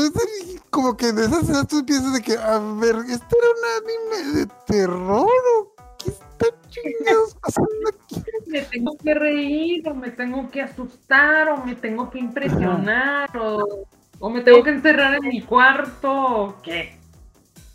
como 0.71 0.97
que 0.97 1.13
de 1.13 1.25
esas 1.25 1.43
escenas 1.43 1.67
tú 1.67 1.85
piensas 1.85 2.11
de 2.11 2.21
que, 2.23 2.35
a 2.35 2.57
ver, 2.57 2.95
¿esto 3.07 3.37
era 3.37 3.47
un 3.51 4.17
anime 4.17 4.39
de 4.39 4.47
terror 4.65 5.29
o 5.59 5.75
qué 5.99 6.09
está 6.09 6.47
chingados 6.69 7.35
pasando 7.35 7.69
aquí? 7.89 8.23
Me 8.47 8.61
tengo 8.63 8.97
que 8.97 9.13
reír, 9.13 9.87
o 9.87 9.93
me 9.93 10.09
tengo 10.09 10.49
que 10.49 10.63
asustar, 10.63 11.49
o 11.49 11.63
me 11.63 11.75
tengo 11.75 12.09
que 12.09 12.17
impresionar, 12.17 13.37
o, 13.37 13.85
o, 14.19 14.29
me 14.31 14.41
tengo 14.41 14.63
que 14.63 14.71
encerrar 14.71 15.13
en 15.13 15.27
mi 15.27 15.43
cuarto, 15.43 16.11
o 16.11 16.61
qué. 16.63 16.97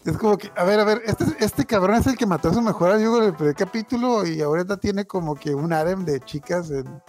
Es 0.04 0.18
como 0.18 0.36
que, 0.36 0.50
a 0.56 0.64
ver, 0.64 0.80
a 0.80 0.84
ver, 0.84 1.02
este, 1.04 1.26
este 1.38 1.64
cabrón 1.64 1.98
es 1.98 2.08
el 2.08 2.16
que 2.16 2.26
mató 2.26 2.48
a 2.48 2.54
su 2.54 2.60
mejor 2.60 2.90
amigo 2.90 3.18
en 3.18 3.28
el 3.28 3.34
primer 3.34 3.54
capítulo 3.54 4.26
y 4.26 4.40
ahorita 4.40 4.78
tiene 4.78 5.04
como 5.04 5.36
que 5.36 5.54
un 5.54 5.72
harem 5.72 6.04
de 6.04 6.18
chicas 6.18 6.72
en... 6.72 7.00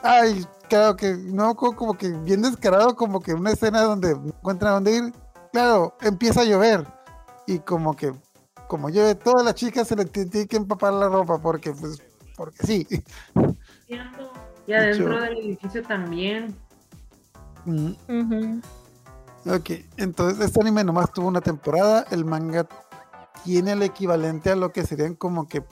Ay, 0.00 0.46
claro 0.72 0.96
que, 0.96 1.14
no, 1.14 1.54
como 1.54 1.98
que 1.98 2.08
bien 2.08 2.40
descarado, 2.40 2.96
como 2.96 3.20
que 3.20 3.34
una 3.34 3.50
escena 3.50 3.82
donde 3.82 4.12
encuentran 4.12 4.72
dónde 4.72 4.96
ir. 4.96 5.12
Claro, 5.52 5.94
empieza 6.00 6.40
a 6.40 6.44
llover 6.44 6.86
y 7.46 7.58
como 7.58 7.94
que, 7.94 8.14
como 8.68 8.88
llueve, 8.88 9.14
todas 9.14 9.44
las 9.44 9.54
chicas 9.54 9.86
se 9.86 9.96
le 9.96 10.06
tienen 10.06 10.48
que 10.48 10.56
empapar 10.56 10.94
la 10.94 11.10
ropa 11.10 11.38
porque, 11.42 11.72
pues, 11.72 12.02
porque 12.38 12.66
sí. 12.66 12.86
Y 14.66 14.72
adentro 14.72 15.20
del 15.20 15.36
edificio 15.36 15.82
también. 15.82 16.56
Ok, 19.44 19.70
entonces 19.98 20.42
este 20.42 20.58
anime 20.58 20.84
nomás 20.84 21.12
tuvo 21.12 21.28
una 21.28 21.42
temporada. 21.42 22.06
El 22.10 22.24
manga 22.24 22.66
tiene 23.44 23.72
el 23.72 23.82
equivalente 23.82 24.50
a 24.50 24.56
lo 24.56 24.72
que 24.72 24.86
serían 24.86 25.16
como 25.16 25.46
que 25.46 25.62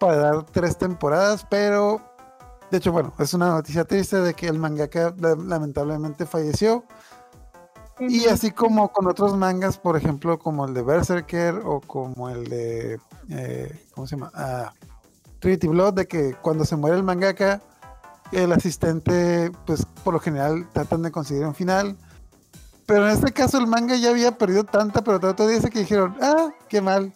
para 0.00 0.16
dar 0.16 0.42
tres 0.46 0.76
temporadas, 0.76 1.46
pero 1.48 2.07
de 2.70 2.78
hecho, 2.78 2.92
bueno, 2.92 3.12
es 3.18 3.34
una 3.34 3.50
noticia 3.50 3.84
triste 3.84 4.20
de 4.20 4.34
que 4.34 4.46
el 4.46 4.58
mangaka 4.58 5.14
lamentablemente 5.18 6.26
falleció. 6.26 6.84
Y 8.00 8.26
así 8.26 8.52
como 8.52 8.92
con 8.92 9.08
otros 9.08 9.36
mangas, 9.36 9.76
por 9.76 9.96
ejemplo, 9.96 10.38
como 10.38 10.66
el 10.66 10.74
de 10.74 10.82
Berserker 10.82 11.56
o 11.64 11.80
como 11.80 12.28
el 12.28 12.44
de, 12.44 13.00
eh, 13.30 13.86
¿cómo 13.92 14.06
se 14.06 14.16
llama? 14.16 14.30
Ah, 14.34 14.72
Trinity 15.40 15.66
Blood, 15.66 15.94
de 15.94 16.06
que 16.06 16.34
cuando 16.40 16.64
se 16.64 16.76
muere 16.76 16.96
el 16.96 17.02
mangaka, 17.02 17.60
el 18.30 18.52
asistente, 18.52 19.50
pues 19.66 19.84
por 20.04 20.14
lo 20.14 20.20
general 20.20 20.68
tratan 20.72 21.02
de 21.02 21.10
conseguir 21.10 21.44
un 21.44 21.54
final 21.54 21.96
pero 22.88 23.06
en 23.06 23.12
este 23.12 23.32
caso 23.32 23.58
el 23.58 23.66
manga 23.66 23.96
ya 23.96 24.08
había 24.08 24.38
perdido 24.38 24.64
tanta, 24.64 25.04
pero 25.04 25.20
todo 25.20 25.46
dice 25.46 25.68
que 25.68 25.80
dijeron, 25.80 26.16
ah, 26.22 26.48
qué 26.70 26.80
mal. 26.80 27.12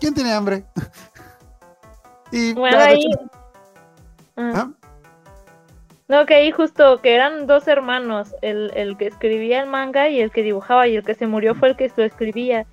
¿Quién 0.00 0.12
tiene 0.12 0.32
hambre? 0.32 0.64
y 2.32 2.52
bueno, 2.52 2.78
ahí... 2.78 3.04
Ah. 4.38 4.52
¿Ah? 4.54 4.70
No, 6.08 6.24
que 6.24 6.34
ahí 6.34 6.50
justo 6.50 7.02
que 7.02 7.14
eran 7.14 7.46
dos 7.46 7.68
hermanos, 7.68 8.34
el, 8.40 8.72
el, 8.74 8.96
que 8.96 9.08
escribía 9.08 9.60
el 9.60 9.68
manga 9.68 10.08
y 10.08 10.20
el 10.20 10.30
que 10.30 10.42
dibujaba, 10.42 10.88
y 10.88 10.96
el 10.96 11.04
que 11.04 11.14
se 11.14 11.26
murió 11.26 11.54
fue 11.54 11.68
el 11.68 11.76
que 11.76 11.92
lo 11.94 12.02
escribía. 12.02 12.66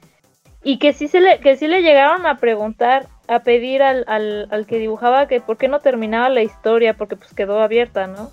Y 0.63 0.79
que 0.79 0.93
sí, 0.93 1.09
se 1.09 1.19
le, 1.19 1.39
que 1.41 1.57
sí 1.57 1.67
le 1.67 1.81
llegaron 1.81 2.25
a 2.25 2.37
preguntar, 2.37 3.07
a 3.27 3.39
pedir 3.39 3.83
al, 3.83 4.05
al, 4.07 4.47
al 4.51 4.65
que 4.65 4.79
dibujaba 4.79 5.27
que 5.27 5.41
por 5.41 5.57
qué 5.57 5.67
no 5.67 5.79
terminaba 5.79 6.29
la 6.29 6.43
historia, 6.43 6.93
porque 6.93 7.17
pues 7.17 7.33
quedó 7.33 7.59
abierta, 7.59 8.07
¿no? 8.07 8.31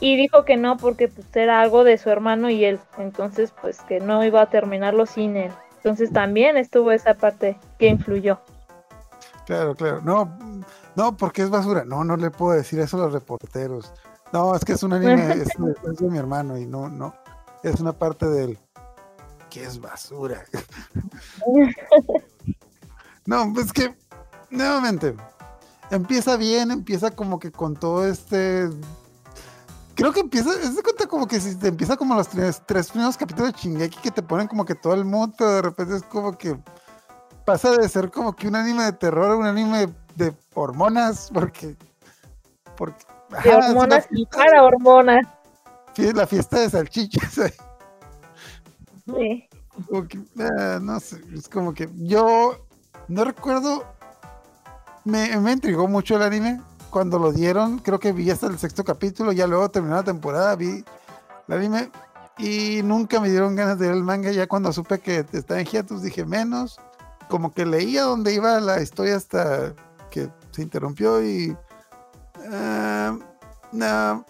Y 0.00 0.16
dijo 0.16 0.44
que 0.44 0.56
no 0.56 0.76
porque 0.76 1.08
pues 1.08 1.34
era 1.36 1.60
algo 1.60 1.84
de 1.84 1.96
su 1.96 2.10
hermano 2.10 2.50
y 2.50 2.64
él, 2.64 2.80
entonces 2.98 3.54
pues 3.62 3.80
que 3.82 4.00
no 4.00 4.24
iba 4.24 4.42
a 4.42 4.50
terminarlo 4.50 5.06
sin 5.06 5.36
él. 5.36 5.52
Entonces 5.76 6.12
también 6.12 6.56
estuvo 6.56 6.90
esa 6.90 7.14
parte 7.14 7.58
que 7.78 7.86
influyó. 7.86 8.40
Claro, 9.46 9.74
claro. 9.76 10.00
No, 10.02 10.36
no, 10.96 11.16
porque 11.16 11.42
es 11.42 11.50
basura. 11.50 11.84
No, 11.84 12.04
no 12.04 12.16
le 12.16 12.30
puedo 12.30 12.52
decir 12.52 12.80
eso 12.80 12.96
a 12.96 13.00
los 13.00 13.12
reporteros. 13.12 13.92
No, 14.32 14.54
es 14.54 14.64
que 14.64 14.72
es 14.72 14.82
un 14.82 14.92
anime, 14.92 15.32
es, 15.32 15.48
de 15.98 16.10
mi 16.10 16.18
hermano 16.18 16.58
y 16.58 16.66
no, 16.66 16.88
no. 16.88 17.14
Es 17.62 17.80
una 17.80 17.92
parte 17.92 18.26
del 18.26 18.58
que 19.50 19.64
es 19.64 19.80
basura. 19.80 20.44
no, 23.26 23.52
pues 23.54 23.72
que, 23.72 23.94
nuevamente, 24.50 25.14
empieza 25.90 26.36
bien, 26.36 26.70
empieza 26.70 27.10
como 27.10 27.38
que 27.38 27.52
con 27.52 27.74
todo 27.74 28.06
este 28.06 28.68
creo 29.94 30.12
que 30.12 30.20
empieza, 30.20 30.50
es 30.50 30.76
de 30.76 30.82
cuenta 30.82 31.06
como 31.06 31.26
que 31.26 31.40
si 31.40 31.56
te 31.56 31.68
empieza 31.68 31.96
como 31.96 32.14
los 32.14 32.28
tres, 32.28 32.62
tres 32.66 32.90
primeros 32.90 33.16
capítulos 33.16 33.52
de 33.52 33.58
Shingeki 33.58 33.98
que 34.00 34.10
te 34.10 34.22
ponen 34.22 34.46
como 34.46 34.64
que 34.64 34.74
todo 34.74 34.92
el 34.92 35.06
mundo, 35.06 35.34
pero 35.38 35.52
de 35.52 35.62
repente 35.62 35.96
es 35.96 36.02
como 36.02 36.36
que 36.36 36.58
pasa 37.46 37.70
de 37.72 37.88
ser 37.88 38.10
como 38.10 38.36
que 38.36 38.46
un 38.46 38.56
anime 38.56 38.84
de 38.84 38.92
terror 38.92 39.30
a 39.30 39.36
un 39.36 39.46
anime 39.46 39.88
de, 40.16 40.34
hormonas, 40.54 41.30
porque... 41.32 41.76
porque 42.76 43.04
de 43.44 43.54
hormonas 43.54 44.06
y 44.10 44.26
para 44.26 44.62
hormonas. 44.62 45.26
La 45.96 46.26
fiesta 46.26 46.60
de 46.60 46.70
salchichas. 46.70 47.52
Sí. 49.06 49.48
Ah, 50.40 50.80
no 50.82 50.98
sé, 50.98 51.20
es 51.32 51.48
como 51.48 51.72
que 51.72 51.88
yo 51.94 52.66
no 53.06 53.22
recuerdo, 53.22 53.84
me, 55.04 55.36
me 55.36 55.52
intrigó 55.52 55.86
mucho 55.86 56.16
el 56.16 56.22
anime, 56.22 56.60
cuando 56.90 57.20
lo 57.20 57.30
dieron, 57.30 57.78
creo 57.78 58.00
que 58.00 58.10
vi 58.10 58.28
hasta 58.32 58.48
el 58.48 58.58
sexto 58.58 58.82
capítulo, 58.82 59.30
ya 59.30 59.46
luego 59.46 59.70
terminó 59.70 59.94
la 59.94 60.02
temporada, 60.02 60.56
vi 60.56 60.84
el 61.46 61.54
anime 61.54 61.90
y 62.38 62.82
nunca 62.82 63.20
me 63.20 63.30
dieron 63.30 63.56
ganas 63.56 63.78
de 63.78 63.88
ver 63.88 63.96
el 63.96 64.02
manga. 64.02 64.30
Ya 64.30 64.46
cuando 64.46 64.72
supe 64.72 64.98
que 64.98 65.24
estaba 65.32 65.60
en 65.60 65.66
hiatus 65.66 66.02
dije 66.02 66.24
menos. 66.24 66.78
Como 67.28 67.52
que 67.52 67.66
leía 67.66 68.02
dónde 68.02 68.34
iba 68.34 68.60
la 68.60 68.80
historia 68.80 69.16
hasta 69.16 69.74
que 70.16 70.30
se 70.50 70.62
interrumpió 70.62 71.22
y. 71.22 71.54
Uh, 72.38 73.20
no, 73.72 74.24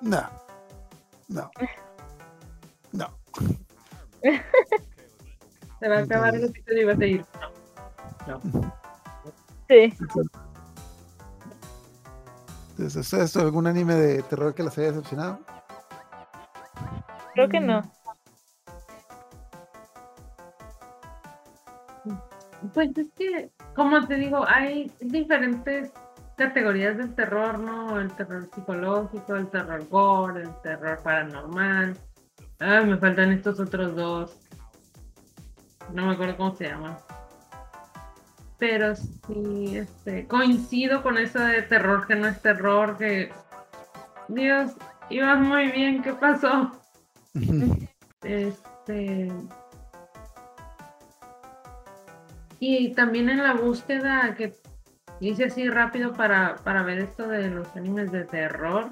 no, 0.00 0.28
no, 1.28 1.50
no. 2.90 3.10
Se 5.80 5.88
va 5.88 5.98
a 5.98 6.00
acabar 6.00 6.34
el 6.34 6.44
episodio 6.46 6.82
y 6.82 6.84
va 6.84 6.92
a 6.92 6.96
seguir. 6.96 7.24
No. 8.26 8.40
no. 8.52 8.74
Sí. 9.68 9.94
¿Es 12.78 13.12
esto 13.12 13.40
algún 13.40 13.68
anime 13.68 13.94
de 13.94 14.22
terror 14.24 14.52
que 14.54 14.64
las 14.64 14.76
haya 14.78 14.88
decepcionado? 14.88 15.38
Creo 17.34 17.48
que 17.48 17.60
no. 17.60 17.82
Pues 22.74 22.96
es 22.96 23.10
que, 23.12 23.50
como 23.74 24.06
te 24.06 24.16
digo, 24.16 24.44
hay 24.46 24.90
diferentes 25.00 25.92
categorías 26.36 26.96
del 26.96 27.14
terror, 27.14 27.58
¿no? 27.58 28.00
El 28.00 28.12
terror 28.12 28.48
psicológico, 28.54 29.36
el 29.36 29.48
terror 29.48 29.88
gore, 29.88 30.42
el 30.42 30.60
terror 30.62 31.00
paranormal. 31.02 31.96
Ah, 32.58 32.82
me 32.82 32.96
faltan 32.96 33.32
estos 33.32 33.60
otros 33.60 33.94
dos. 33.96 34.38
No 35.92 36.06
me 36.06 36.12
acuerdo 36.12 36.36
cómo 36.36 36.54
se 36.54 36.68
llaman 36.68 36.96
pero 38.60 38.94
sí, 38.94 39.78
este, 39.78 40.26
coincido 40.28 41.02
con 41.02 41.16
eso 41.16 41.40
de 41.40 41.62
terror 41.62 42.06
que 42.06 42.14
no 42.14 42.28
es 42.28 42.40
terror, 42.42 42.96
que 42.98 43.32
Dios, 44.28 44.72
ibas 45.08 45.40
muy 45.40 45.72
bien, 45.72 46.02
¿qué 46.02 46.12
pasó? 46.12 46.70
este 48.22 49.32
y 52.60 52.94
también 52.94 53.28
en 53.28 53.42
la 53.42 53.54
búsqueda 53.54 54.34
que 54.36 54.54
hice 55.20 55.46
así 55.46 55.68
rápido 55.68 56.12
para, 56.12 56.56
para 56.56 56.82
ver 56.82 56.98
esto 56.98 57.26
de 57.26 57.50
los 57.50 57.74
animes 57.76 58.12
de 58.12 58.24
terror, 58.24 58.90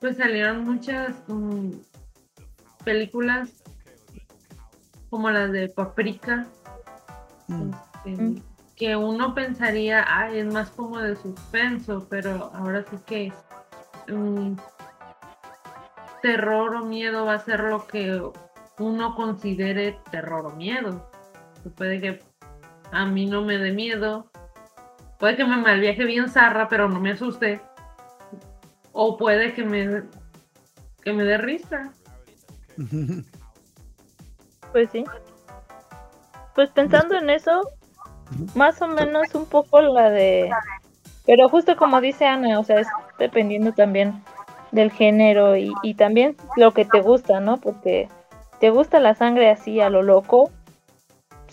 pues 0.00 0.16
salieron 0.16 0.64
muchas 0.64 1.14
mm, 1.28 1.70
películas 2.84 3.62
como 5.10 5.30
las 5.30 5.52
de 5.52 5.68
Paprika. 5.68 6.46
Mm. 7.46 7.70
Este, 8.04 8.22
mm 8.22 8.54
que 8.76 8.96
uno 8.96 9.34
pensaría, 9.34 10.04
ay, 10.06 10.38
es 10.38 10.52
más 10.52 10.70
como 10.70 10.98
de 10.98 11.16
suspenso, 11.16 12.06
pero 12.08 12.50
ahora 12.54 12.84
sí 12.90 12.96
que 13.06 13.32
um, 14.12 14.56
terror 16.22 16.76
o 16.76 16.84
miedo 16.84 17.24
va 17.24 17.34
a 17.34 17.38
ser 17.38 17.60
lo 17.60 17.86
que 17.86 18.20
uno 18.78 19.14
considere 19.14 20.00
terror 20.10 20.46
o 20.46 20.50
miedo. 20.50 21.08
Puede 21.76 22.00
que 22.00 22.20
a 22.94 23.06
mí 23.06 23.26
no 23.26 23.42
me 23.42 23.58
dé 23.58 23.72
miedo, 23.72 24.30
puede 25.18 25.36
que 25.36 25.44
me 25.44 25.56
malviaje 25.56 26.04
bien 26.04 26.28
zarra, 26.28 26.68
pero 26.68 26.88
no 26.88 27.00
me 27.00 27.12
asuste. 27.12 27.60
O 28.92 29.16
puede 29.16 29.52
que 29.52 29.64
me, 29.64 30.04
que 31.02 31.12
me 31.12 31.24
dé 31.24 31.38
risa. 31.38 31.92
Pues 34.72 34.90
sí. 34.90 35.04
Pues 36.56 36.68
pensando 36.70 37.14
en 37.14 37.30
eso, 37.30 37.60
más 38.56 38.82
o 38.82 38.88
menos 38.88 39.32
un 39.32 39.46
poco 39.46 39.80
la 39.80 40.10
de... 40.10 40.50
Pero 41.24 41.48
justo 41.48 41.76
como 41.76 42.00
dice 42.00 42.26
Ana, 42.26 42.58
o 42.58 42.64
sea, 42.64 42.80
es 42.80 42.88
dependiendo 43.16 43.70
también 43.70 44.20
del 44.72 44.90
género 44.90 45.56
y, 45.56 45.72
y 45.84 45.94
también 45.94 46.34
lo 46.56 46.72
que 46.72 46.84
te 46.84 47.02
gusta, 47.02 47.38
¿no? 47.38 47.58
Porque 47.58 48.08
te 48.58 48.70
gusta 48.70 48.98
la 48.98 49.14
sangre 49.14 49.48
así 49.48 49.80
a 49.80 49.90
lo 49.90 50.02
loco, 50.02 50.50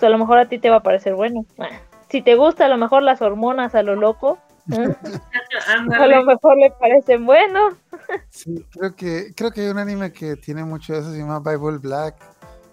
pues 0.02 0.10
a 0.10 0.12
lo 0.12 0.18
mejor 0.18 0.40
a 0.40 0.50
ti 0.50 0.58
te 0.58 0.72
va 0.72 0.78
a 0.78 0.84
parecer 0.84 1.14
bueno. 1.14 1.46
Si 2.10 2.24
te 2.24 2.34
gusta 2.34 2.66
a 2.66 2.70
lo 2.70 2.78
mejor 2.78 3.04
las 3.04 3.22
hormonas 3.22 3.76
a 3.76 3.84
lo 3.84 3.96
loco. 3.96 4.40
A 5.68 6.08
lo 6.08 6.24
mejor 6.24 6.58
le 6.58 6.72
parecen 6.80 7.26
buenos. 7.26 7.74
Sí, 8.30 8.66
creo 8.72 8.96
que, 8.96 9.34
creo 9.36 9.52
que 9.52 9.62
hay 9.62 9.68
un 9.68 9.80
anime 9.80 10.14
que 10.14 10.36
tiene 10.36 10.64
mucho 10.64 10.94
de 10.94 11.00
eso, 11.00 11.12
se 11.12 11.18
llama 11.18 11.40
Bible 11.40 11.80
Black, 11.80 12.16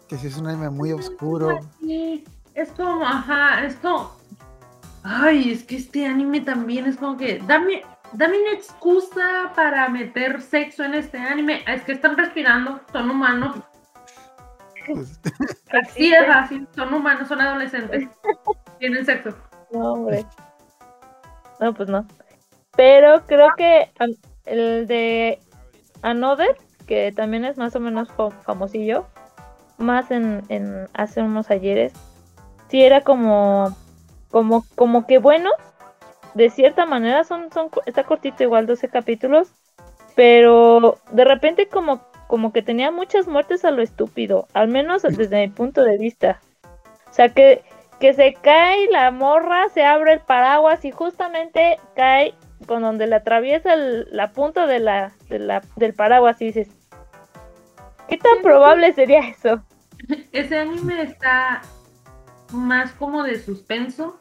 que 0.07 0.17
sí 0.17 0.29
es 0.29 0.37
un 0.37 0.47
anime 0.47 0.71
muy 0.71 0.93
oscuro. 0.93 1.59
Sí, 1.81 2.25
es 2.55 2.71
como, 2.73 3.05
ajá, 3.05 3.65
es 3.65 3.75
como. 3.77 4.13
Ay, 5.03 5.51
es 5.51 5.65
que 5.65 5.77
este 5.77 6.07
anime 6.07 6.41
también 6.43 6.87
es 6.87 6.97
como 6.97 7.17
que. 7.17 7.43
Dame, 7.47 7.83
dame 8.13 8.41
una 8.41 8.53
excusa 8.53 9.53
para 9.57 9.89
meter 9.89 10.41
sexo 10.41 10.85
en 10.85 10.95
este 10.95 11.19
anime. 11.19 11.65
Es 11.67 11.83
que 11.83 11.93
están 11.93 12.17
respirando, 12.17 12.81
son 12.93 13.11
humanos. 13.11 13.57
Pues, 14.95 15.21
Así 15.71 16.13
es 16.13 16.27
fácil, 16.27 16.67
son 16.75 16.95
humanos, 16.95 17.29
son 17.29 17.41
adolescentes. 17.41 18.09
Tienen 18.79 19.05
sexo. 19.05 19.35
No, 19.73 19.93
hombre. 19.93 20.25
No, 21.61 21.75
pues 21.75 21.89
no. 21.89 22.07
Pero 22.77 23.27
creo 23.27 23.49
que 23.57 23.91
el 24.47 24.87
de 24.87 25.41
Another, 26.03 26.57
que 26.87 27.13
también 27.13 27.45
es 27.45 27.57
más 27.59 27.75
o 27.77 27.81
menos 27.81 28.09
fa- 28.13 28.31
famosillo, 28.31 29.07
más 29.79 30.11
en, 30.11 30.43
en 30.49 30.89
hace 30.95 31.21
unos 31.23 31.51
ayeres, 31.51 31.93
sí 32.69 32.83
era 32.83 33.03
como, 33.03 33.77
como, 34.31 34.65
como 34.75 35.07
que 35.07 35.19
bueno, 35.19 35.51
de 36.35 36.51
cierta 36.51 36.87
manera 36.87 37.25
son, 37.25 37.51
son, 37.53 37.71
está 37.87 38.05
cortito 38.05 38.43
igual 38.45 38.67
12 38.67 38.89
capítulos, 38.89 39.51
pero 40.15 40.99
de 41.11 41.25
repente 41.25 41.69
como, 41.69 42.01
como 42.29 42.53
que 42.53 42.63
tenía 42.63 42.93
muchas 42.93 43.27
muertes 43.27 43.65
a 43.65 43.73
lo 43.73 43.83
estúpido, 43.83 44.47
al 44.55 44.69
menos 44.69 45.03
desde 45.03 45.41
mi 45.47 45.49
punto 45.49 45.83
de 45.83 45.99
vista. 45.99 46.41
O 47.11 47.13
sea 47.13 47.31
que, 47.31 47.65
que 47.99 48.15
se 48.15 48.35
cae 48.35 48.87
la 48.93 49.11
morra, 49.11 49.69
se 49.71 49.85
abre 49.85 50.13
el 50.13 50.21
paraguas 50.21 50.85
y 50.85 50.93
justamente 50.93 51.81
cae 51.97 52.35
con 52.67 52.83
donde 52.83 53.07
le 53.07 53.17
atraviesa 53.17 53.75
el- 53.75 54.09
la 54.13 54.33
punta 54.33 54.67
de 54.67 54.79
la, 54.79 55.13
de 55.29 55.39
la- 55.41 55.63
del 55.77 55.95
paraguas 55.95 56.41
y 56.43 56.47
dices, 56.47 56.69
¿qué 58.09 58.17
tan 58.19 58.43
probable 58.43 58.93
sería 58.93 59.21
eso? 59.21 59.63
Ese 60.33 60.59
anime 60.59 61.03
está 61.03 61.63
más 62.53 62.93
como 62.93 63.23
de 63.23 63.39
suspenso. 63.41 64.17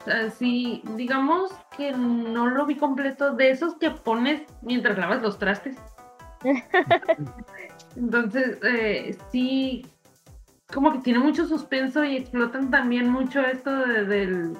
O 0.00 0.04
sea, 0.04 0.30
sí, 0.30 0.82
digamos 0.96 1.52
que 1.76 1.92
no 1.92 2.46
lo 2.48 2.66
vi 2.66 2.76
completo 2.76 3.32
de 3.34 3.50
esos 3.50 3.74
que 3.76 3.90
pones 3.90 4.42
mientras 4.60 4.98
lavas 4.98 5.22
los 5.22 5.38
trastes. 5.38 5.76
Entonces, 7.96 8.58
eh, 8.62 9.16
sí, 9.30 9.86
como 10.72 10.92
que 10.92 10.98
tiene 11.00 11.18
mucho 11.20 11.46
suspenso 11.46 12.04
y 12.04 12.16
explotan 12.16 12.70
también 12.70 13.08
mucho 13.10 13.40
esto 13.40 13.70
de- 13.86 14.04
del 14.04 14.56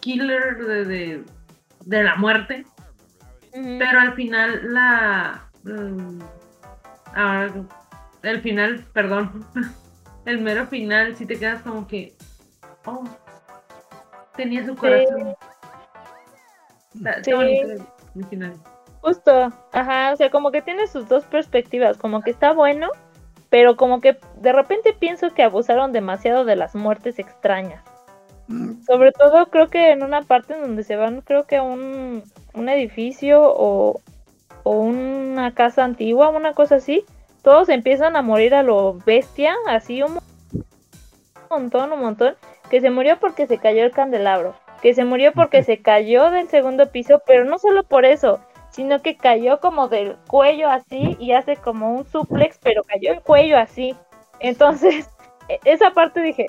killer, 0.00 0.58
de, 0.58 0.84
de, 0.84 1.24
de 1.86 2.02
la 2.04 2.16
muerte. 2.16 2.66
Pero 3.52 4.00
al 4.00 4.14
final 4.14 4.74
la... 4.74 5.48
ah, 7.14 7.46
el 8.22 8.40
final, 8.40 8.84
perdón. 8.92 9.46
El 10.24 10.40
mero 10.40 10.66
final, 10.66 11.14
si 11.16 11.26
te 11.26 11.38
quedas 11.38 11.60
como 11.60 11.86
que... 11.86 12.16
Oh, 12.86 13.04
tenía 14.34 14.64
su 14.64 14.74
corazón. 14.74 15.34
Está, 16.94 17.10
está 17.12 17.24
Sí. 17.24 17.32
bonito 17.34 17.70
el, 17.70 17.82
el 18.16 18.24
final. 18.28 18.54
Justo, 19.04 19.52
ajá, 19.72 20.14
o 20.14 20.16
sea, 20.16 20.30
como 20.30 20.50
que 20.50 20.62
tiene 20.62 20.86
sus 20.86 21.06
dos 21.10 21.26
perspectivas, 21.26 21.98
como 21.98 22.22
que 22.22 22.30
está 22.30 22.54
bueno, 22.54 22.88
pero 23.50 23.76
como 23.76 24.00
que 24.00 24.16
de 24.40 24.50
repente 24.50 24.94
pienso 24.98 25.34
que 25.34 25.42
abusaron 25.42 25.92
demasiado 25.92 26.46
de 26.46 26.56
las 26.56 26.74
muertes 26.74 27.18
extrañas. 27.18 27.84
mm, 28.48 28.82
Sobre 28.86 29.12
todo 29.12 29.50
creo 29.50 29.68
que 29.68 29.90
en 29.90 30.02
una 30.02 30.22
parte 30.22 30.54
en 30.54 30.62
donde 30.62 30.84
se 30.84 30.96
van, 30.96 31.20
creo 31.20 31.44
que 31.44 31.58
a 31.58 31.62
un, 31.62 32.22
un 32.54 32.68
edificio 32.70 33.42
o, 33.44 34.00
o 34.62 34.70
una 34.70 35.52
casa 35.52 35.84
antigua, 35.84 36.30
una 36.30 36.54
cosa 36.54 36.76
así, 36.76 37.04
todos 37.42 37.68
empiezan 37.68 38.16
a 38.16 38.22
morir 38.22 38.54
a 38.54 38.62
lo 38.62 38.94
bestia, 39.04 39.54
así 39.68 40.02
un 40.02 40.18
montón, 41.50 41.92
un 41.92 42.00
montón, 42.00 42.36
que 42.70 42.80
se 42.80 42.90
murió 42.90 43.18
porque 43.20 43.46
se 43.46 43.58
cayó 43.58 43.84
el 43.84 43.92
candelabro, 43.92 44.54
que 44.80 44.94
se 44.94 45.04
murió 45.04 45.32
porque 45.34 45.62
se 45.62 45.82
cayó 45.82 46.30
del 46.30 46.48
segundo 46.48 46.90
piso, 46.90 47.20
pero 47.26 47.44
no 47.44 47.58
solo 47.58 47.82
por 47.82 48.06
eso, 48.06 48.40
sino 48.74 49.00
que 49.02 49.16
cayó 49.16 49.60
como 49.60 49.86
del 49.88 50.16
cuello 50.26 50.68
así 50.68 51.16
y 51.20 51.30
hace 51.32 51.56
como 51.56 51.94
un 51.94 52.04
suplex, 52.04 52.58
pero 52.60 52.82
cayó 52.82 53.12
el 53.12 53.20
cuello 53.22 53.56
así. 53.56 53.94
Entonces, 54.40 55.08
e- 55.48 55.60
esa 55.64 55.92
parte 55.92 56.20
dije, 56.20 56.46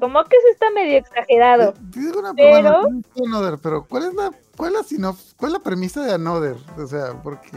como 0.00 0.22
que 0.24 0.36
eso 0.36 0.46
está 0.52 0.70
medio 0.70 0.98
exagerado. 0.98 1.70
eh, 1.70 1.74
digo 1.90 2.20
una 2.20 2.32
pero- 2.34 2.82
Another, 3.26 3.58
pero 3.60 3.84
¿cuál 3.84 4.04
es 4.04 4.14
la, 4.14 4.30
cuál 4.56 4.74
es 4.74 4.78
la 4.78 4.84
sinop- 4.84 5.34
cuál 5.36 5.50
es 5.52 5.58
la 5.58 5.64
premisa 5.64 6.04
de 6.04 6.14
Another? 6.14 6.56
O 6.78 6.86
sea, 6.86 7.20
porque, 7.22 7.50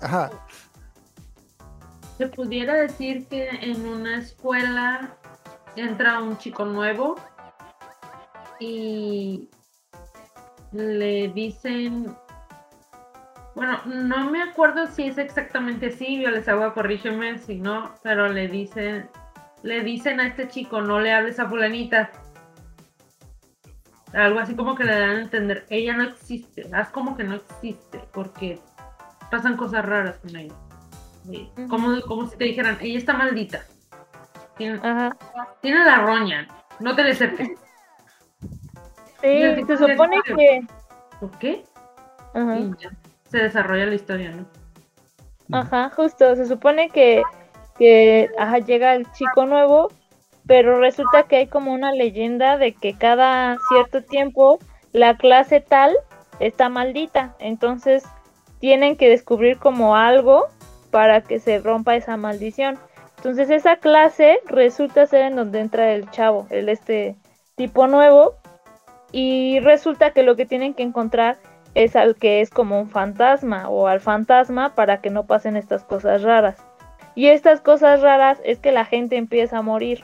ajá, 0.00 0.30
Se 2.16 2.26
pudiera 2.28 2.74
decir 2.74 3.26
que 3.28 3.48
en 3.48 3.86
una 3.86 4.18
escuela 4.18 5.16
entra 5.76 6.20
un 6.20 6.36
chico 6.38 6.64
nuevo 6.64 7.16
y 8.60 9.48
le 10.72 11.28
dicen, 11.28 12.16
bueno, 13.58 13.80
no 13.86 14.30
me 14.30 14.40
acuerdo 14.40 14.86
si 14.86 15.08
es 15.08 15.18
exactamente 15.18 15.86
así, 15.86 16.18
les 16.18 16.46
hago 16.46 16.72
corrígeme 16.74 17.38
si 17.38 17.56
no, 17.56 17.92
pero 18.04 18.28
le 18.28 18.46
dicen, 18.46 19.10
le 19.64 19.82
dicen 19.82 20.20
a 20.20 20.28
este 20.28 20.46
chico, 20.46 20.80
no 20.80 21.00
le 21.00 21.12
hables 21.12 21.40
a 21.40 21.48
fulanita. 21.48 22.12
Algo 24.12 24.38
así 24.38 24.54
como 24.54 24.76
que 24.76 24.84
le 24.84 24.96
dan 24.96 25.10
a 25.10 25.20
entender, 25.22 25.66
ella 25.70 25.96
no 25.96 26.04
existe, 26.04 26.70
haz 26.72 26.90
como 26.90 27.16
que 27.16 27.24
no 27.24 27.34
existe, 27.34 28.00
porque 28.12 28.60
pasan 29.28 29.56
cosas 29.56 29.84
raras 29.84 30.18
con 30.18 30.36
ella. 30.36 30.54
Sí. 31.28 31.50
Como, 31.68 32.00
como 32.02 32.28
si 32.28 32.36
te 32.36 32.44
dijeran, 32.44 32.78
ella 32.80 32.98
está 32.98 33.14
maldita. 33.14 33.64
Tiene, 34.56 34.78
la 35.84 35.96
roña, 36.02 36.46
no 36.78 36.94
te 36.94 37.02
le 37.02 37.10
acerques. 37.10 37.50
Sí, 39.20 39.40
Yo 39.42 39.76
se 39.76 39.76
supone 39.76 40.20
que-. 40.24 40.64
¿Por 41.18 41.38
qué? 41.40 41.64
Se 43.30 43.38
desarrolla 43.38 43.86
la 43.86 43.94
historia, 43.94 44.30
¿no? 44.30 44.46
Ajá, 45.50 45.90
justo, 45.90 46.36
se 46.36 46.46
supone 46.46 46.90
que, 46.90 47.22
que 47.78 48.28
ajá, 48.38 48.58
llega 48.58 48.94
el 48.94 49.10
chico 49.12 49.46
nuevo, 49.46 49.88
pero 50.46 50.80
resulta 50.80 51.24
que 51.24 51.36
hay 51.36 51.46
como 51.46 51.72
una 51.72 51.92
leyenda 51.92 52.58
de 52.58 52.74
que 52.74 52.94
cada 52.94 53.56
cierto 53.68 54.02
tiempo 54.02 54.58
la 54.92 55.16
clase 55.16 55.60
tal 55.60 55.94
está 56.40 56.68
maldita, 56.68 57.34
entonces 57.38 58.04
tienen 58.58 58.96
que 58.96 59.08
descubrir 59.08 59.58
como 59.58 59.96
algo 59.96 60.46
para 60.90 61.22
que 61.22 61.38
se 61.38 61.58
rompa 61.58 61.96
esa 61.96 62.16
maldición. 62.16 62.78
Entonces 63.16 63.50
esa 63.50 63.76
clase 63.76 64.38
resulta 64.46 65.06
ser 65.06 65.22
en 65.22 65.36
donde 65.36 65.60
entra 65.60 65.92
el 65.92 66.10
chavo, 66.10 66.46
el 66.50 66.68
este 66.68 67.16
tipo 67.56 67.86
nuevo, 67.86 68.34
y 69.10 69.60
resulta 69.60 70.12
que 70.12 70.22
lo 70.22 70.36
que 70.36 70.46
tienen 70.46 70.74
que 70.74 70.82
encontrar 70.82 71.38
es 71.78 71.94
al 71.94 72.16
que 72.16 72.40
es 72.40 72.50
como 72.50 72.80
un 72.80 72.90
fantasma 72.90 73.68
o 73.68 73.86
al 73.86 74.00
fantasma 74.00 74.74
para 74.74 75.00
que 75.00 75.10
no 75.10 75.26
pasen 75.26 75.56
estas 75.56 75.84
cosas 75.84 76.22
raras. 76.22 76.56
Y 77.14 77.28
estas 77.28 77.60
cosas 77.60 78.00
raras 78.00 78.40
es 78.44 78.58
que 78.58 78.72
la 78.72 78.84
gente 78.84 79.16
empieza 79.16 79.58
a 79.58 79.62
morir. 79.62 80.02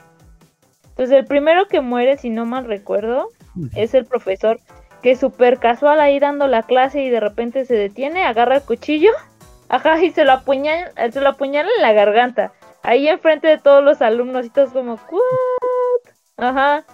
Entonces 0.85 1.17
el 1.17 1.25
primero 1.25 1.67
que 1.67 1.81
muere, 1.81 2.15
si 2.15 2.29
no 2.29 2.45
mal 2.45 2.63
recuerdo, 2.63 3.27
es 3.75 3.93
el 3.93 4.05
profesor 4.05 4.59
que 5.01 5.11
es 5.11 5.19
súper 5.19 5.59
casual 5.59 5.99
ahí 5.99 6.17
dando 6.17 6.47
la 6.47 6.63
clase 6.63 7.01
y 7.01 7.09
de 7.09 7.19
repente 7.19 7.65
se 7.65 7.75
detiene, 7.75 8.23
agarra 8.23 8.55
el 8.55 8.61
cuchillo, 8.61 9.11
ajá, 9.69 10.01
y 10.01 10.11
se 10.11 10.23
lo 10.23 10.31
apuñala, 10.31 10.91
se 11.11 11.19
lo 11.19 11.29
apuñala 11.29 11.69
en 11.75 11.81
la 11.81 11.91
garganta. 11.91 12.53
Ahí 12.83 13.09
enfrente 13.09 13.49
de 13.49 13.57
todos 13.57 13.83
los 13.83 14.01
alumnos 14.01 14.45
y 14.45 14.49
todos 14.49 14.71
como, 14.71 14.93
¿what? 14.93 16.13
Ajá. 16.37 16.85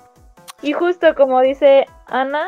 Y 0.64 0.74
justo 0.74 1.14
como 1.14 1.40
dice 1.42 1.86
Ana, 2.08 2.48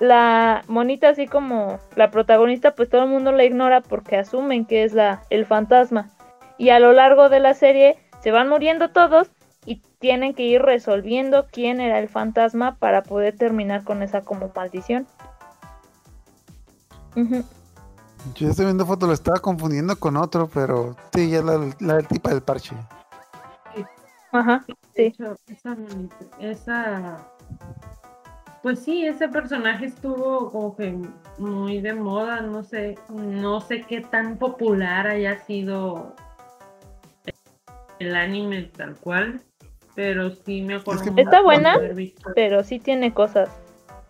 la 0.00 0.62
monita 0.66 1.10
así 1.10 1.26
como 1.26 1.78
la 1.96 2.10
protagonista, 2.10 2.74
pues 2.74 2.88
todo 2.88 3.04
el 3.04 3.10
mundo 3.10 3.32
la 3.32 3.44
ignora 3.44 3.80
porque 3.80 4.16
asumen 4.16 4.64
que 4.66 4.84
es 4.84 4.92
la, 4.92 5.22
el 5.30 5.46
fantasma. 5.46 6.10
Y 6.58 6.70
a 6.70 6.78
lo 6.78 6.92
largo 6.92 7.28
de 7.28 7.40
la 7.40 7.54
serie 7.54 7.98
se 8.20 8.30
van 8.30 8.48
muriendo 8.48 8.90
todos 8.90 9.30
y 9.66 9.82
tienen 9.98 10.34
que 10.34 10.42
ir 10.42 10.62
resolviendo 10.62 11.46
quién 11.50 11.80
era 11.80 11.98
el 11.98 12.08
fantasma 12.08 12.76
para 12.76 13.02
poder 13.02 13.36
terminar 13.36 13.84
con 13.84 14.02
esa 14.02 14.22
como 14.22 14.50
maldición. 14.54 15.06
Yo 18.34 18.48
estoy 18.48 18.64
viendo 18.64 18.86
fotos, 18.86 19.08
lo 19.08 19.14
estaba 19.14 19.38
confundiendo 19.38 19.96
con 19.98 20.16
otro, 20.16 20.48
pero 20.52 20.96
sí, 21.14 21.30
ya 21.30 21.38
es 21.38 21.44
la, 21.44 21.70
la 21.80 21.94
del 21.94 22.08
tipo 22.08 22.28
del 22.28 22.42
parche. 22.42 22.74
Ajá, 24.32 24.64
sí. 24.96 25.14
esa, 25.46 25.76
monita- 25.76 26.16
esa. 26.40 27.18
Pues 28.64 28.78
sí, 28.78 29.04
ese 29.04 29.28
personaje 29.28 29.84
estuvo 29.84 30.50
como 30.50 30.74
que 30.74 30.96
muy 31.36 31.82
de 31.82 31.92
moda, 31.92 32.40
no 32.40 32.62
sé, 32.64 32.98
no 33.10 33.60
sé 33.60 33.82
qué 33.82 34.00
tan 34.00 34.38
popular 34.38 35.06
haya 35.06 35.38
sido 35.44 36.16
el 37.98 38.16
anime 38.16 38.62
tal 38.74 38.96
cual, 38.96 39.42
pero 39.94 40.30
sí 40.30 40.62
me 40.62 40.76
acuerdo. 40.76 41.02
que- 41.04 41.10
mucho 41.10 41.22
¿Está 41.24 41.42
buena? 41.42 41.76
Pero 42.34 42.64
sí 42.64 42.78
tiene 42.78 43.12
cosas. 43.12 43.50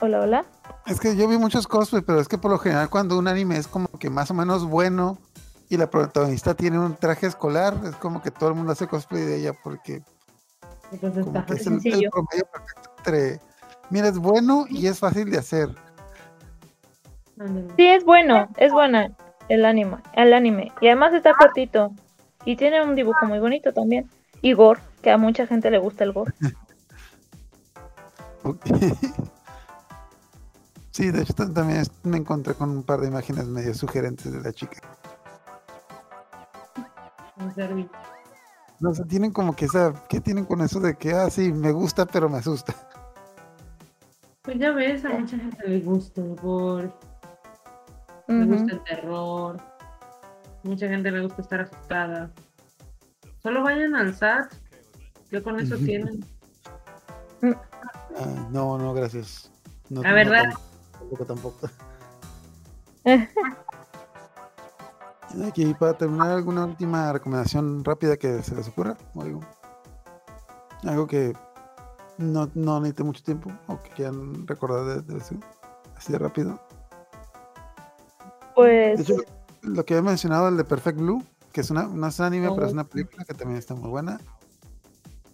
Hola, 0.00 0.20
hola. 0.20 0.44
Es 0.86 1.00
que 1.00 1.16
yo 1.16 1.26
vi 1.26 1.36
muchos 1.36 1.66
cosplay, 1.66 2.02
pero 2.02 2.20
es 2.20 2.28
que 2.28 2.38
por 2.38 2.52
lo 2.52 2.58
general 2.58 2.88
cuando 2.88 3.18
un 3.18 3.26
anime 3.26 3.56
es 3.56 3.66
como 3.66 3.88
que 3.98 4.08
más 4.08 4.30
o 4.30 4.34
menos 4.34 4.64
bueno 4.64 5.18
y 5.68 5.78
la 5.78 5.90
protagonista 5.90 6.54
tiene 6.54 6.78
un 6.78 6.94
traje 6.94 7.26
escolar, 7.26 7.74
es 7.86 7.96
como 7.96 8.22
que 8.22 8.30
todo 8.30 8.50
el 8.50 8.54
mundo 8.54 8.70
hace 8.70 8.86
cosplay 8.86 9.24
de 9.24 9.36
ella 9.40 9.52
porque 9.64 10.00
Entonces 10.92 11.24
como 11.24 11.40
está 11.40 11.54
que 11.56 11.60
es 11.60 11.66
el, 11.66 11.72
el 11.72 11.80
sencillo. 11.80 12.10
promedio 12.12 12.44
perfecto 12.52 12.90
entre, 12.98 13.40
mira, 13.90 14.08
es 14.08 14.18
bueno 14.18 14.66
y 14.68 14.86
es 14.86 14.98
fácil 14.98 15.30
de 15.30 15.38
hacer. 15.38 15.68
Sí, 17.76 17.86
es 17.88 18.04
bueno, 18.04 18.48
es 18.56 18.72
buena 18.72 19.10
el 19.48 19.64
anime, 19.64 19.96
el 20.14 20.32
anime. 20.32 20.72
Y 20.80 20.86
además 20.86 21.12
está 21.14 21.34
cortito. 21.34 21.92
Y 22.44 22.56
tiene 22.56 22.82
un 22.82 22.94
dibujo 22.94 23.26
muy 23.26 23.38
bonito 23.38 23.72
también. 23.72 24.08
Y 24.42 24.52
gore, 24.52 24.80
que 25.02 25.10
a 25.10 25.18
mucha 25.18 25.46
gente 25.46 25.70
le 25.70 25.78
gusta 25.78 26.04
el 26.04 26.12
gore. 26.12 26.32
Sí, 30.90 31.10
de 31.10 31.22
hecho 31.22 31.34
ta- 31.34 31.52
también 31.52 31.82
me 32.04 32.18
encontré 32.18 32.54
con 32.54 32.70
un 32.70 32.84
par 32.84 33.00
de 33.00 33.08
imágenes 33.08 33.48
medio 33.48 33.74
sugerentes 33.74 34.32
de 34.32 34.40
la 34.40 34.52
chica. 34.52 34.78
No 38.78 38.94
sé, 38.94 39.04
tienen 39.06 39.32
como 39.32 39.56
que 39.56 39.64
esa, 39.64 39.92
¿qué 40.08 40.20
tienen 40.20 40.44
con 40.44 40.60
eso 40.60 40.78
de 40.78 40.96
que, 40.96 41.12
ah, 41.12 41.28
sí, 41.30 41.52
me 41.52 41.72
gusta, 41.72 42.06
pero 42.06 42.28
me 42.28 42.38
asusta? 42.38 42.74
Pues 44.44 44.58
ya 44.58 44.72
ves, 44.72 45.04
a 45.06 45.08
mucha 45.08 45.38
gente 45.38 45.66
le 45.66 45.80
gusta 45.80 46.20
el 46.20 46.36
gore, 46.36 46.92
le 48.28 48.44
Ujú. 48.44 48.52
gusta 48.52 48.74
el 48.74 48.84
terror, 48.84 49.56
mucha 50.64 50.86
gente 50.86 51.10
le 51.10 51.22
gusta 51.22 51.40
estar 51.40 51.62
asustada. 51.62 52.30
Solo 53.42 53.62
vayan 53.62 53.94
al 53.94 54.14
SAT, 54.14 54.52
que 55.30 55.42
con 55.42 55.58
eso 55.58 55.78
tienen. 55.78 56.22
Ah, 58.16 58.48
no, 58.50 58.76
no, 58.76 58.92
gracias. 58.92 59.50
No, 59.88 60.02
La 60.02 60.10
no 60.10 60.14
verdad. 60.14 60.44
Tampoco, 60.92 61.24
tampoco. 61.24 61.68
Aquí 65.48 65.74
para 65.74 65.94
terminar, 65.94 66.30
¿alguna 66.30 66.64
última 66.64 67.12
recomendación 67.12 67.82
rápida 67.82 68.16
que 68.16 68.42
se 68.42 68.54
les 68.54 68.68
ocurra? 68.68 68.96
¿O 69.14 69.22
algo? 69.22 69.40
Algo 70.84 71.06
que 71.06 71.32
no, 72.18 72.50
no 72.54 72.80
necesite 72.80 73.04
mucho 73.04 73.22
tiempo 73.22 73.50
o 73.66 73.82
que 73.82 73.90
quieran 73.90 74.46
recordar 74.46 75.02
de, 75.02 75.14
de 75.14 75.20
así 75.96 76.12
de 76.12 76.18
rápido. 76.18 76.60
Pues 78.54 79.00
hecho, 79.00 79.16
lo 79.62 79.84
que 79.84 79.96
he 79.96 80.02
mencionado, 80.02 80.48
el 80.48 80.56
de 80.56 80.64
Perfect 80.64 80.98
Blue, 80.98 81.22
que 81.52 81.60
es 81.60 81.70
una, 81.70 81.84
no 81.84 82.06
es 82.06 82.20
anime, 82.20 82.50
pero 82.54 82.66
es 82.66 82.72
una 82.72 82.84
película 82.84 83.24
que 83.24 83.34
también 83.34 83.58
está 83.58 83.74
muy 83.74 83.90
buena. 83.90 84.20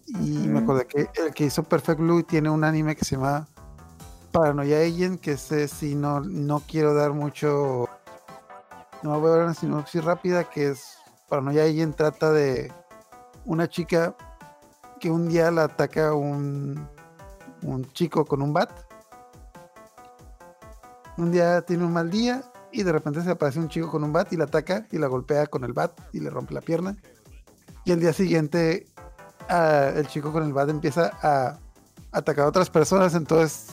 Y 0.07 0.49
me 0.49 0.61
acordé 0.61 0.87
que 0.87 1.09
el 1.15 1.33
que 1.35 1.45
hizo 1.45 1.63
Perfect 1.63 2.01
Blue 2.01 2.23
tiene 2.23 2.51
un 2.51 2.65
anime 2.65 2.97
que 2.97 3.05
se 3.05 3.17
llama 3.17 3.47
Paranoia 4.33 4.81
Agent, 4.81 5.21
que 5.21 5.33
ese 5.33 5.69
sí 5.69 5.95
no, 5.95 6.21
no 6.21 6.61
quiero 6.61 6.95
dar 6.95 7.13
mucho. 7.13 7.89
No 9.03 9.21
voy 9.21 9.31
a 9.31 9.35
dar 9.35 9.45
una 9.45 9.55
sinopsis 9.55 10.05
rápida, 10.05 10.45
que 10.45 10.71
es 10.71 10.99
Paranoia 11.29 11.65
Agent 11.65 11.97
trata 11.97 12.33
de 12.33 12.73
una 13.45 13.69
chica 13.69 14.17
que 15.01 15.11
un 15.11 15.29
día 15.29 15.51
la 15.51 15.65
ataca 15.65 16.15
un, 16.15 16.87
un 17.63 17.85
chico 17.93 18.25
con 18.25 18.43
un 18.43 18.53
bat. 18.53 18.71
Un 21.17 21.33
día 21.33 21.63
tiene 21.63 21.85
un 21.85 21.93
mal 21.93 22.11
día 22.11 22.43
y 22.73 22.83
de 22.83 22.93
repente 22.93 23.23
se 23.23 23.31
aparece 23.31 23.59
un 23.59 23.69
chico 23.69 23.91
con 23.91 24.05
un 24.05 24.13
bat 24.13 24.33
y 24.33 24.37
la 24.37 24.45
ataca 24.45 24.87
y 24.93 24.99
la 24.99 25.09
golpea 25.09 25.47
con 25.47 25.65
el 25.65 25.73
bat 25.73 25.99
y 26.13 26.21
le 26.21 26.31
rompe 26.31 26.55
la 26.55 26.61
pierna. 26.61 26.97
Y 27.85 27.93
el 27.93 28.01
día 28.01 28.13
siguiente 28.13 28.87
ah, 29.49 29.91
el 29.95 30.07
chico 30.07 30.33
con 30.33 30.45
el 30.45 30.53
bat 30.53 30.69
empieza 30.69 31.11
a 31.23 31.59
atacar 32.13 32.45
a 32.45 32.49
otras 32.49 32.71
personas, 32.71 33.15
entonces 33.15 33.69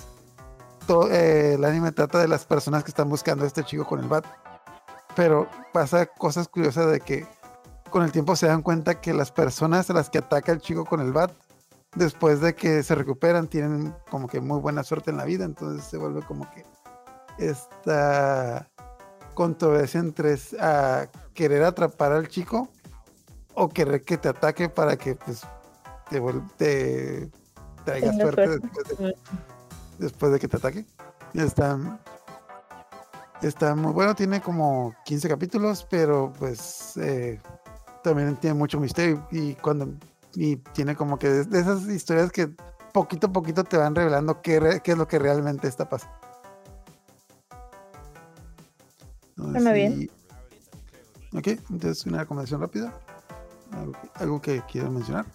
todo, 0.86 1.12
eh, 1.12 1.56
el 1.56 1.66
anime 1.66 1.92
trata 1.92 2.20
de 2.20 2.28
las 2.28 2.46
personas 2.46 2.84
que 2.84 2.92
están 2.92 3.10
buscando 3.10 3.44
a 3.44 3.48
este 3.48 3.64
chico 3.64 3.86
con 3.86 4.00
el 4.00 4.08
bat. 4.08 4.26
Pero 5.16 5.50
pasa 5.74 6.06
cosas 6.06 6.48
curiosas 6.48 6.92
de 6.92 7.00
que 7.00 7.28
con 7.90 8.04
el 8.04 8.12
tiempo 8.12 8.36
se 8.36 8.48
dan 8.48 8.62
cuenta 8.62 9.02
que 9.02 9.14
las 9.14 9.32
personas 9.32 9.90
a 9.90 9.94
las 9.94 10.10
que 10.10 10.20
ataca 10.20 10.52
el 10.52 10.60
chico 10.60 10.86
con 10.86 11.02
el 11.02 11.12
bat, 11.12 11.32
después 11.96 12.42
de 12.42 12.56
que 12.56 12.84
se 12.84 12.96
recuperan, 12.96 13.48
tienen 13.48 13.96
como 14.10 14.28
que 14.28 14.42
muy 14.42 14.60
buena 14.60 14.84
suerte 14.84 15.12
en 15.12 15.18
la 15.18 15.26
vida, 15.26 15.46
entonces 15.46 15.84
se 15.84 15.98
vuelve 15.98 16.22
como 16.22 16.50
que 16.52 16.66
esta 17.38 18.70
controversia 19.34 20.00
entre 20.00 20.36
a 20.60 21.08
querer 21.34 21.64
atrapar 21.64 22.12
al 22.12 22.28
chico 22.28 22.70
o 23.54 23.70
querer 23.70 24.04
que 24.04 24.18
te 24.18 24.30
ataque 24.30 24.70
para 24.70 24.98
que 24.98 25.16
pues 25.16 25.42
te, 26.10 26.20
te 26.58 27.32
traiga 27.86 28.12
Tenga 28.12 28.24
suerte. 28.24 28.48
Después, 28.48 28.98
de, 28.98 29.16
después 30.00 30.32
de 30.32 30.40
que 30.40 30.48
te 30.48 30.58
ataque. 30.58 30.86
Está, 31.34 32.00
está 33.42 33.76
muy 33.76 33.94
bueno, 33.94 34.16
tiene 34.16 34.42
como 34.42 34.96
15 35.06 35.30
capítulos, 35.30 35.86
pero 35.90 36.34
pues 36.38 36.98
eh, 36.98 37.40
también 38.08 38.36
tiene 38.38 38.54
mucho 38.56 38.80
misterio 38.80 39.28
y 39.32 39.54
cuando 39.56 39.88
y 40.36 40.58
tiene 40.58 40.96
como 40.96 41.18
que 41.18 41.30
de, 41.30 41.44
de 41.46 41.60
esas 41.60 41.88
historias 41.88 42.32
que 42.32 42.50
poquito 42.94 43.28
a 43.28 43.32
poquito 43.34 43.64
te 43.64 43.78
van 43.78 43.96
revelando 43.96 44.42
qué, 44.42 44.60
re- 44.60 44.82
qué 44.82 44.92
es 44.92 44.98
lo 44.98 45.08
que 45.08 45.20
realmente 45.20 45.68
está 45.68 45.88
pasando. 45.90 46.16
Suena 49.36 49.72
bien. 49.72 50.10
Ok, 51.36 51.48
entonces 51.70 52.06
una 52.06 52.20
recomendación 52.20 52.62
rápida. 52.62 52.94
Algo 53.72 53.92
que, 53.94 54.10
algo 54.16 54.42
que 54.42 54.62
quieras 54.72 54.92
mencionar. 54.92 55.26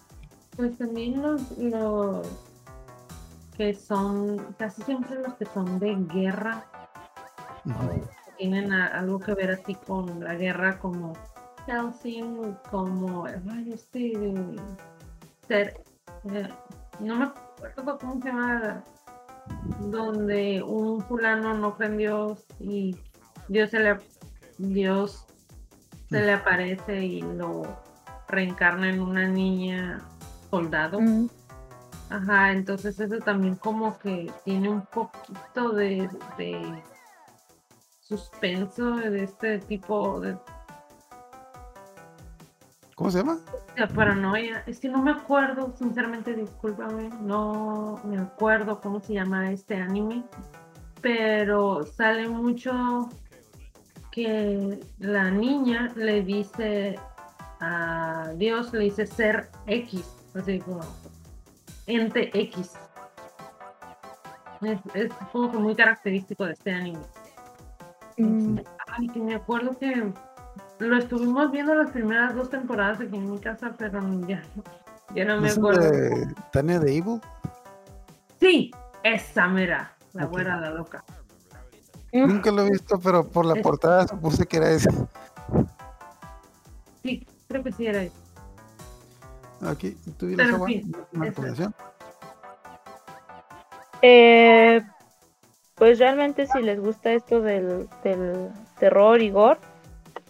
Pues 0.55 0.77
también 0.77 1.21
los, 1.21 1.57
los 1.57 2.27
que 3.57 3.73
son, 3.73 4.53
casi 4.57 4.81
siempre 4.83 5.19
los 5.19 5.33
que 5.35 5.45
son 5.45 5.79
de 5.79 5.95
guerra, 6.13 6.65
tienen 8.37 8.71
a- 8.73 8.87
algo 8.87 9.19
que 9.19 9.33
ver 9.35 9.51
así 9.51 9.75
con 9.75 10.23
la 10.23 10.33
guerra, 10.35 10.79
como 10.79 11.13
Helsing, 11.65 12.55
como 12.69 13.25
ay, 13.25 13.73
este 13.73 14.13
ser, 15.47 15.81
eh, 16.31 16.49
no 16.99 17.15
me 17.15 17.25
acuerdo 17.25 17.97
cómo 17.97 18.21
se 18.21 18.27
llama, 18.27 18.83
donde 19.79 20.61
un 20.63 21.01
fulano 21.01 21.53
no 21.53 21.75
cree 21.75 21.89
en 21.89 21.97
Dios 21.97 22.45
y 22.59 22.95
Dios 23.47 23.69
se 23.69 23.79
le 23.79 23.99
Dios 24.57 25.25
se 26.09 26.21
le 26.21 26.33
aparece 26.33 27.03
y 27.03 27.21
lo 27.21 27.63
reencarna 28.27 28.89
en 28.89 29.01
una 29.01 29.27
niña 29.27 29.99
soldado. 30.49 31.01
Mm, 31.01 31.27
Ajá, 32.13 32.51
entonces 32.51 32.99
eso 32.99 33.17
también 33.19 33.55
como 33.55 33.97
que 33.97 34.31
tiene 34.45 34.69
un 34.69 34.85
poquito 34.85 35.69
de, 35.69 36.07
de 36.37 36.83
suspenso 38.01 38.97
de 38.97 39.23
este 39.23 39.57
tipo 39.57 40.19
de, 40.19 40.37
¿Cómo 43.03 43.11
se 43.11 43.17
llama? 43.17 43.37
de 43.75 43.87
paranoia. 43.87 44.63
Es 44.65 44.79
que 44.79 44.87
no 44.87 45.01
me 45.01 45.11
acuerdo, 45.11 45.75
sinceramente, 45.77 46.33
discúlpame, 46.33 47.09
no 47.19 47.99
me 48.05 48.17
acuerdo 48.17 48.79
cómo 48.79 49.01
se 49.01 49.15
llama 49.15 49.51
este 49.51 49.75
anime, 49.75 50.23
pero 51.01 51.83
sale 51.85 52.29
mucho 52.29 53.09
que 54.09 54.79
la 54.99 55.29
niña 55.31 55.91
le 55.97 56.21
dice 56.21 56.97
a 57.59 58.31
Dios, 58.37 58.71
le 58.71 58.85
dice 58.85 59.05
ser 59.05 59.49
X, 59.67 60.09
así 60.33 60.59
como 60.59 60.79
ente 61.87 62.31
X. 62.39 62.71
Es, 64.61 64.79
es 64.93 65.11
como 65.33 65.51
que 65.51 65.57
muy 65.57 65.75
característico 65.75 66.45
de 66.45 66.53
este 66.53 66.71
anime. 66.71 67.01
mm, 68.17 68.59
Ay, 68.87 69.07
que 69.09 69.19
me 69.19 69.35
acuerdo 69.35 69.77
que 69.77 70.13
lo 70.87 70.97
estuvimos 70.97 71.51
viendo 71.51 71.75
las 71.75 71.91
primeras 71.91 72.35
dos 72.35 72.49
temporadas 72.49 72.99
aquí 73.01 73.15
en 73.15 73.31
mi 73.31 73.39
casa, 73.39 73.73
pero 73.77 74.01
ya, 74.27 74.41
ya 75.15 75.25
no 75.25 75.35
¿No 75.35 75.41
me 75.41 75.49
acuerdo. 75.51 75.81
de 75.91 76.33
Tania 76.51 76.79
de 76.79 76.97
Evil? 76.97 77.21
Sí, 78.39 78.71
esa 79.03 79.47
mera, 79.47 79.95
la 80.13 80.25
Ok. 80.25 80.31
güera 80.31 80.59
la 80.59 80.69
loca. 80.71 81.03
Nunca 82.11 82.51
lo 82.51 82.61
he 82.63 82.69
visto, 82.71 82.99
pero 82.99 83.27
por 83.27 83.45
la 83.45 83.55
Es- 83.55 83.61
portada 83.63 84.07
supuse 84.07 84.45
que 84.45 84.57
era 84.57 84.69
ese. 84.71 84.89
Sí, 87.01 87.25
creo 87.47 87.63
que 87.63 87.71
sí 87.71 87.87
era 87.87 88.03
esa. 88.03 88.15
Aquí, 89.69 89.97
¿tú 90.17 90.27
y 90.27 90.35
Pero 90.35 90.57
la 90.57 90.65
sí, 90.67 90.91
¿Una 91.13 91.25
recomendación? 91.25 91.73
Eh, 94.01 94.81
pues 95.75 95.99
realmente 95.99 96.45
si 96.47 96.61
les 96.61 96.79
gusta 96.79 97.13
esto 97.13 97.41
del, 97.41 97.87
del 98.03 98.49
terror 98.79 99.21
y 99.21 99.29
gore 99.29 99.59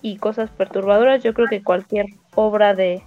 y 0.04 0.18
cosas 0.18 0.52
perturbadoras, 0.52 1.24
yo 1.24 1.34
creo 1.34 1.48
que 1.48 1.64
cualquier 1.64 2.06
obra 2.36 2.76
de 2.76 3.02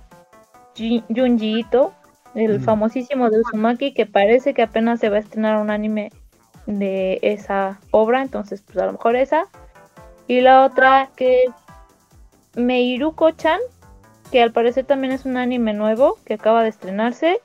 Ji- 0.75 1.05
Junji 1.15 1.61
Ito, 1.61 1.93
el 2.35 2.59
Mm. 2.59 2.63
famosísimo 2.65 3.31
de 3.31 3.41
Uzumaki, 3.41 3.95
que 3.95 4.07
parece 4.07 4.53
que 4.55 4.63
apenas 4.63 4.99
se 4.99 5.09
va 5.11 5.17
a 5.17 5.21
estrenar 5.21 5.61
un 5.61 5.71
anime 5.71 6.11
de 6.67 7.19
esa 7.23 7.79
obra, 7.93 8.23
entonces 8.23 8.63
pues 8.63 8.79
a 8.79 8.87
lo 8.87 8.93
mejor 8.93 9.15
esa. 9.15 9.47
Y 10.27 10.41
la 10.41 10.65
otra 10.65 11.11
que 11.15 11.45
es 11.45 11.51
Meiruko-chan, 12.57 13.61
que 14.33 14.43
al 14.43 14.53
parecer 14.53 14.85
también 14.87 15.13
es 15.13 15.25
un 15.25 15.37
anime 15.37 15.73
nuevo 15.75 16.19
que 16.25 16.35
acaba 16.35 16.63
de 16.63 16.71
estrenarse 16.71 17.41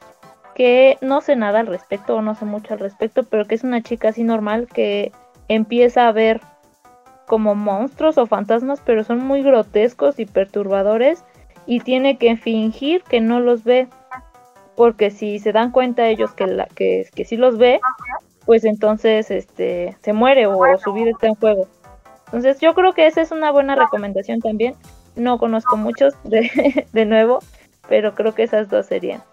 que 0.55 0.97
no 1.01 1.21
sé 1.21 1.35
nada 1.35 1.59
al 1.59 1.67
respecto 1.67 2.15
o 2.15 2.21
no 2.21 2.35
sé 2.35 2.45
mucho 2.45 2.73
al 2.73 2.79
respecto, 2.79 3.23
pero 3.23 3.45
que 3.45 3.55
es 3.55 3.63
una 3.63 3.81
chica 3.81 4.09
así 4.09 4.23
normal 4.23 4.67
que 4.67 5.11
empieza 5.47 6.07
a 6.07 6.11
ver 6.11 6.41
como 7.31 7.55
monstruos 7.55 8.17
o 8.17 8.27
fantasmas, 8.27 8.81
pero 8.83 9.05
son 9.05 9.25
muy 9.25 9.41
grotescos 9.41 10.19
y 10.19 10.25
perturbadores 10.25 11.23
y 11.65 11.79
tiene 11.79 12.17
que 12.17 12.35
fingir 12.35 13.03
que 13.03 13.21
no 13.21 13.39
los 13.39 13.63
ve, 13.63 13.87
porque 14.75 15.11
si 15.11 15.39
se 15.39 15.53
dan 15.53 15.71
cuenta 15.71 16.09
ellos 16.09 16.33
que 16.33 16.45
la 16.45 16.65
que, 16.65 17.07
que 17.15 17.23
sí 17.23 17.37
los 17.37 17.57
ve, 17.57 17.79
pues 18.45 18.65
entonces 18.65 19.31
este 19.31 19.95
se 20.01 20.11
muere 20.11 20.45
o 20.45 20.77
su 20.77 20.91
vida 20.91 21.11
está 21.11 21.27
en 21.27 21.35
juego. 21.35 21.67
Entonces 22.25 22.59
yo 22.59 22.73
creo 22.73 22.91
que 22.91 23.07
esa 23.07 23.21
es 23.21 23.31
una 23.31 23.49
buena 23.49 23.75
recomendación 23.77 24.41
también. 24.41 24.75
No 25.15 25.37
conozco 25.37 25.77
muchos 25.77 26.13
de, 26.25 26.85
de 26.91 27.05
nuevo, 27.05 27.39
pero 27.87 28.13
creo 28.13 28.35
que 28.35 28.43
esas 28.43 28.67
dos 28.67 28.87
serían. 28.87 29.23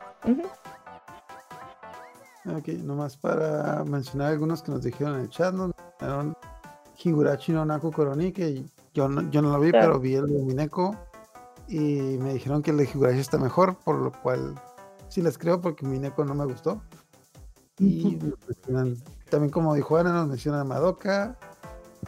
Ok, 2.47 2.69
nomás 2.85 3.17
para 3.17 3.83
mencionar 3.83 4.29
algunos 4.31 4.63
que 4.63 4.71
nos 4.71 4.85
dijeron 4.85 5.17
en 5.17 5.21
el 5.23 5.31
chat, 5.31 5.53
nos 5.53 5.73
Higurashi 7.03 7.53
no 7.53 7.65
Naku 7.65 7.93
Koroni, 7.93 8.33
que 8.33 8.65
yo 8.95 9.09
no, 9.09 9.31
yo 9.31 9.43
no 9.43 9.53
lo 9.53 9.61
vi, 9.61 9.71
pero 9.73 10.01
vi 10.01 10.15
el 10.15 10.27
de 10.27 10.43
Mineko 10.43 10.97
y 11.69 12.19
me 12.19 12.35
dijeron 12.35 12.63
que 12.63 12.71
el 12.71 12.79
de 12.79 12.85
Higurashi 12.85 13.21
está 13.21 13.39
mejor, 13.39 13.77
por 13.79 13.97
lo 13.97 14.13
cual 14.13 14.55
sí 15.09 15.23
les 15.23 15.39
creo 15.39 15.61
porque 15.61 15.87
Mineko 15.87 16.25
no 16.25 16.35
me 16.35 16.45
gustó. 16.45 16.83
Y 17.79 18.19
también 19.31 19.51
como 19.51 19.75
dijo 19.75 19.97
Ana, 19.97 20.13
nos 20.13 20.29
menciona 20.29 20.65
Madoka 20.65 21.37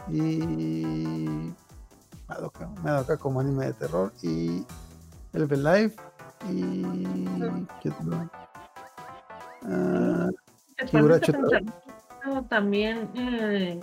y 0.08 1.52
Madoka, 2.28 2.68
Madoka 2.82 3.16
como 3.16 3.40
anime 3.40 3.66
de 3.66 3.72
terror 3.74 4.12
y 4.22 4.64
el 5.32 5.64
Life 5.64 5.96
y 6.48 6.82
¿qué? 7.82 7.92
Uh, 12.26 12.42
también 12.48 13.10
eh, 13.14 13.80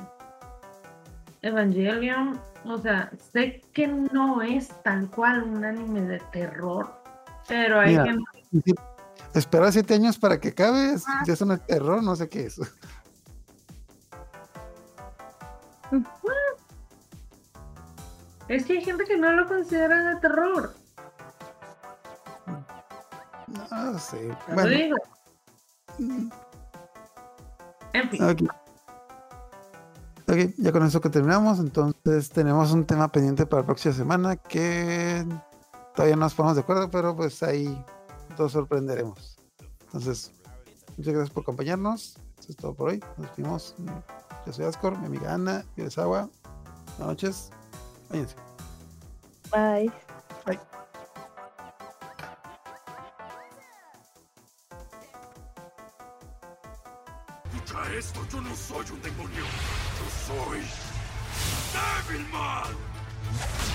Evangelion, 1.48 2.40
o 2.66 2.78
sea, 2.78 3.12
sé 3.34 3.62
que 3.74 3.88
no 3.88 4.42
es 4.42 4.70
tal 4.84 5.10
cual 5.10 5.44
un 5.44 5.64
anime 5.64 6.02
de 6.02 6.20
terror, 6.32 7.02
pero 7.48 7.80
hay 7.80 7.96
que... 7.96 8.18
Esperar 9.34 9.72
siete 9.72 9.94
años 9.94 10.18
para 10.18 10.40
que 10.40 10.50
acabe, 10.50 10.96
ah. 11.08 11.24
no 11.46 11.54
es 11.54 11.66
terror, 11.66 12.02
no 12.04 12.16
sé 12.16 12.30
qué 12.30 12.46
es. 12.46 12.60
Es 18.48 18.66
que 18.66 18.74
hay 18.74 18.84
gente 18.84 19.04
que 19.04 19.18
no 19.18 19.32
lo 19.34 19.48
considera 19.48 20.14
de 20.14 20.22
terror. 20.22 20.74
No 23.48 24.00
sé. 24.00 24.36
Bueno. 24.54 24.96
En 27.94 28.10
fin. 28.10 28.24
Okay. 28.24 28.48
Ok, 30.28 30.54
ya 30.58 30.72
con 30.72 30.84
eso 30.86 31.02
que 31.02 31.10
terminamos, 31.10 31.60
entonces 31.60 32.30
tenemos 32.30 32.72
un 32.72 32.86
tema 32.86 33.12
pendiente 33.12 33.46
para 33.46 33.62
la 33.62 33.66
próxima 33.66 33.94
semana 33.94 34.36
que 34.36 35.26
todavía 35.96 36.16
no 36.16 36.22
nos 36.22 36.34
ponemos 36.34 36.56
de 36.56 36.62
acuerdo, 36.62 36.90
pero 36.92 37.16
pues 37.16 37.42
ahí 37.44 37.84
todos 38.36 38.52
sorprenderemos. 38.52 39.38
Entonces, 39.86 40.32
muchas 40.98 41.14
gracias 41.14 41.30
por 41.32 41.44
acompañarnos. 41.44 42.18
Eso 42.40 42.52
es 42.52 42.56
todo 42.58 42.74
por 42.74 42.90
hoy. 42.90 43.04
Nos 43.18 43.36
vemos. 43.36 43.76
Yo 44.46 44.54
soy 44.54 44.66
Ascor, 44.66 44.98
mi 45.00 45.08
amiga 45.08 45.34
Ana, 45.34 45.66
y 45.76 45.82
Agua. 46.00 46.30
Buenas 46.98 47.08
noches. 47.08 47.50
Váyanse. 48.10 48.36
Bye. 49.52 49.92
Bye. 50.46 50.60
esto, 57.98 58.20
yo 58.32 58.42
no 58.42 58.56
soy 58.56 58.86
un 58.92 59.02
demonio. 59.02 59.44
Yo 59.98 60.06
soy 60.28 60.62
Devilman. 61.74 63.67